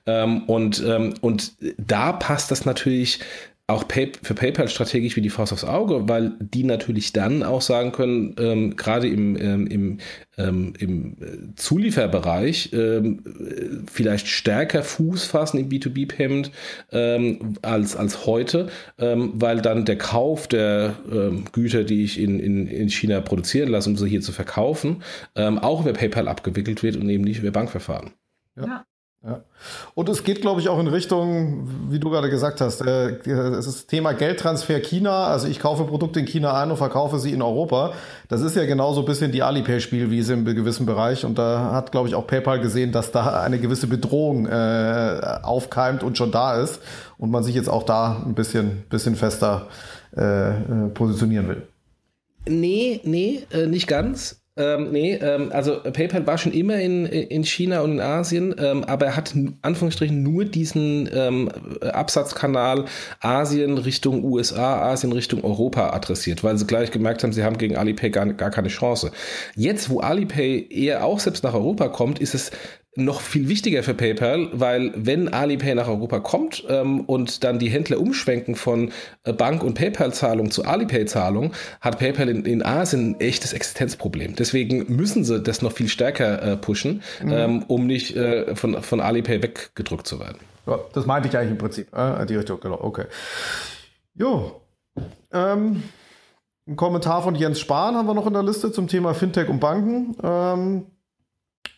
Ähm, 0.05 0.43
und, 0.43 0.83
ähm, 0.85 1.13
und 1.21 1.53
da 1.77 2.11
passt 2.11 2.51
das 2.51 2.65
natürlich 2.65 3.21
auch 3.69 3.85
Pay 3.85 4.13
für 4.23 4.33
PayPal 4.33 4.69
strategisch 4.69 5.17
wie 5.17 5.21
die 5.21 5.29
Faust 5.29 5.51
aufs 5.51 5.65
Auge, 5.65 6.07
weil 6.07 6.35
die 6.39 6.63
natürlich 6.63 7.11
dann 7.11 7.43
auch 7.43 7.61
sagen 7.61 7.91
können, 7.91 8.33
ähm, 8.39 8.77
gerade 8.77 9.09
im, 9.09 9.35
ähm, 9.35 9.67
im, 9.67 9.97
ähm, 10.37 10.73
im 10.79 11.17
äh, 11.19 11.55
Zulieferbereich 11.57 12.71
ähm, 12.71 13.83
vielleicht 13.91 14.27
stärker 14.27 14.83
Fuß 14.83 15.25
fassen 15.25 15.59
im 15.59 15.67
B2B-Payment 15.67 16.51
ähm, 16.93 17.57
als, 17.61 17.97
als 17.97 18.25
heute, 18.25 18.69
ähm, 18.99 19.33
weil 19.35 19.61
dann 19.61 19.83
der 19.83 19.97
Kauf 19.97 20.47
der 20.47 20.95
Güter, 21.51 21.83
die 21.83 22.03
ich 22.03 22.19
in, 22.19 22.39
in, 22.39 22.67
in 22.67 22.89
China 22.89 23.19
produzieren 23.19 23.69
lasse, 23.69 23.89
um 23.89 23.97
sie 23.97 24.07
hier 24.07 24.21
zu 24.21 24.31
verkaufen, 24.31 25.03
auch 25.35 25.81
über 25.81 25.93
PayPal 25.93 26.27
abgewickelt 26.27 26.83
wird 26.83 26.95
und 26.95 27.09
eben 27.09 27.23
nicht 27.23 27.39
über 27.39 27.51
Bankverfahren. 27.51 28.11
Ja. 28.55 28.65
ja. 28.65 28.85
Ja. 29.23 29.41
Und 29.95 30.09
es 30.09 30.23
geht, 30.23 30.41
glaube 30.41 30.61
ich, 30.61 30.69
auch 30.69 30.79
in 30.79 30.87
Richtung, 30.87 31.67
wie 31.89 31.99
du 31.99 32.09
gerade 32.09 32.29
gesagt 32.29 32.61
hast, 32.61 32.81
äh, 32.81 33.17
es 33.25 33.65
ist 33.65 33.67
das 33.67 33.87
Thema 33.87 34.13
Geldtransfer 34.13 34.79
China. 34.79 35.25
Also 35.25 35.47
ich 35.47 35.59
kaufe 35.59 35.85
Produkte 35.85 36.19
in 36.19 36.27
China 36.27 36.53
ein 36.53 36.69
und 36.69 36.77
verkaufe 36.77 37.19
sie 37.19 37.33
in 37.33 37.41
Europa. 37.41 37.93
Das 38.29 38.41
ist 38.41 38.55
ja 38.55 38.65
genauso 38.65 39.01
ein 39.01 39.05
bisschen 39.05 39.31
die 39.31 39.41
Alipay-Spielwiese 39.41 40.33
im 40.33 40.45
gewissen 40.45 40.85
Bereich. 40.85 41.25
Und 41.25 41.37
da 41.37 41.71
hat, 41.73 41.91
glaube 41.91 42.07
ich, 42.07 42.15
auch 42.15 42.27
PayPal 42.27 42.59
gesehen, 42.59 42.91
dass 42.91 43.11
da 43.11 43.41
eine 43.41 43.59
gewisse 43.59 43.87
Bedrohung 43.87 44.45
äh, 44.45 45.39
aufkeimt 45.41 46.03
und 46.03 46.17
schon 46.17 46.31
da 46.31 46.61
ist. 46.61 46.79
Und 47.17 47.31
man 47.31 47.43
sich 47.43 47.55
jetzt 47.55 47.69
auch 47.69 47.83
da 47.83 48.23
ein 48.23 48.35
bisschen, 48.35 48.83
bisschen 48.89 49.15
fester 49.15 49.67
äh, 50.15 50.49
äh 50.51 50.89
positionieren 50.93 51.49
will. 51.49 51.67
Nee, 52.47 53.01
nee, 53.03 53.45
äh, 53.51 53.65
nicht 53.65 53.87
ganz. 53.87 54.39
Ähm, 54.57 54.91
nee, 54.91 55.13
ähm, 55.15 55.51
also 55.51 55.79
PayPal 55.81 56.25
war 56.25 56.37
schon 56.37 56.51
immer 56.51 56.79
in, 56.79 57.05
in 57.05 57.43
China 57.43 57.81
und 57.81 57.93
in 57.93 58.01
Asien, 58.01 58.55
ähm, 58.57 58.83
aber 58.83 59.07
er 59.07 59.15
hat 59.15 59.33
Anführungsstrichen 59.61 60.23
nur 60.23 60.45
diesen 60.45 61.09
ähm, 61.13 61.49
Absatzkanal 61.81 62.85
Asien 63.19 63.77
Richtung 63.77 64.23
USA, 64.23 64.91
Asien 64.91 65.11
Richtung 65.11 65.43
Europa 65.43 65.91
adressiert, 65.91 66.43
weil 66.43 66.57
sie 66.57 66.65
gleich 66.65 66.91
gemerkt 66.91 67.23
haben, 67.23 67.33
sie 67.33 67.43
haben 67.43 67.57
gegen 67.57 67.75
Alipay 67.75 68.09
gar, 68.09 68.25
gar 68.33 68.51
keine 68.51 68.69
Chance. 68.69 69.11
Jetzt, 69.55 69.89
wo 69.89 69.99
Alipay 69.99 70.67
eher 70.69 71.05
auch 71.05 71.19
selbst 71.19 71.43
nach 71.43 71.53
Europa 71.53 71.89
kommt, 71.89 72.19
ist 72.19 72.33
es 72.33 72.51
noch 72.97 73.21
viel 73.21 73.47
wichtiger 73.47 73.83
für 73.83 73.93
PayPal, 73.93 74.49
weil 74.53 74.91
wenn 74.95 75.31
Alipay 75.31 75.75
nach 75.75 75.87
Europa 75.87 76.19
kommt 76.19 76.63
ähm, 76.67 77.01
und 77.01 77.43
dann 77.43 77.59
die 77.59 77.69
Händler 77.69 77.99
umschwenken 77.99 78.55
von 78.55 78.91
äh, 79.23 79.33
Bank- 79.33 79.63
und 79.63 79.75
PayPal-Zahlung 79.75 80.49
zu 80.49 80.65
Alipay-Zahlung, 80.65 81.53
hat 81.79 81.99
PayPal 81.99 82.27
in, 82.27 82.43
in, 82.45 82.65
Asien 82.65 83.11
ein 83.11 83.19
echtes 83.19 83.53
Existenzproblem. 83.53 84.35
Deswegen 84.35 84.93
müssen 84.93 85.23
sie 85.23 85.39
das 85.41 85.61
noch 85.61 85.71
viel 85.71 85.87
stärker 85.87 86.41
äh, 86.41 86.57
pushen, 86.57 87.03
mhm. 87.23 87.31
ähm, 87.31 87.63
um 87.67 87.85
nicht 87.85 88.15
äh, 88.15 88.55
von, 88.55 88.81
von 88.81 88.99
Alipay 88.99 89.43
weggedrückt 89.43 90.07
zu 90.07 90.19
werden. 90.19 90.39
Ja, 90.65 90.79
das 90.93 91.05
meinte 91.05 91.29
ich 91.29 91.37
eigentlich 91.37 91.51
im 91.51 91.57
Prinzip. 91.59 91.95
Äh, 91.95 92.25
die 92.25 92.35
Richtung, 92.35 92.59
genau, 92.59 92.79
okay. 92.81 93.05
Jo. 94.15 94.61
Ähm, 95.31 95.83
Ein 96.67 96.75
Kommentar 96.75 97.21
von 97.21 97.35
Jens 97.35 97.59
Spahn 97.59 97.95
haben 97.95 98.07
wir 98.07 98.15
noch 98.15 98.25
in 98.25 98.33
der 98.33 98.43
Liste 98.43 98.71
zum 98.71 98.87
Thema 98.87 99.13
Fintech 99.13 99.47
und 99.47 99.59
Banken. 99.59 100.15
Ähm, 100.23 100.85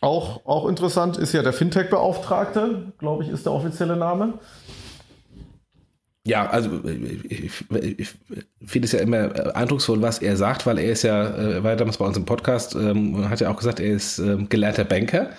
auch, 0.00 0.46
auch 0.46 0.66
interessant 0.66 1.16
ist 1.18 1.32
ja 1.32 1.42
der 1.42 1.52
Fintech-Beauftragte, 1.52 2.92
glaube 2.98 3.24
ich, 3.24 3.28
ist 3.28 3.46
der 3.46 3.52
offizielle 3.52 3.96
Name. 3.96 4.34
Ja, 6.30 6.48
also 6.48 6.70
ich, 7.28 7.50
ich 7.98 8.08
finde 8.64 8.86
es 8.86 8.92
ja 8.92 9.00
immer 9.00 9.56
eindrucksvoll, 9.56 10.00
was 10.00 10.20
er 10.20 10.36
sagt, 10.36 10.64
weil 10.64 10.78
er 10.78 10.92
ist 10.92 11.02
ja, 11.02 11.26
äh, 11.36 11.64
war 11.64 11.72
ja 11.72 11.76
damals 11.76 11.98
bei 11.98 12.04
uns 12.04 12.16
im 12.16 12.24
Podcast, 12.24 12.76
ähm, 12.76 13.28
hat 13.28 13.40
ja 13.40 13.50
auch 13.50 13.56
gesagt, 13.56 13.80
er 13.80 13.94
ist 13.94 14.20
ähm, 14.20 14.48
gelernter 14.48 14.84
Banker. 14.84 15.30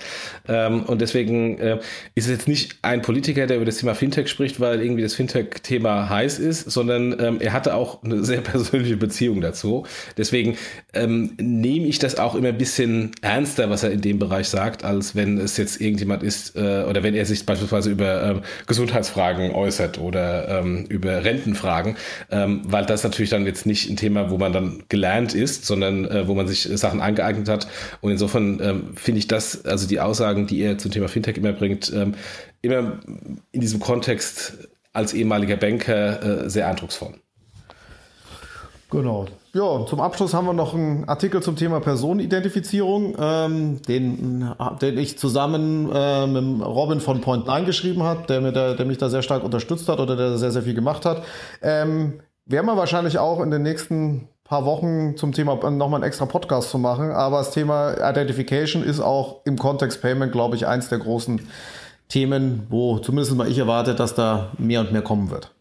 Ähm, 0.50 0.84
und 0.84 1.00
deswegen 1.00 1.58
äh, 1.60 1.80
ist 2.16 2.26
es 2.26 2.32
jetzt 2.32 2.50
nicht 2.50 2.80
ein 2.82 3.02
Politiker, 3.04 3.48
der 3.48 3.56
über 3.56 3.66
das 3.66 3.78
Thema 3.78 3.96
Fintech 3.96 4.28
spricht, 4.28 4.60
weil 4.60 4.82
irgendwie 4.82 5.02
das 5.02 5.14
Fintech-Thema 5.14 6.10
heiß 6.10 6.40
ist, 6.40 6.70
sondern 6.70 7.18
ähm, 7.22 7.38
er 7.40 7.54
hatte 7.54 7.74
auch 7.76 8.04
eine 8.04 8.26
sehr 8.26 8.42
persönliche 8.42 8.98
Beziehung 8.98 9.40
dazu. 9.40 9.86
Deswegen 10.18 10.58
ähm, 10.92 11.38
nehme 11.40 11.88
ich 11.88 12.00
das 12.00 12.20
auch 12.20 12.36
immer 12.36 12.50
ein 12.50 12.58
bisschen 12.58 13.12
ernster, 13.22 13.70
was 13.70 13.84
er 13.84 13.92
in 13.92 14.02
dem 14.02 14.20
Bereich 14.20 14.50
sagt, 14.50 14.84
als 14.84 15.16
wenn 15.16 15.38
es 15.38 15.56
jetzt 15.56 15.80
irgendjemand 15.80 16.22
ist 16.22 16.58
äh, 16.58 16.84
oder 16.84 17.02
wenn 17.02 17.16
er 17.16 17.26
sich 17.26 17.46
beispielsweise 17.46 17.92
über 17.92 18.24
ähm, 18.24 18.42
Gesundheitsfragen 18.68 19.52
äußert 19.52 19.98
oder 19.98 20.60
über 20.86 21.24
Rentenfragen, 21.24 21.96
weil 22.30 22.86
das 22.86 23.04
natürlich 23.04 23.30
dann 23.30 23.46
jetzt 23.46 23.66
nicht 23.66 23.90
ein 23.90 23.98
Thema, 23.98 24.30
wo 24.30 24.38
man 24.38 24.54
dann 24.54 24.84
gelernt 24.90 25.34
ist, 25.34 25.66
sondern 25.66 26.06
äh, 26.06 26.28
wo 26.28 26.34
man 26.34 26.48
sich 26.48 26.64
Sachen 26.64 27.02
angeeignet 27.02 27.50
hat. 27.50 27.68
Und 28.02 28.12
insofern 28.12 28.60
ähm, 28.62 28.96
finde 28.96 29.20
ich 29.20 29.28
das, 29.28 29.66
also 29.66 29.88
die 29.88 30.00
Aussagen, 30.00 30.48
die 30.48 30.62
er 30.62 30.78
zum 30.78 30.92
Thema 30.92 31.08
Fintech 31.08 31.38
immer 31.38 31.54
bringt, 31.54 31.92
ähm, 31.94 32.16
immer 32.62 33.00
in 33.52 33.62
diesem 33.62 33.80
Kontext 33.80 34.70
als 34.94 35.14
ehemaliger 35.14 35.58
Banker 35.58 36.44
äh, 36.46 36.50
sehr 36.50 36.68
eindrucksvoll. 36.68 37.16
Genau. 38.90 39.28
Ja, 39.54 39.86
zum 39.86 40.00
Abschluss 40.00 40.34
haben 40.34 40.46
wir 40.46 40.54
noch 40.54 40.74
einen 40.74 41.04
Artikel 41.10 41.42
zum 41.44 41.58
Thema 41.58 41.82
Personenidentifizierung, 41.82 43.18
ähm, 43.20 43.82
den, 43.82 44.54
den 44.82 44.98
ich 44.98 45.20
zusammen 45.20 45.92
äh, 45.94 46.26
mit 46.26 46.66
Robin 46.66 47.02
von 47.02 47.20
Point 47.20 47.48
9 47.48 47.66
geschrieben 47.66 48.04
habe, 48.04 48.26
der, 48.28 48.52
der, 48.54 48.76
der 48.76 48.86
mich 48.86 48.98
da 48.98 49.10
sehr 49.10 49.22
stark 49.22 49.44
unterstützt 49.44 49.90
hat 49.90 50.00
oder 50.00 50.16
der 50.16 50.38
sehr, 50.38 50.52
sehr 50.52 50.62
viel 50.62 50.74
gemacht 50.74 51.06
hat. 51.06 51.24
Ähm, 51.62 52.22
werden 52.46 52.66
wir 52.66 52.78
wahrscheinlich 52.78 53.20
auch 53.20 53.42
in 53.42 53.52
den 53.52 53.64
nächsten 53.64 54.30
paar 54.46 54.64
Wochen 54.64 55.18
zum 55.18 55.34
Thema 55.34 55.56
nochmal 55.70 55.96
einen 55.96 56.08
extra 56.08 56.26
Podcast 56.26 56.70
zu 56.70 56.78
machen. 56.78 57.12
Aber 57.12 57.40
das 57.40 57.52
Thema 57.52 57.94
Identification 58.10 58.84
ist 58.84 59.02
auch 59.02 59.42
im 59.44 59.58
Kontext 59.58 60.02
Payment, 60.02 60.32
glaube 60.32 60.56
ich, 60.56 60.66
eins 60.66 60.88
der 60.88 61.00
großen 61.00 61.42
Themen, 62.08 62.68
wo 62.70 63.00
zumindest 63.00 63.36
mal 63.36 63.50
ich 63.50 63.58
erwarte, 63.58 63.96
dass 63.96 64.16
da 64.16 64.52
mehr 64.58 64.80
und 64.80 64.94
mehr 64.94 65.02
kommen 65.02 65.30
wird. 65.30 65.52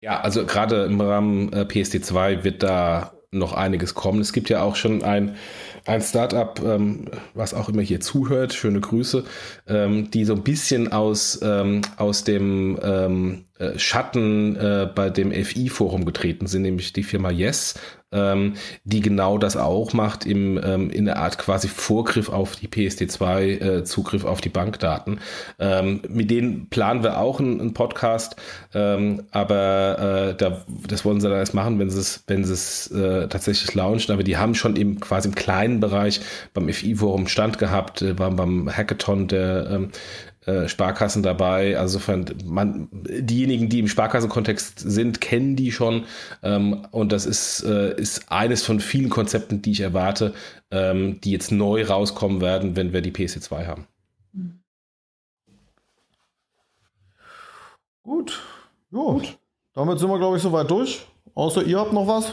Ja, 0.00 0.20
also 0.20 0.44
gerade 0.46 0.84
im 0.84 1.00
Rahmen 1.00 1.52
äh, 1.52 1.62
PSD2 1.62 2.44
wird 2.44 2.62
da 2.62 3.12
noch 3.32 3.52
einiges 3.54 3.94
kommen. 3.94 4.20
Es 4.20 4.32
gibt 4.32 4.48
ja 4.48 4.62
auch 4.62 4.76
schon 4.76 5.02
ein, 5.02 5.36
ein 5.84 6.00
Startup, 6.02 6.60
ähm, 6.64 7.06
was 7.34 7.54
auch 7.54 7.68
immer 7.68 7.82
hier 7.82 8.00
zuhört, 8.00 8.54
schöne 8.54 8.80
Grüße, 8.80 9.24
ähm, 9.66 10.10
die 10.10 10.24
so 10.24 10.34
ein 10.34 10.44
bisschen 10.44 10.92
aus, 10.92 11.40
ähm, 11.42 11.82
aus 11.96 12.24
dem 12.24 12.78
ähm, 12.82 13.45
äh, 13.58 13.78
Schatten 13.78 14.56
äh, 14.56 14.88
bei 14.94 15.10
dem 15.10 15.32
FI-Forum 15.32 16.04
getreten 16.04 16.46
sind, 16.46 16.62
nämlich 16.62 16.92
die 16.92 17.02
Firma 17.02 17.30
Yes, 17.30 17.74
ähm, 18.12 18.54
die 18.84 19.00
genau 19.00 19.38
das 19.38 19.56
auch 19.56 19.92
macht, 19.92 20.26
im, 20.26 20.60
ähm, 20.62 20.90
in 20.90 21.06
der 21.06 21.18
Art 21.18 21.38
quasi 21.38 21.68
Vorgriff 21.68 22.28
auf 22.28 22.56
die 22.56 22.68
PSD2, 22.68 23.60
äh, 23.60 23.84
Zugriff 23.84 24.24
auf 24.24 24.40
die 24.40 24.48
Bankdaten. 24.48 25.20
Ähm, 25.58 26.02
mit 26.08 26.30
denen 26.30 26.68
planen 26.68 27.02
wir 27.02 27.18
auch 27.18 27.40
einen, 27.40 27.60
einen 27.60 27.74
Podcast, 27.74 28.36
ähm, 28.74 29.24
aber 29.32 30.30
äh, 30.30 30.36
da, 30.36 30.64
das 30.86 31.04
wollen 31.04 31.20
sie 31.20 31.28
dann 31.28 31.38
erst 31.38 31.54
machen, 31.54 31.78
wenn 31.78 31.90
sie 31.90 32.00
es, 32.00 32.24
wenn 32.26 32.44
sie 32.44 32.52
es 32.52 32.90
äh, 32.90 33.26
tatsächlich 33.28 33.74
launchen. 33.74 34.12
Aber 34.12 34.22
die 34.22 34.36
haben 34.36 34.54
schon 34.54 34.76
im 34.76 35.00
quasi 35.00 35.28
im 35.28 35.34
kleinen 35.34 35.80
Bereich 35.80 36.20
beim 36.54 36.68
FI-Forum 36.68 37.26
Stand 37.26 37.58
gehabt, 37.58 38.02
äh, 38.02 38.18
waren 38.18 38.36
beim 38.36 38.70
Hackathon 38.70 39.28
der 39.28 39.68
ähm, 39.70 39.90
äh, 40.46 40.68
Sparkassen 40.68 41.22
dabei. 41.22 41.76
Also 41.78 42.00
man, 42.44 42.88
diejenigen, 42.92 43.68
die 43.68 43.80
im 43.80 43.88
Sparkassenkontext 43.88 44.78
sind, 44.78 45.20
kennen 45.20 45.56
die 45.56 45.72
schon. 45.72 46.04
Ähm, 46.42 46.86
und 46.92 47.12
das 47.12 47.26
ist, 47.26 47.64
äh, 47.64 48.00
ist 48.00 48.30
eines 48.30 48.62
von 48.62 48.80
vielen 48.80 49.10
Konzepten, 49.10 49.60
die 49.60 49.72
ich 49.72 49.80
erwarte, 49.80 50.34
ähm, 50.70 51.20
die 51.20 51.32
jetzt 51.32 51.50
neu 51.50 51.84
rauskommen 51.84 52.40
werden, 52.40 52.76
wenn 52.76 52.92
wir 52.92 53.00
die 53.00 53.12
PC2 53.12 53.66
haben. 53.66 53.86
Gut. 58.02 58.40
Gut. 58.92 59.38
Damit 59.74 59.98
sind 59.98 60.08
wir, 60.08 60.18
glaube 60.18 60.36
ich, 60.36 60.42
soweit 60.42 60.70
durch. 60.70 61.06
Außer 61.34 61.64
ihr 61.64 61.78
habt 61.78 61.92
noch 61.92 62.06
was? 62.06 62.32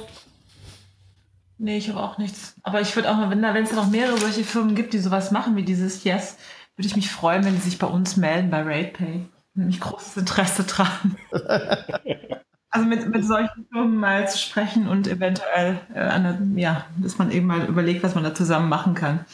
Nee, 1.58 1.78
ich 1.78 1.90
habe 1.90 2.00
auch 2.00 2.18
nichts. 2.18 2.56
Aber 2.62 2.80
ich 2.82 2.96
würde 2.96 3.10
auch 3.10 3.18
mal, 3.18 3.30
wenn 3.30 3.64
es 3.64 3.74
noch 3.74 3.90
mehrere 3.90 4.18
solche 4.18 4.44
Firmen 4.44 4.76
gibt, 4.76 4.94
die 4.94 5.00
sowas 5.00 5.32
machen 5.32 5.56
wie 5.56 5.64
dieses 5.64 6.04
Yes, 6.04 6.38
würde 6.76 6.88
ich 6.88 6.96
mich 6.96 7.12
freuen, 7.12 7.46
wenn 7.46 7.56
Sie 7.56 7.70
sich 7.70 7.80
bei 7.80 7.88
uns 7.88 8.18
melden, 8.18 8.50
bei 8.50 8.62
RatePay. 8.62 9.26
Nämlich 9.56 9.80
großes 9.80 10.18
Interesse 10.18 10.64
dran. 10.64 11.16
also 12.72 12.88
mit, 12.88 13.08
mit 13.08 13.24
solchen 13.24 13.68
Firmen 13.72 13.98
mal 13.98 14.28
zu 14.28 14.40
sprechen 14.40 14.88
und 14.88 15.08
eventuell, 15.08 15.80
äh, 15.94 16.00
eine, 16.00 16.40
ja, 16.56 16.86
dass 16.98 17.20
man 17.20 17.30
eben 17.30 17.46
mal 17.46 17.66
überlegt, 17.66 18.04
was 18.04 18.16
man 18.16 18.24
da 18.24 18.34
zusammen 18.34 18.68
machen 18.70 18.96
kann. 18.96 19.26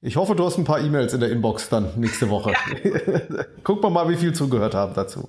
Ich 0.00 0.16
hoffe, 0.16 0.36
du 0.36 0.44
hast 0.44 0.58
ein 0.58 0.64
paar 0.64 0.80
E-Mails 0.80 1.14
in 1.14 1.20
der 1.20 1.30
Inbox 1.30 1.68
dann 1.68 1.88
nächste 1.96 2.30
Woche. 2.30 2.52
Ja. 2.52 3.44
Guck 3.64 3.82
mal 3.82 3.90
mal, 3.90 4.08
wie 4.08 4.16
viel 4.16 4.32
zugehört 4.32 4.74
haben 4.74 4.94
dazu. 4.94 5.28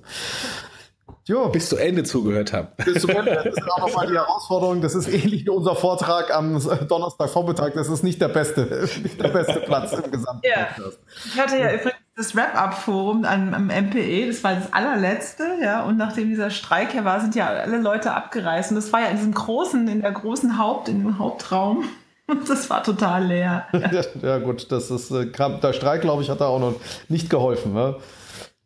Jo. 1.28 1.50
Bis 1.50 1.68
zu 1.68 1.76
Ende 1.76 2.04
zugehört 2.04 2.54
habe. 2.54 2.68
Bis 2.82 3.02
zu 3.02 3.08
Ende. 3.08 3.34
Das 3.34 3.44
ist 3.44 3.70
auch 3.70 3.80
nochmal 3.80 4.06
die 4.06 4.14
Herausforderung. 4.14 4.80
Das 4.80 4.94
ist 4.94 5.08
ähnlich 5.08 5.44
wie 5.44 5.50
unser 5.50 5.76
Vortrag 5.76 6.34
am 6.34 6.58
Donnerstagvormittag. 6.88 7.72
Das 7.74 7.88
ist 7.88 8.02
nicht 8.02 8.18
der 8.22 8.28
beste, 8.28 8.88
nicht 9.02 9.20
der 9.20 9.28
beste 9.28 9.60
Platz 9.60 9.92
im 9.92 10.10
gesamten 10.10 10.40
ja. 10.42 10.64
Podcast. 10.64 10.98
Ich 11.26 11.38
hatte 11.38 11.58
ja 11.58 11.74
übrigens 11.74 11.98
das 12.16 12.34
Wrap-Up-Forum 12.34 13.26
am, 13.26 13.52
am 13.52 13.66
MPE. 13.66 14.28
Das 14.28 14.42
war 14.42 14.54
das 14.54 14.72
allerletzte. 14.72 15.44
Ja. 15.60 15.84
Und 15.84 15.98
nachdem 15.98 16.30
dieser 16.30 16.48
Streik 16.48 16.94
her 16.94 17.04
war, 17.04 17.20
sind 17.20 17.34
ja 17.34 17.48
alle 17.48 17.78
Leute 17.78 18.12
abgereist. 18.12 18.70
Und 18.70 18.76
das 18.76 18.90
war 18.94 19.00
ja 19.02 19.08
in 19.08 19.16
diesem 19.18 19.34
großen, 19.34 19.86
in 19.86 20.00
der 20.00 20.12
großen 20.12 20.56
Haupt, 20.56 20.88
in 20.88 21.00
dem 21.00 21.18
Hauptraum. 21.18 21.84
Und 22.26 22.48
das 22.48 22.70
war 22.70 22.82
total 22.82 23.26
leer. 23.26 23.66
Ja, 23.74 24.02
ja 24.22 24.38
gut. 24.38 24.72
Das 24.72 24.90
ist, 24.90 25.10
äh, 25.10 25.26
der 25.26 25.72
Streik, 25.74 26.00
glaube 26.00 26.22
ich, 26.22 26.30
hat 26.30 26.40
da 26.40 26.46
auch 26.46 26.58
noch 26.58 26.76
nicht 27.10 27.28
geholfen. 27.28 27.74
Ne? 27.74 27.96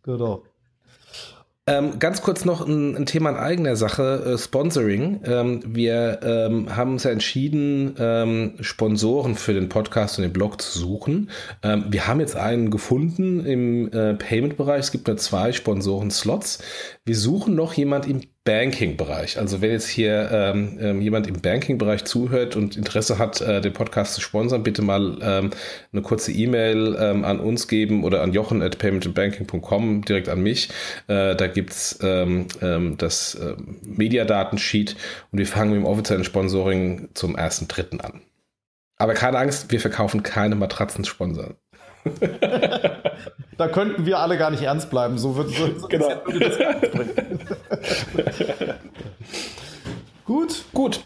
Genau. 0.05 0.43
Ähm, 1.69 2.01
ganz 2.01 2.23
kurz 2.23 2.45
noch 2.45 2.67
ein, 2.67 2.97
ein, 2.97 3.07
Thema 3.07 3.31
in 3.31 3.37
eigener 3.37 3.77
Sache, 3.77 4.35
äh, 4.35 4.39
Sponsoring. 4.39 5.21
Ähm, 5.25 5.61
wir 5.65 6.19
ähm, 6.25 6.75
haben 6.75 6.95
uns 6.95 7.05
ja 7.05 7.13
entschieden, 7.13 7.95
ähm, 8.01 8.55
Sponsoren 8.61 9.37
für 9.37 9.55
den 9.55 9.69
Podcast 9.69 10.19
und 10.19 10.23
den 10.23 10.33
Blog 10.33 10.61
zu 10.61 10.77
suchen. 10.77 11.31
Ähm, 11.63 11.85
wir 11.89 12.09
haben 12.09 12.19
jetzt 12.19 12.35
einen 12.35 12.73
gefunden 12.73 13.47
im 13.47 13.93
äh, 13.93 14.15
Payment-Bereich. 14.15 14.81
Es 14.81 14.91
gibt 14.91 15.07
nur 15.07 15.19
zwei 15.19 15.53
Sponsoren-Slots. 15.53 16.65
Wir 17.05 17.17
suchen 17.17 17.55
noch 17.55 17.75
jemand 17.75 18.09
im 18.09 18.23
Banking-Bereich. 18.45 19.39
Also 19.39 19.61
wenn 19.61 19.71
jetzt 19.71 19.89
hier 19.89 20.29
ähm, 20.33 20.79
ähm, 20.81 21.01
jemand 21.01 21.29
im 21.29 21.41
Banking-Bereich 21.41 22.05
zuhört 22.05 22.57
und 22.57 22.77
Interesse 22.77 23.19
hat, 23.19 23.41
äh, 23.41 23.61
den 23.61 23.73
Podcast 23.73 24.15
zu 24.15 24.21
sponsern, 24.21 24.65
bitte 24.65 24.83
mal 24.83 25.19
ähm, 25.23 25.51
eine 25.93 26.03
kurze 26.03 26.33
E-Mail 26.33 26.97
ähm, 26.99 27.25
an 27.25 27.39
uns 27.39 27.69
geben 27.69 28.03
oder 28.03 28.23
an 28.23 28.33
jochen 28.33 28.61
at 28.61 28.79
paymentandbanking.com, 28.79 30.05
direkt 30.05 30.29
an 30.29 30.43
mich. 30.43 30.71
Äh, 31.07 31.37
da 31.37 31.47
gibt's 31.47 32.01
ähm, 32.03 32.49
ähm, 32.61 32.97
das 32.99 33.37
äh, 33.37 33.55
Mediadatensheet 33.83 34.97
und 35.31 35.39
wir 35.39 35.47
fangen 35.47 35.71
mit 35.71 35.81
dem 35.81 35.87
offiziellen 35.87 36.25
Sponsoring 36.25 37.11
zum 37.15 37.37
1.3. 37.37 38.01
an. 38.01 38.23
Aber 38.97 39.15
keine 39.15 39.39
Angst, 39.39 39.71
wir 39.71 39.81
verkaufen 39.81 40.25
keine 40.25 40.57
Matratzen-Sponsor. 40.57 41.55
da 43.57 43.69
könnten 43.69 44.07
wir 44.07 44.19
alle 44.19 44.37
gar 44.37 44.51
nicht 44.51 44.63
ernst 44.63 44.91
bleiben. 44.91 45.19
So 45.19 45.37
wird 45.37 45.51
so, 45.51 45.79
so 45.79 45.89
genau. 45.89 46.09
das 46.27 46.59
Gut. 50.33 50.65
Gut. 50.73 51.05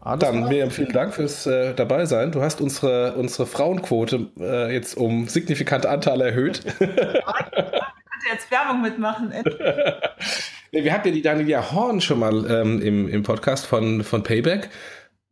Alles 0.00 0.20
Dann 0.20 0.36
klar. 0.36 0.48
Miriam, 0.48 0.70
vielen 0.70 0.92
Dank 0.92 1.12
fürs 1.12 1.44
äh, 1.46 1.74
Dabeisein. 1.74 2.30
Du 2.30 2.40
hast 2.40 2.60
unsere, 2.60 3.14
unsere 3.14 3.46
Frauenquote 3.46 4.28
äh, 4.38 4.72
jetzt 4.72 4.96
um 4.96 5.26
signifikante 5.26 5.88
Anteile 5.88 6.26
erhöht. 6.26 6.62
Ich 6.80 8.20
könnte 8.20 8.40
jetzt 8.40 8.50
Werbung 8.50 8.82
mitmachen. 8.82 9.32
nee, 10.72 10.82
wir 10.82 10.92
hatten 10.92 11.08
ja 11.08 11.14
die 11.14 11.22
Daniela 11.22 11.70
Horn 11.70 12.00
schon 12.00 12.18
mal 12.18 12.50
ähm, 12.50 12.82
im, 12.82 13.08
im 13.08 13.22
Podcast 13.22 13.64
von, 13.64 14.02
von 14.02 14.24
Payback. 14.24 14.70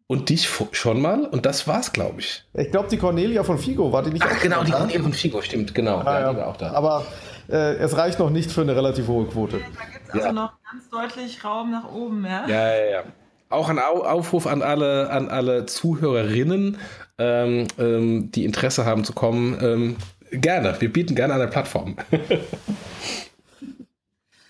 Und 0.07 0.29
dich 0.29 0.49
schon 0.71 1.01
mal 1.01 1.25
und 1.25 1.47
das 1.47 1.67
war's, 1.67 1.93
glaube 1.93 2.21
ich. 2.21 2.45
Ich 2.55 2.71
glaube, 2.71 2.89
die 2.89 2.97
Cornelia 2.97 3.43
von 3.43 3.59
Figo 3.59 3.91
war 3.91 4.05
die 4.05 4.11
nicht 4.11 4.25
Ach, 4.25 4.41
genau, 4.41 4.63
die 4.63 4.71
Cornelia 4.71 5.03
von 5.03 5.13
Figo, 5.13 5.43
stimmt, 5.43 5.75
genau. 5.75 5.99
Ah, 5.99 6.21
ja, 6.21 6.33
ja. 6.33 6.47
auch 6.47 6.57
da. 6.57 6.71
Aber 6.73 7.07
äh, 7.49 7.75
es 7.75 7.97
reicht 7.97 8.21
noch 8.21 8.31
nicht 8.31 8.53
für 8.53 8.61
eine 8.61 8.77
relativ 8.77 9.09
hohe 9.09 9.27
Quote. 9.27 9.57
Es 9.57 9.96
also 10.17 10.29
ja. 10.29 10.33
noch 10.33 10.53
ganz 10.71 10.89
deutlich 10.91 11.45
Raum 11.45 11.71
nach 11.71 11.91
oben, 11.91 12.25
ja? 12.25 12.47
Ja, 12.47 12.75
ja, 12.75 12.85
ja. 12.85 13.03
Auch 13.49 13.69
ein 13.69 13.79
Aufruf 13.79 14.47
an 14.47 14.63
alle, 14.63 15.11
an 15.11 15.29
alle 15.29 15.67
Zuhörerinnen, 15.67 16.79
ähm, 17.19 17.69
ähm, 17.79 18.31
die 18.33 18.45
Interesse 18.45 18.85
haben 18.85 19.05
zu 19.05 19.13
kommen. 19.13 19.59
Ähm, 19.63 19.97
gerne, 20.33 20.75
wir 20.81 20.93
bieten 20.93 21.15
gerne 21.15 21.35
eine 21.35 21.47
Plattform. 21.47 21.97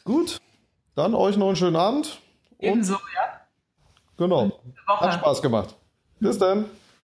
Gut, 0.05 0.41
dann 0.95 1.15
euch 1.15 1.37
noch 1.37 1.49
einen 1.49 1.57
schönen 1.57 1.77
Abend. 1.77 2.21
Ebenso, 2.59 2.95
ja. 2.95 3.41
Genau. 4.17 4.51
Hat 4.87 5.15
Spaß 5.15 5.43
gemacht. 5.43 5.75
Bis 6.21 6.39
dann. 6.39 6.65